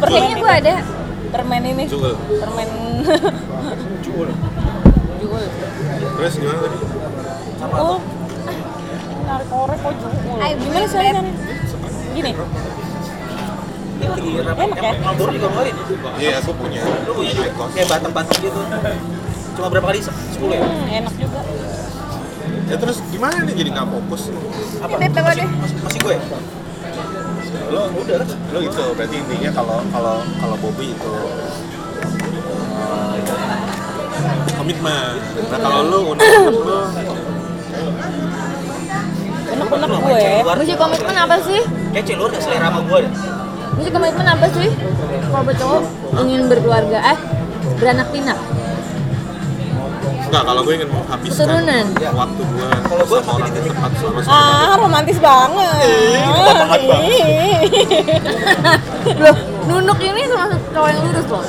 Kayaknya 0.00 0.36
gue 0.36 0.52
ada. 0.54 0.74
permen 1.28 1.62
ini. 1.66 1.84
Jul. 1.84 2.14
permen. 2.14 2.68
Jul. 4.00 4.28
jugul 5.18 5.42
Terus 6.14 6.34
gimana 6.34 6.58
tadi? 6.60 6.78
oh. 7.74 7.98
narik 9.24 9.48
korek 9.48 9.78
kok 9.78 9.92
jugul 9.94 10.38
Ayo, 10.38 10.54
gimana 10.56 10.86
sih 10.86 10.98
gini. 12.14 12.30
Ini 13.94 14.06
lagi 14.06 14.30
rap 14.38 14.56
Enak 14.56 14.78
ya? 14.78 14.92
Marlboro 15.00 15.30
juga 15.30 15.46
ngeluarin 15.48 15.74
Iya, 16.16 16.32
aku 16.38 16.50
punya. 16.54 16.80
lu 17.04 17.12
punya 17.14 17.32
juga? 17.32 17.64
Kayak 17.72 17.88
batam-batam 17.90 18.36
gitu. 18.38 18.60
Cuma 19.54 19.66
berapa 19.68 19.86
kali? 19.88 20.00
Sepuluh 20.02 20.54
ya? 20.54 20.62
Hmm, 20.62 20.86
enak 20.94 21.14
juga 21.16 21.40
Ya 22.64 22.76
terus 22.80 22.98
gimana 23.12 23.44
nih 23.44 23.54
jadi 23.54 23.70
nggak 23.76 23.88
fokus? 23.92 24.22
apa 24.80 24.94
deh. 25.00 25.08
masih, 25.48 25.76
masih 25.84 26.00
gue 26.00 26.16
Lo 27.72 27.88
udah, 27.96 28.16
lo 28.24 28.58
itu 28.60 28.84
berarti 28.92 29.16
intinya 29.20 29.50
kalau 29.56 29.78
kalau 29.88 30.16
kalau 30.40 30.56
Bobby 30.60 30.92
itu 30.92 31.12
eh, 32.76 33.16
komitmen. 34.56 35.14
Nah 35.48 35.58
kalau 35.60 35.80
lo 35.88 35.98
udah 36.12 36.28
lo 36.52 36.80
enak-enak 39.54 39.88
gue 39.88 40.22
Musik 40.60 40.76
komitmen 40.78 41.16
apa 41.16 41.36
sih? 41.44 41.60
kayak 41.94 42.04
celur 42.10 42.28
gak 42.32 42.42
selera 42.42 42.68
sama 42.72 42.80
gue 42.90 43.00
Musik 43.74 43.92
komitmen 43.92 44.26
apa 44.26 44.46
sih? 44.54 44.70
Kalau 45.34 45.50
cowok 45.50 45.82
ingin 46.22 46.46
berkeluarga, 46.46 46.98
eh 47.10 47.18
beranak 47.82 48.08
pinak. 48.14 48.38
Enggak 50.24 50.42
kalau 50.42 50.60
gue 50.62 50.74
ingin 50.74 50.88
menghabiskan 50.88 51.46
Keturunan. 51.46 51.84
waktu 52.14 52.42
gue 52.44 52.68
Kalau 52.84 53.04
gue 53.04 53.18
sama 53.20 53.32
orang 53.34 53.46
di 53.46 53.52
titik- 53.54 53.74
tepat 53.74 53.92
selama 53.94 54.20
satu 54.20 54.32
ah 54.32 54.74
romantis 54.76 55.18
banget. 55.18 55.88
Loh, 59.14 59.36
nunuk 59.66 59.98
ini 60.00 60.20
termasuk 60.24 60.60
cowok 60.72 60.88
yang 60.88 61.00
lurus 61.04 61.26
loh. 61.28 61.44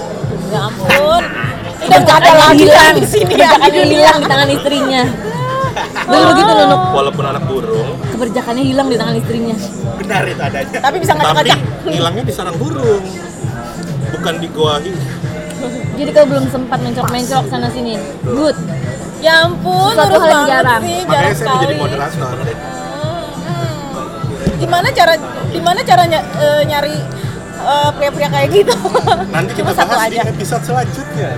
ya 0.46 0.60
ampun. 0.70 1.24
Udah 1.86 2.00
nggak 2.02 2.18
ada 2.18 2.32
lagi 2.36 2.64
hilang. 2.64 2.96
di 2.96 3.08
sini 3.08 3.34
ya 3.36 3.50
hilang 3.62 4.18
di 4.20 4.28
tangan 4.28 4.50
istrinya. 4.50 5.04
Dulu 6.06 6.24
begitu 6.32 6.52
nunuk, 6.54 6.82
walaupun 6.94 7.24
anak 7.26 7.44
burung. 7.46 7.90
Keberjakannya 8.14 8.64
hilang 8.64 8.88
di 8.88 8.96
tangan 8.96 9.16
istrinya. 9.16 9.56
benar 9.96 10.24
itu 10.24 10.42
adanya. 10.42 10.78
Tapi 10.80 10.98
bisa 11.00 11.12
tapi 11.14 11.24
ngacak-ngacak 11.26 11.60
hilangnya 11.88 12.24
di 12.24 12.34
sarang 12.34 12.56
burung. 12.56 13.04
Bukan 14.16 14.34
di 14.40 14.48
goa 14.48 14.78
Jadi 15.96 16.10
kalau 16.12 16.28
belum 16.28 16.46
sempat 16.52 16.80
mencok-mencok 16.82 17.44
sana 17.48 17.68
sini, 17.72 17.96
good. 18.24 18.58
ya 19.24 19.48
ampun 19.48 19.96
urus 19.96 20.22
hal 20.22 20.30
yang 20.30 20.46
jarang. 20.46 20.82
sih 20.86 20.98
makanya 21.02 21.14
jarang 21.18 21.34
saya 21.34 21.48
menjadi 21.50 21.74
sekali. 21.74 21.82
moderator. 21.82 22.36
Gimana 24.56 24.88
cara 24.94 25.14
gimana 25.50 25.80
caranya 25.82 26.20
eh, 26.38 26.62
nyari 26.68 26.98
eh, 27.64 27.90
pria-pria 27.98 28.30
kayak 28.30 28.50
gitu? 28.54 28.76
Nanti 29.34 29.52
kita 29.58 29.62
cuma 29.66 29.72
satu 29.74 29.94
bahas 29.96 30.08
aja. 30.08 30.22
di 30.22 30.30
episode 30.30 30.64
selanjutnya. 30.64 31.30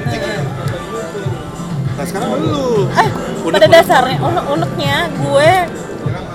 Nah 1.97 2.05
sekarang 2.05 2.29
lu 2.43 2.85
eh 2.93 3.09
pada 3.47 3.65
unek. 3.65 3.73
dasarnya 3.73 4.17
unek-uneknya 4.21 4.97
gue 5.17 5.51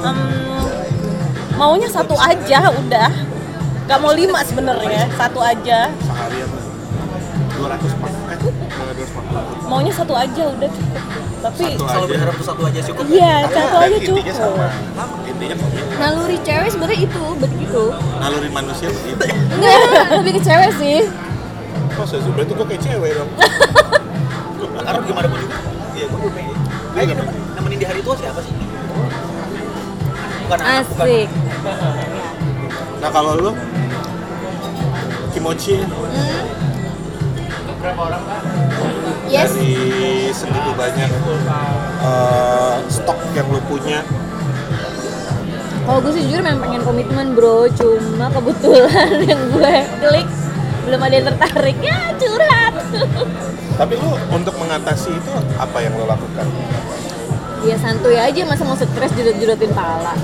em, 0.02 0.18
maunya 1.54 1.88
satu 1.90 2.16
aja 2.16 2.70
udah. 2.72 3.10
Gak 3.82 3.98
mau 3.98 4.14
lima 4.14 4.40
sebenarnya 4.46 5.10
satu 5.18 5.42
aja. 5.42 5.90
Seharian 5.90 6.61
200 7.62 8.02
pak 8.02 8.10
eh 8.28 8.38
240 8.42 9.70
maunya 9.70 9.92
satu 9.92 10.12
aja 10.12 10.42
udah 10.48 10.68
cukup. 10.68 11.02
Tapi 11.42 11.64
Satu 11.64 11.82
selalu 11.82 11.98
aja. 11.98 12.12
berharap 12.12 12.34
tuh 12.34 12.46
satu 12.46 12.62
aja 12.64 12.80
cukup 12.84 13.04
iya 13.08 13.34
Karena 13.42 13.56
satu 13.56 13.76
aja 13.78 13.96
intinya 13.96 14.22
cukup. 14.22 14.34
sama. 14.36 14.66
Intinya 15.24 15.54
komitmen 15.56 15.96
Naluri 15.96 16.38
cewek 16.38 16.68
sebenarnya 16.68 17.00
itu, 17.02 17.24
begitu. 17.36 17.82
naluri 18.16 18.48
manusia 18.48 18.88
begitu. 18.90 19.24
Enggak, 19.52 19.78
lebih 20.12 20.32
ke 20.32 20.42
cewek 20.42 20.70
sih. 20.76 20.98
kok 21.92 22.04
saya 22.04 22.24
berarti 22.26 22.52
gue 22.52 22.66
kayak 22.66 22.82
cewek 22.82 23.10
dong? 23.12 23.30
Karena 24.86 25.00
gimana 25.02 25.26
pun 25.28 25.38
juga. 25.38 25.56
Iya 25.92 26.04
gue 26.08 26.30
pengen 26.30 26.56
kayak 26.92 27.06
gitu. 27.10 27.22
Nemenin 27.52 27.78
di 27.78 27.86
hari 27.86 28.00
tua 28.00 28.14
siapa 28.16 28.40
sih? 28.40 28.54
Bukan 30.42 30.58
anak 30.58 30.84
bukan. 30.86 31.06
Asik. 31.06 31.28
nah 32.98 33.10
kalau 33.10 33.32
lu 33.34 33.50
kimochi 35.32 35.82
Yes. 39.26 39.50
dari 39.50 39.74
segitu 40.30 40.70
banyak 40.78 41.10
eh, 41.98 42.76
stok 42.86 43.18
yang 43.34 43.48
lu 43.50 43.58
punya 43.66 44.06
Kalau 45.82 45.98
gue 45.98 46.14
sih 46.14 46.22
jujur 46.30 46.46
memang 46.46 46.62
pengen 46.62 46.82
komitmen 46.86 47.34
bro, 47.34 47.66
cuma 47.74 48.30
kebetulan 48.30 49.18
yang 49.34 49.40
gue 49.50 49.74
klik 49.98 50.28
belum 50.86 51.00
ada 51.02 51.14
yang 51.14 51.26
tertarik 51.34 51.78
ya 51.82 51.98
curhat. 52.18 52.74
tapi 53.80 53.92
lu 53.98 54.14
untuk 54.30 54.54
mengatasi 54.62 55.10
itu 55.10 55.30
apa 55.58 55.78
yang 55.82 55.98
lu 55.98 56.06
lakukan 56.06 56.46
ya 57.62 57.78
santuy 57.78 58.18
aja 58.18 58.42
masa 58.42 58.66
mau 58.66 58.74
stres 58.74 59.10
judut-judutin 59.14 59.70
pala. 59.70 60.18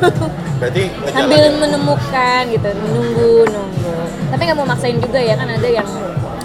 berarti 0.60 0.88
Sambil 1.12 1.52
menemukan 1.60 2.42
gitu, 2.48 2.68
menunggu 2.80 3.44
nunggu. 3.44 3.92
Tapi 4.32 4.40
nggak 4.48 4.58
mau 4.58 4.68
maksain 4.68 4.96
juga 4.96 5.20
ya 5.20 5.36
kan 5.36 5.48
ada 5.52 5.68
yang 5.68 5.88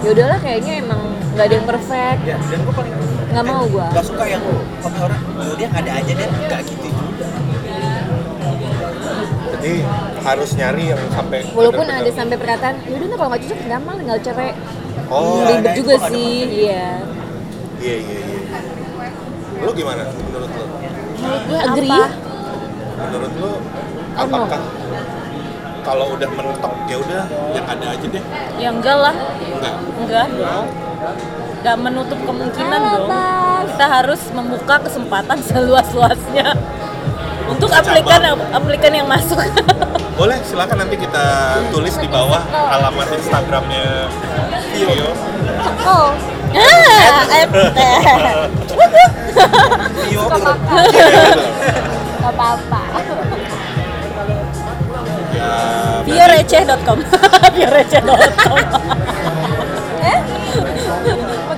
ya 0.04 0.10
udahlah 0.12 0.38
kayaknya 0.38 0.74
emang 0.78 1.01
nggak 1.34 1.45
ada 1.45 1.56
yang 1.56 1.66
perfect 1.66 2.20
ya 2.24 2.38
dan 2.38 2.60
gue 2.62 2.74
paling 2.74 2.93
Nggak 3.34 3.45
mau 3.49 3.66
gua. 3.66 3.88
nggak 3.89 4.06
suka 4.06 4.24
yang 4.28 4.43
komen 4.78 4.99
orang 5.01 5.22
"Oh, 5.34 5.56
dia 5.56 5.68
nggak 5.68 5.82
ada 5.82 5.91
aja 5.97 6.12
deh 6.14 6.28
nggak 6.30 6.60
gitu 6.64 6.88
juga 6.88 7.28
Jadi 9.54 9.74
harus 10.22 10.49
nyari 10.54 10.84
yang 10.86 11.01
sampai 11.10 11.39
walaupun 11.49 11.82
bener-bener- 11.82 12.04
ada 12.04 12.12
sampai 12.14 12.36
perkataan 12.36 12.76
ya 12.84 12.93
udah 12.93 13.08
kalau 13.14 13.30
nggak 13.30 13.41
cocok 13.43 13.60
gampang 13.66 13.95
tinggal 13.97 14.20
cerai 14.20 14.51
Oh, 15.06 15.41
ribet 15.41 15.62
ada, 15.64 15.72
juga 15.74 15.93
itu 15.93 15.99
ada 15.99 16.10
sih 16.10 16.34
iya 16.49 16.86
iya 17.78 17.95
iya 17.97 18.20
iya. 18.24 18.60
Lu 19.60 19.72
gimana 19.72 20.04
menurut 20.22 20.49
lu? 20.49 20.66
menurut 21.16 21.41
gue 21.45 21.60
Agree. 21.62 21.91
apa 21.91 22.08
Menurut 22.99 23.34
lu 23.34 23.51
Oh, 24.14 24.20
no. 24.20 24.22
apakah 24.22 24.62
kalau 25.84 26.16
udah 26.16 26.30
mentok 26.32 26.74
ya 26.88 26.98
udah 26.98 27.24
yang 27.52 27.66
ada 27.68 27.86
aja 27.92 28.06
deh? 28.08 28.24
Ya 28.58 28.70
enggak 28.72 28.98
lah, 28.98 29.16
Enggak. 29.44 29.76
enggak 30.00 30.26
dong. 30.32 30.68
Enggak 31.60 31.78
menutup 31.80 32.20
kemungkinan 32.24 32.80
dong. 32.82 33.08
Kita 33.68 33.86
harus 33.88 34.22
membuka 34.32 34.76
kesempatan 34.80 35.38
seluas-luasnya 35.52 36.56
untuk 37.52 37.70
aplikan 37.70 38.22
aplikan 38.56 38.92
yang 38.96 39.08
masuk. 39.08 39.40
Boleh, 40.20 40.38
silakan 40.46 40.86
nanti 40.86 40.96
kita 40.96 41.58
tulis 41.74 41.98
di 41.98 42.06
bawah 42.06 42.40
alamat 42.48 43.18
Instagramnya 43.18 44.08
Vio. 44.78 45.10
oh 45.90 46.14
ah, 46.54 47.18
Vio 50.06 50.24
nggak 52.24 52.30
apa-apa 52.30 52.82
Ya, 55.34 55.54
bioreceh.com 56.06 57.00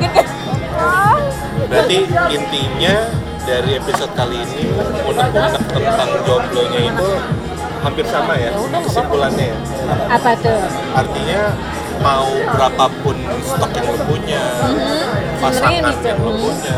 kan 0.06 0.26
berarti 1.66 1.98
intinya 2.32 2.96
dari 3.46 3.72
episode 3.78 4.12
kali 4.16 4.38
ini 4.42 4.74
unek-unek 5.06 5.54
tentang 5.70 6.10
jomblonya 6.26 6.82
itu 6.94 7.10
hampir 7.86 8.06
sama 8.10 8.34
ya 8.40 8.50
kesimpulannya 8.56 9.54
ya. 9.54 9.58
apa 10.10 10.32
tuh? 10.42 10.58
Artinya 10.98 11.54
mau 12.02 12.26
berapapun 12.58 13.16
stok 13.46 13.72
yang 13.78 13.88
lo 13.94 13.98
punya, 14.10 14.44
pasangan 15.38 15.94
gitu. 15.94 16.06
yang 16.10 16.20
lo 16.26 16.34
punya, 16.34 16.78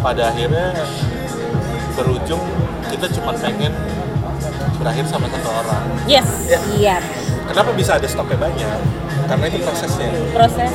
pada 0.00 0.22
akhirnya 0.32 0.68
berujung 1.92 2.42
kita 2.88 3.06
cuma 3.20 3.32
pengen 3.36 3.72
berakhir 4.88 5.04
sama 5.04 5.28
satu 5.28 5.48
orang. 5.52 5.84
yes 6.08 6.28
iya 6.72 6.96
Kenapa 7.44 7.72
bisa 7.72 7.96
ada 7.96 8.04
stoknya 8.04 8.36
banyak? 8.38 8.80
Karena 9.24 9.44
itu 9.46 9.60
prosesnya. 9.60 10.08
proses 10.32 10.72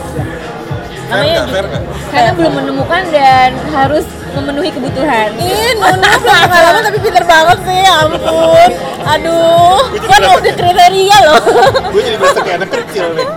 Namanya 1.04 1.46
Fair 1.46 1.66
nggak? 1.66 1.84
karena 2.10 2.32
belum 2.34 2.54
menemukan 2.56 3.04
dan 3.10 3.50
harus 3.70 4.06
memenuhi 4.32 4.70
kebutuhan 4.70 5.30
Ih, 5.36 5.74
Nuna 5.76 6.12
belum 6.16 6.42
pengalaman 6.46 6.82
tapi 6.84 6.98
pinter 7.00 7.22
banget 7.24 7.58
sih, 7.62 7.78
ya 7.80 7.94
ampun. 8.02 8.70
Aduh, 9.04 9.82
kan 10.00 10.22
udah 10.24 10.54
kriteria 10.56 11.18
loh. 11.24 11.42
Gue 11.94 12.02
jadi 12.04 12.18
berasa 12.18 12.40
kayak 12.40 12.58
anak 12.60 12.70
kecil 12.72 13.06
nih. 13.14 13.28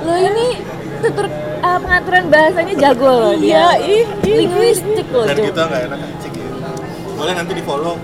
lo 0.00 0.14
ini 0.16 0.46
tutur 0.98 1.26
uh, 1.60 1.78
pengaturan 1.78 2.24
bahasanya 2.26 2.74
jago 2.74 3.06
loh 3.06 3.32
Iya, 3.34 3.38
dia 3.38 3.66
ih, 3.84 4.02
ih. 4.24 4.36
linguistik 4.46 5.06
loh 5.10 5.26
Dan 5.26 5.36
kita 5.36 5.60
nggak 5.60 5.82
enak 5.90 5.98
kecil 6.08 6.30
gitu. 6.32 6.56
Boleh 7.14 7.32
nanti 7.34 7.52
di 7.52 7.62
follow 7.62 7.94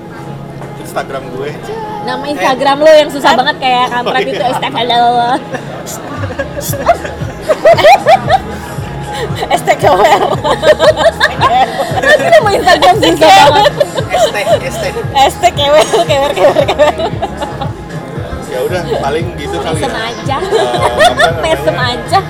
Instagram 0.94 1.26
gue. 1.28 1.50
nama 2.06 2.22
Instagram 2.22 2.76
lo 2.78 2.92
yang 2.94 3.10
susah 3.10 3.34
banget 3.34 3.56
kayak 3.58 3.90
kampret 3.90 4.14
Oh, 4.14 4.22
iya. 4.22 4.30
itu 4.30 4.44
Astagfirullah 4.46 5.34
STKWR. 9.50 10.22
Tapi 11.96 12.24
nama 12.30 12.50
Instagram 12.52 12.94
susah 12.96 13.30
banget 13.50 13.72
ST 14.14 14.36
ST 14.70 14.84
STKWR, 15.34 15.86
kewer, 16.06 16.30
kewer, 16.30 16.62
kewer. 16.64 16.94
Ya 18.46 18.58
udah, 18.62 18.80
paling 19.02 19.34
gitu 19.34 19.56
kali 19.58 19.82
ya. 19.82 19.90
Aja 19.90 20.36
Eh? 20.38 21.32
Mesem 21.42 21.74
aja 21.90 22.20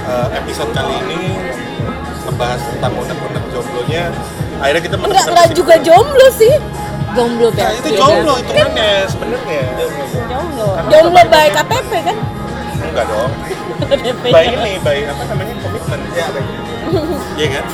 Eh, 0.00 0.26
episode 0.34 0.72
kali 0.72 0.94
ini 1.04 1.36
ngebahas 2.24 2.58
tentang 2.66 2.92
unek-unek 2.96 3.44
jomblonya. 3.50 4.04
Akhirnya 4.58 4.82
kita 4.82 4.96
Enggak, 4.98 5.24
enggak 5.28 5.48
juga 5.52 5.74
jomblo 5.78 6.26
sih. 6.32 6.54
Jomblo 7.18 7.50
Nah, 7.50 7.74
itu 7.74 7.88
jomblo 7.92 8.32
hitungannya 8.36 8.90
sebenarnya. 9.04 9.62
Jomblo. 10.24 10.66
Karena 10.70 10.86
Jomblo 10.88 11.18
kita- 11.20 11.32
by 11.34 11.48
KTP 11.50 11.92
kan? 12.00 12.16
Enggak 12.80 13.04
dong. 13.04 13.32
By 14.28 14.44
ini, 14.48 14.72
by 14.78 14.98
apa 15.04 15.22
namanya 15.26 15.54
komitmen. 15.58 15.98
ya 16.12 16.26
baik 16.28 16.46
Iya 17.34 17.48
kan? 17.52 17.64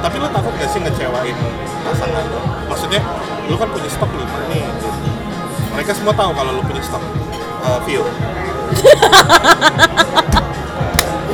Tapi 0.00 0.14
lu 0.16 0.28
takut 0.28 0.52
gak 0.54 0.68
sih 0.68 0.80
ngecewain 0.80 1.36
pasangan 1.82 2.24
lo? 2.24 2.40
Maksudnya, 2.66 3.00
lu 3.46 3.56
kan 3.56 3.68
punya 3.68 3.88
stok 3.88 4.10
5 4.10 4.22
nih. 4.48 4.62
gitu. 4.62 4.88
Mereka 5.72 5.90
semua 5.92 6.14
tahu 6.14 6.30
kalau 6.30 6.50
lu 6.52 6.62
punya 6.62 6.78
stok 6.80 7.02
uh, 7.60 7.78
view. 7.82 8.02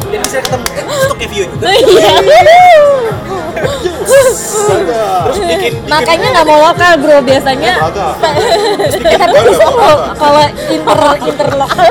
dan 0.03 0.21
bisa 0.21 0.43
ketemu 0.43 0.67
eh 0.69 0.99
stoknya 1.01 1.29
Vio 1.29 1.45
juga 1.47 1.67
Iya. 1.71 2.11
Terus 4.11 5.39
bikin, 5.47 5.73
Makanya 5.93 6.27
nggak 6.35 6.47
mau 6.47 6.59
lokal 6.71 6.93
bro 6.99 7.19
biasanya. 7.23 7.75
Tapi 8.23 9.39
bisa 9.47 9.67
kalau 9.71 9.97
kalau 10.19 10.45
inter 10.67 11.01
interlokal. 11.31 11.91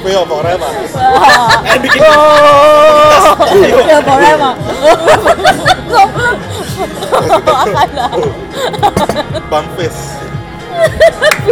View 0.00 0.24
pokoknya 0.24 0.56
mah. 0.56 0.72
eh 1.68 1.78
bikin 1.84 2.00
Ya 3.84 3.98
boleh 4.00 4.32
mah. 4.40 4.54
Bang 9.52 9.66
Fis. 9.76 9.98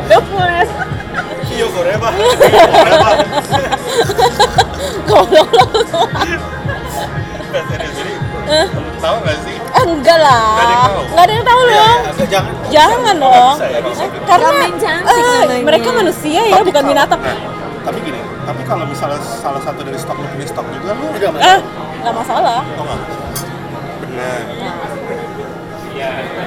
Ya. 0.09 0.21
Goblok 5.09 5.49
serius, 7.69 7.95
Jadi, 7.97 8.13
tahu 9.01 9.17
nggak 9.25 9.39
sih? 9.45 9.57
Eh, 9.89 9.95
Enggak 9.95 10.19
lah. 10.21 10.45
Nggak 11.09 11.25
ada 11.25 11.33
yang 11.33 11.45
tahu. 11.45 11.59
Tahu 11.59 11.63
dong. 11.71 11.99
agak 12.05 12.27
jangan 12.29 12.53
Jangan 12.69 13.15
dong. 13.19 13.55
bisa 13.57 13.67
ya, 13.67 13.81
bisa. 13.81 14.03
Karena 14.29 14.49
eh, 15.09 15.65
mereka 15.65 15.89
manusia 15.91 16.41
ya, 16.43 16.55
Tapi 16.55 16.69
bukan 16.69 16.83
binatang. 16.87 17.21
Nah, 17.21 17.37
tapi 17.83 17.99
gini, 18.05 18.21
tapi 18.45 18.63
kalau 18.63 18.85
misalnya 18.85 19.17
salah 19.23 19.63
satu 19.65 19.81
dari 19.81 19.97
stok 19.97 20.15
lu 20.15 20.29
punya 20.29 20.45
stok 20.45 20.67
juga 20.71 20.93
lu. 20.93 21.09
Eh, 21.41 21.59
nggak 21.99 22.15
masalah. 22.15 22.61
Oh 22.71 22.85
nggak? 22.85 23.01
Benar. 23.99 24.41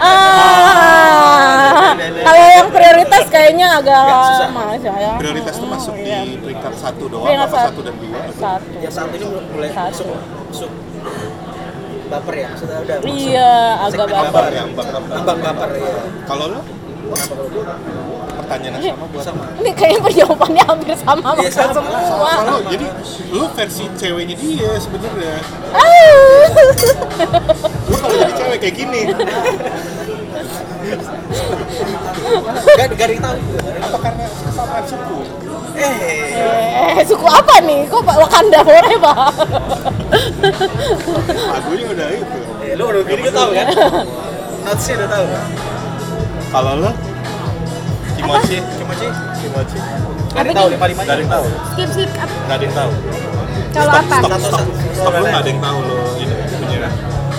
Ah, 0.02 1.94
kalau 2.24 2.44
yang 2.50 2.70
prioritas 2.72 3.24
kayaknya 3.28 3.68
agak 3.76 4.02
mahal 4.50 4.74
ya. 4.80 5.14
Prioritas 5.20 5.54
itu 5.54 5.68
masuk 5.68 5.94
di 5.94 6.08
Iya. 6.08 6.20
peringkat 6.40 6.74
satu 6.74 7.04
doang 7.06 7.30
apa 7.38 7.58
satu. 7.68 7.80
dan 7.84 7.96
dua? 8.00 8.20
Satu. 8.32 8.70
yang 8.80 8.90
satu 8.90 9.14
ini 9.14 9.26
mulai- 9.52 9.74
masuk 9.76 10.08
baper 12.12 12.36
ya 12.36 12.50
sudah 12.54 12.78
udah 12.84 12.96
Iya, 13.08 13.52
agak 13.88 14.06
baper. 14.06 14.32
Baper 14.36 14.52
ya, 14.52 14.62
ambang 14.68 14.88
ambang 14.92 15.40
baper 15.40 15.70
ya 15.74 15.96
Kalau 16.28 16.46
lu 16.48 16.60
pertanyaan 18.32 18.80
sama 18.82 19.06
buat 19.08 19.24
sama 19.24 19.44
Ini 19.58 19.72
kayaknya 19.72 20.12
jawabannya 20.14 20.64
hampir 20.64 20.96
sama 20.96 21.28
sama 21.30 21.40
Iya, 21.40 21.52
sama. 21.52 21.72
semua. 21.74 22.32
Sama 22.36 22.60
jadi 22.68 22.86
lu 23.32 23.46
versi 23.50 23.84
ceweknya 23.96 24.36
dia 24.36 24.72
sebenarnya. 24.76 25.40
Ah. 25.72 26.52
Lu 27.88 27.96
kalau 27.96 28.16
jadi 28.18 28.34
cewek 28.36 28.58
kayak 28.60 28.76
gini, 28.76 29.02
gak, 32.76 32.88
gak 32.92 33.06
ada 33.08 33.14
yang 33.14 33.24
tahu 33.24 33.38
apa 33.82 33.98
karena 34.00 34.26
kesamaan 34.28 34.84
suku? 34.84 35.18
Eh 35.84 36.94
Eh, 36.94 37.04
suku 37.04 37.24
apa 37.24 37.56
nih? 37.62 37.88
Kok 37.88 38.02
Pak 38.02 38.18
Wakanda 38.18 38.60
boleh, 38.62 38.96
Pak? 38.98 39.18
Lagunya 41.48 41.86
udah 41.88 42.08
itu. 42.12 42.38
eh, 42.62 42.74
lu 42.76 42.84
udah 42.86 43.02
gini 43.04 43.30
tahu 43.30 43.50
kan 43.52 43.68
notsnya 44.62 44.94
udah 44.96 45.10
tahu 45.10 45.26
Kalau 46.52 46.74
lu 46.78 46.92
Kimochi, 48.14 48.58
Kimochi 48.78 49.08
Kimochi. 49.40 49.78
gak 50.30 50.38
ada 50.38 50.46
yang 50.46 50.56
tahu 50.56 50.68
lima 50.70 50.86
lima 50.86 51.02
Gak 51.02 51.10
ada 51.10 51.20
yang 51.20 51.32
tahu. 51.32 51.46
Skip 51.74 51.90
skip 51.90 52.10
apa? 52.14 52.34
Gak 52.46 52.56
ada 52.56 52.64
yang 52.64 52.76
tahu. 52.76 52.92
Kalau 53.72 53.92
apa? 53.92 54.16
Stok, 54.16 54.30
Satu- 54.30 54.42
stok, 54.42 54.62
satu- 54.62 54.76
stok 54.94 55.12
lu 55.12 55.26
gak 55.26 55.42
ada 55.42 55.50
yang 55.50 55.60
tahu 55.60 55.78
lo 55.82 55.98
ini. 56.18 56.36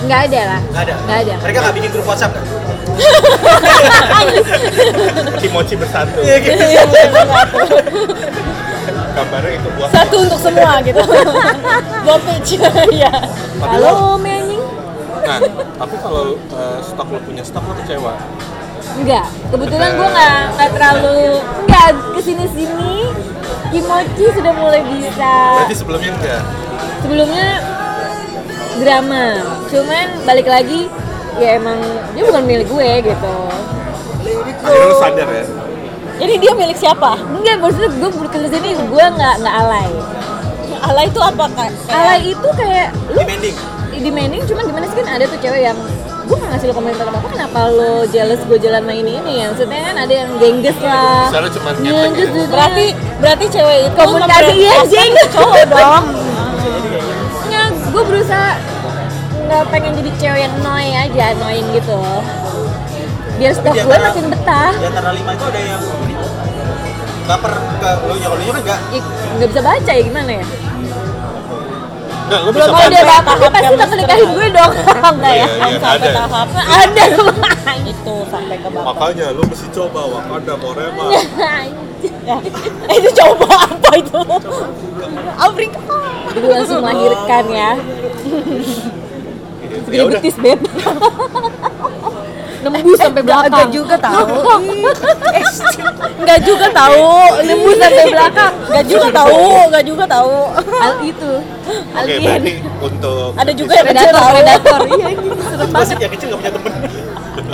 Nggak 0.03 0.19
ada 0.27 0.41
lah 0.45 0.61
Gak 0.69 0.83
ada 0.83 0.93
Nggak 0.99 1.19
ada. 1.19 1.33
mereka 1.39 1.61
gak 1.61 1.73
bikin 1.73 1.91
grup 1.91 2.05
WhatsApp 2.05 2.31
kan 2.31 2.43
Kimochi 5.41 5.75
bersatu. 5.75 6.19
iya 6.21 6.37
gitu 6.37 6.63
Gambarnya 9.13 9.51
itu 9.55 9.69
buah. 9.71 9.89
Satu 9.89 10.15
untuk 10.19 10.37
semua 10.37 10.71
gitu. 10.81 10.99
Dua 12.01 12.17
page. 12.19 12.57
Iya. 12.89 13.11
Tapi 13.61 13.73
Halo 13.77 14.17
anjing 14.17 14.61
Nah, 15.23 15.39
tapi 15.79 15.95
kalau 15.97 16.35
eh, 16.35 16.79
stok 16.81 17.07
lo 17.07 17.19
punya 17.21 17.41
stok 17.41 17.63
lo 17.63 17.73
kecewa. 17.77 18.13
Enggak, 18.93 19.25
kebetulan 19.49 19.89
gue 19.95 20.07
nggak 20.07 20.37
nggak 20.53 20.69
terlalu 20.71 21.19
nggak 21.63 21.87
ke 22.11 22.21
sini 22.21 22.45
sini 22.51 22.93
Kimochi 23.69 24.25
sudah 24.29 24.53
mulai 24.53 24.81
bisa. 24.83 25.33
Berarti 25.57 25.73
sebelumnya 25.73 26.11
enggak. 26.11 26.41
Sebelumnya 26.99 27.47
drama, 28.75 29.23
cuman 29.67 30.05
balik 30.23 30.45
lagi 30.45 30.89
ya 31.35 31.57
emang 31.57 31.77
dia 32.11 32.23
bukan 32.23 32.43
milik 32.43 32.67
gue 32.67 32.89
gitu. 33.03 33.35
Akhirnya 34.59 34.85
lu 34.85 34.95
sadar 34.97 35.27
ya. 35.27 35.45
Jadi 36.13 36.33
dia 36.37 36.51
milik 36.53 36.77
siapa? 36.77 37.17
Enggak, 37.19 37.57
maksudnya 37.59 37.89
gue 37.91 38.09
berkelas 38.11 38.53
ini 38.53 38.69
gue 38.73 39.05
nggak 39.09 39.35
nggak 39.39 39.55
alay. 39.57 39.89
Alay 40.83 41.05
itu 41.07 41.19
apa 41.19 41.45
kak? 41.49 41.69
Alay 41.87 42.21
itu 42.29 42.47
kayak 42.53 42.87
lu 43.09 43.19
Demanding. 43.19 43.55
demanding 43.93 44.41
cuman 44.43 44.63
gimana 44.65 44.85
sih 44.85 44.97
kan 44.97 45.07
ada 45.11 45.23
tuh 45.23 45.37
cewek 45.37 45.61
yang 45.63 45.77
gue 46.23 46.33
gak 46.33 46.49
ngasih 46.49 46.67
lo 46.67 46.73
komentar 46.73 47.05
apa 47.05 47.27
kenapa 47.29 47.59
lo 47.69 48.03
jealous 48.05 48.41
gue 48.41 48.57
jalan 48.57 48.83
main 48.83 48.99
ini 48.99 49.15
ini 49.17 49.33
ya 49.37 49.51
maksudnya 49.51 49.79
kan 49.85 49.95
ada 49.97 50.13
yang 50.13 50.29
gengges 50.39 50.75
lah 50.79 51.27
Misalnya 51.29 51.51
cuma 51.51 51.69
Gengges 51.77 51.93
ya. 52.25 52.33
gitu. 52.33 52.39
Berarti 52.49 52.85
berarti 53.21 53.45
cewek 53.49 53.77
itu 53.81 53.95
komunikasi 53.95 54.51
iya 54.55 54.75
memprioritaskan 54.81 54.91
jeng 55.13 55.29
cowok 55.29 55.63
dong. 55.67 56.03
Nggak, 57.93 58.01
gue 58.01 58.03
berusaha 58.09 58.51
nggak 59.43 59.63
pengen 59.69 59.91
jadi 59.93 60.11
cewek 60.17 60.39
yang 60.41 60.53
annoy 60.57 60.87
aja 60.89 61.23
annoying 61.31 61.67
gitu 61.71 61.99
biar 63.33 63.53
di 63.53 63.79
gue 63.79 63.97
makin 63.99 64.25
betah 64.29 64.71
Di 64.73 64.85
antara 64.87 65.09
lima 65.11 65.31
itu 65.31 65.43
ada 65.43 65.59
yang 65.59 65.81
baper 67.23 67.53
ke 67.53 67.89
lo 68.03 68.13
nya, 68.13 68.25
kalau 68.25 68.35
lo 68.35 68.41
nya 68.41 68.51
kan 68.51 68.61
enggak. 68.61 68.79
Ih, 68.89 69.03
nggak 69.37 69.47
bisa 69.47 69.61
baca 69.61 69.91
ya 69.91 70.01
gimana 70.01 70.31
ya 70.33 70.45
Enggak, 72.23 72.39
lu 72.39 72.49
Belum 72.49 72.69
kalau 72.71 72.89
dia 72.89 73.03
baca. 73.03 73.13
baper 73.21 73.35
dia 73.37 73.49
pasti 73.51 73.75
bakal 73.77 73.97
nikahin 73.99 74.29
gue 74.31 74.47
dong 74.49 74.71
enggak 75.13 75.33
ya 75.33 75.37
Iya, 75.37 75.47
Belum 75.53 75.69
iya, 75.69 75.79
sampai 75.79 75.99
ada. 76.01 76.09
tahap 76.17 76.47
ada 76.65 77.03
itu 77.83 78.15
sampai 78.25 78.55
ke 78.57 78.67
bapak. 78.67 78.85
Makanya 78.89 79.25
lu 79.31 79.43
mesti 79.43 79.67
coba 79.69 80.01
Wakanda 80.09 80.53
Forever. 80.57 81.07
Ya. 82.23 82.37
Eh, 82.89 82.95
itu 82.97 83.09
coba 83.15 83.47
apa 83.65 83.91
itu? 83.95 84.19
Afrika. 85.35 85.79
Jadi 86.33 86.47
langsung 86.47 86.79
melahirkan 86.81 87.43
ya 87.47 87.71
ya 89.63 89.81
Gede 89.85 90.03
udah. 90.03 90.17
betis 90.17 90.35
beb 90.35 90.59
Nembus 92.63 92.95
sampai 92.95 93.19
belakang 93.19 93.67
juga 93.69 93.99
tahu. 93.99 94.39
Enggak 96.15 96.39
juga 96.41 96.67
tahu. 96.71 97.03
Nembus 97.43 97.75
sampai 97.75 98.05
belakang 98.07 98.53
Enggak 98.63 98.85
juga 98.87 99.07
tahu, 99.11 99.35
enggak 99.67 99.83
juga 99.83 100.05
tahu. 100.07 100.35
Hal 100.73 100.93
itu 101.03 101.31
Oke, 101.93 102.13
berarti 102.17 102.53
untuk 102.79 103.35
Ada 103.35 103.51
juga 103.51 103.73
yang 103.75 103.83
kecil 103.85 104.07
Predator, 104.07 104.15
tahu. 104.15 104.31
predator 104.31 104.79
Iya, 104.79 105.07
serem 105.43 105.69
banget 105.69 105.97
yang 105.99 106.11
kecil 106.15 106.27
nggak 106.29 106.39
punya 106.39 106.51
temen. 106.55 106.71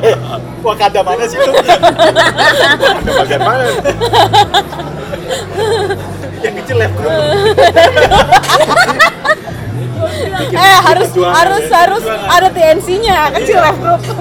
Eh, 0.10 0.16
Wakanda 0.64 1.02
mana 1.04 1.24
sih 1.28 1.38
lu? 1.40 1.52
Wakanda 1.52 3.12
bagian 3.24 3.42
mana? 3.44 3.64
yang 6.40 6.56
kecil 6.64 6.78
left 6.80 6.96
group. 6.96 7.12
Eh, 10.50 10.78
harus 10.82 11.12
harus 11.14 11.66
harus 11.70 12.04
ada 12.08 12.48
TNC-nya, 12.50 13.30
kecil 13.36 13.60
left 13.60 13.80
group. 13.84 14.02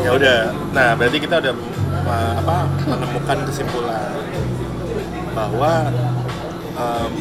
Ya 0.00 0.16
udah. 0.16 0.38
Nah, 0.72 0.96
berarti 0.96 1.20
kita 1.20 1.44
udah 1.44 1.52
apa 2.40 2.56
menemukan 2.88 3.38
kesimpulan 3.44 4.16
bahwa 5.36 5.92
em, 6.72 7.12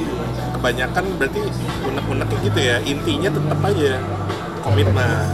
kebanyakan 0.55 1.03
berarti 1.19 1.43
unek-unek 1.83 2.31
gitu 2.39 2.55
ya. 2.55 2.79
Intinya 2.87 3.29
tetap 3.35 3.59
aja 3.67 3.99
komitmen. 4.63 5.27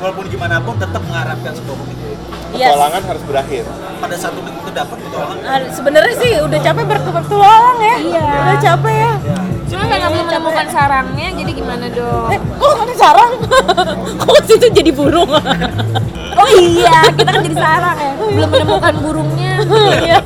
Walaupun 0.00 0.24
gimana 0.26 0.56
pun 0.58 0.74
tetap 0.74 1.02
mengharapkan 1.04 1.52
sebuah 1.52 1.76
komitmen. 1.76 2.16
Yes. 2.50 2.72
Petualangan 2.72 3.02
harus 3.04 3.22
berakhir. 3.28 3.64
Pada 4.00 4.16
satu 4.16 4.38
menit 4.40 4.58
itu 4.58 4.70
dapat 4.72 4.96
petualangan. 4.96 5.36
Ah, 5.44 5.58
Sebenarnya 5.70 6.14
sih 6.16 6.32
udah 6.40 6.58
capek 6.58 6.84
berpetualang 6.88 7.78
ya. 7.78 7.96
Iya. 8.00 8.24
Udah 8.24 8.58
capek 8.58 8.94
ya. 8.96 9.12
Cuma 9.70 9.84
karena 9.86 10.06
belum 10.10 10.26
menemukan 10.26 10.66
sarangnya 10.66 11.28
jadi 11.30 11.52
gimana 11.54 11.86
dong 11.94 12.26
Eh, 12.26 12.40
kok 12.58 12.74
ada 12.74 12.94
sarang? 12.98 13.30
kok 14.26 14.38
situ 14.42 14.66
jadi 14.66 14.90
burung? 14.90 15.30
Oh 16.34 16.48
iya, 16.58 17.06
kita 17.14 17.30
kan 17.30 17.42
jadi 17.46 17.54
sarang 17.54 17.94
ya 17.94 18.12
Belum 18.18 18.50
menemukan 18.50 18.94
burungnya 18.98 19.52
Iya. 20.02 20.18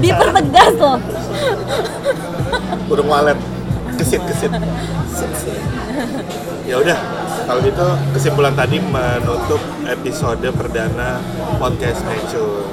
Dipertegas 0.00 0.72
loh 0.80 0.96
Burung 2.88 3.08
walet. 3.12 3.36
Kesit, 3.98 4.22
kesit. 4.26 4.52
Ya 6.64 6.80
udah, 6.80 6.98
kalau 7.44 7.60
gitu 7.60 7.86
kesimpulan 8.16 8.54
tadi 8.56 8.80
menutup 8.80 9.60
episode 9.84 10.44
perdana 10.56 11.20
podcast 11.60 12.00
Mecun. 12.08 12.64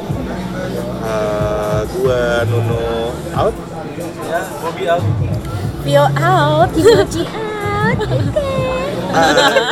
Eh, 1.01 1.79
gua 1.97 2.45
Nuno 2.47 3.11
out. 3.35 3.55
Ya, 4.29 4.39
Bobby 4.63 4.83
out. 4.87 5.03
Feel 5.81 6.07
out. 6.15 6.69
Kimochi 6.71 7.25
out 7.81 7.97
Oke 8.05 8.53
Ah, 9.11 9.33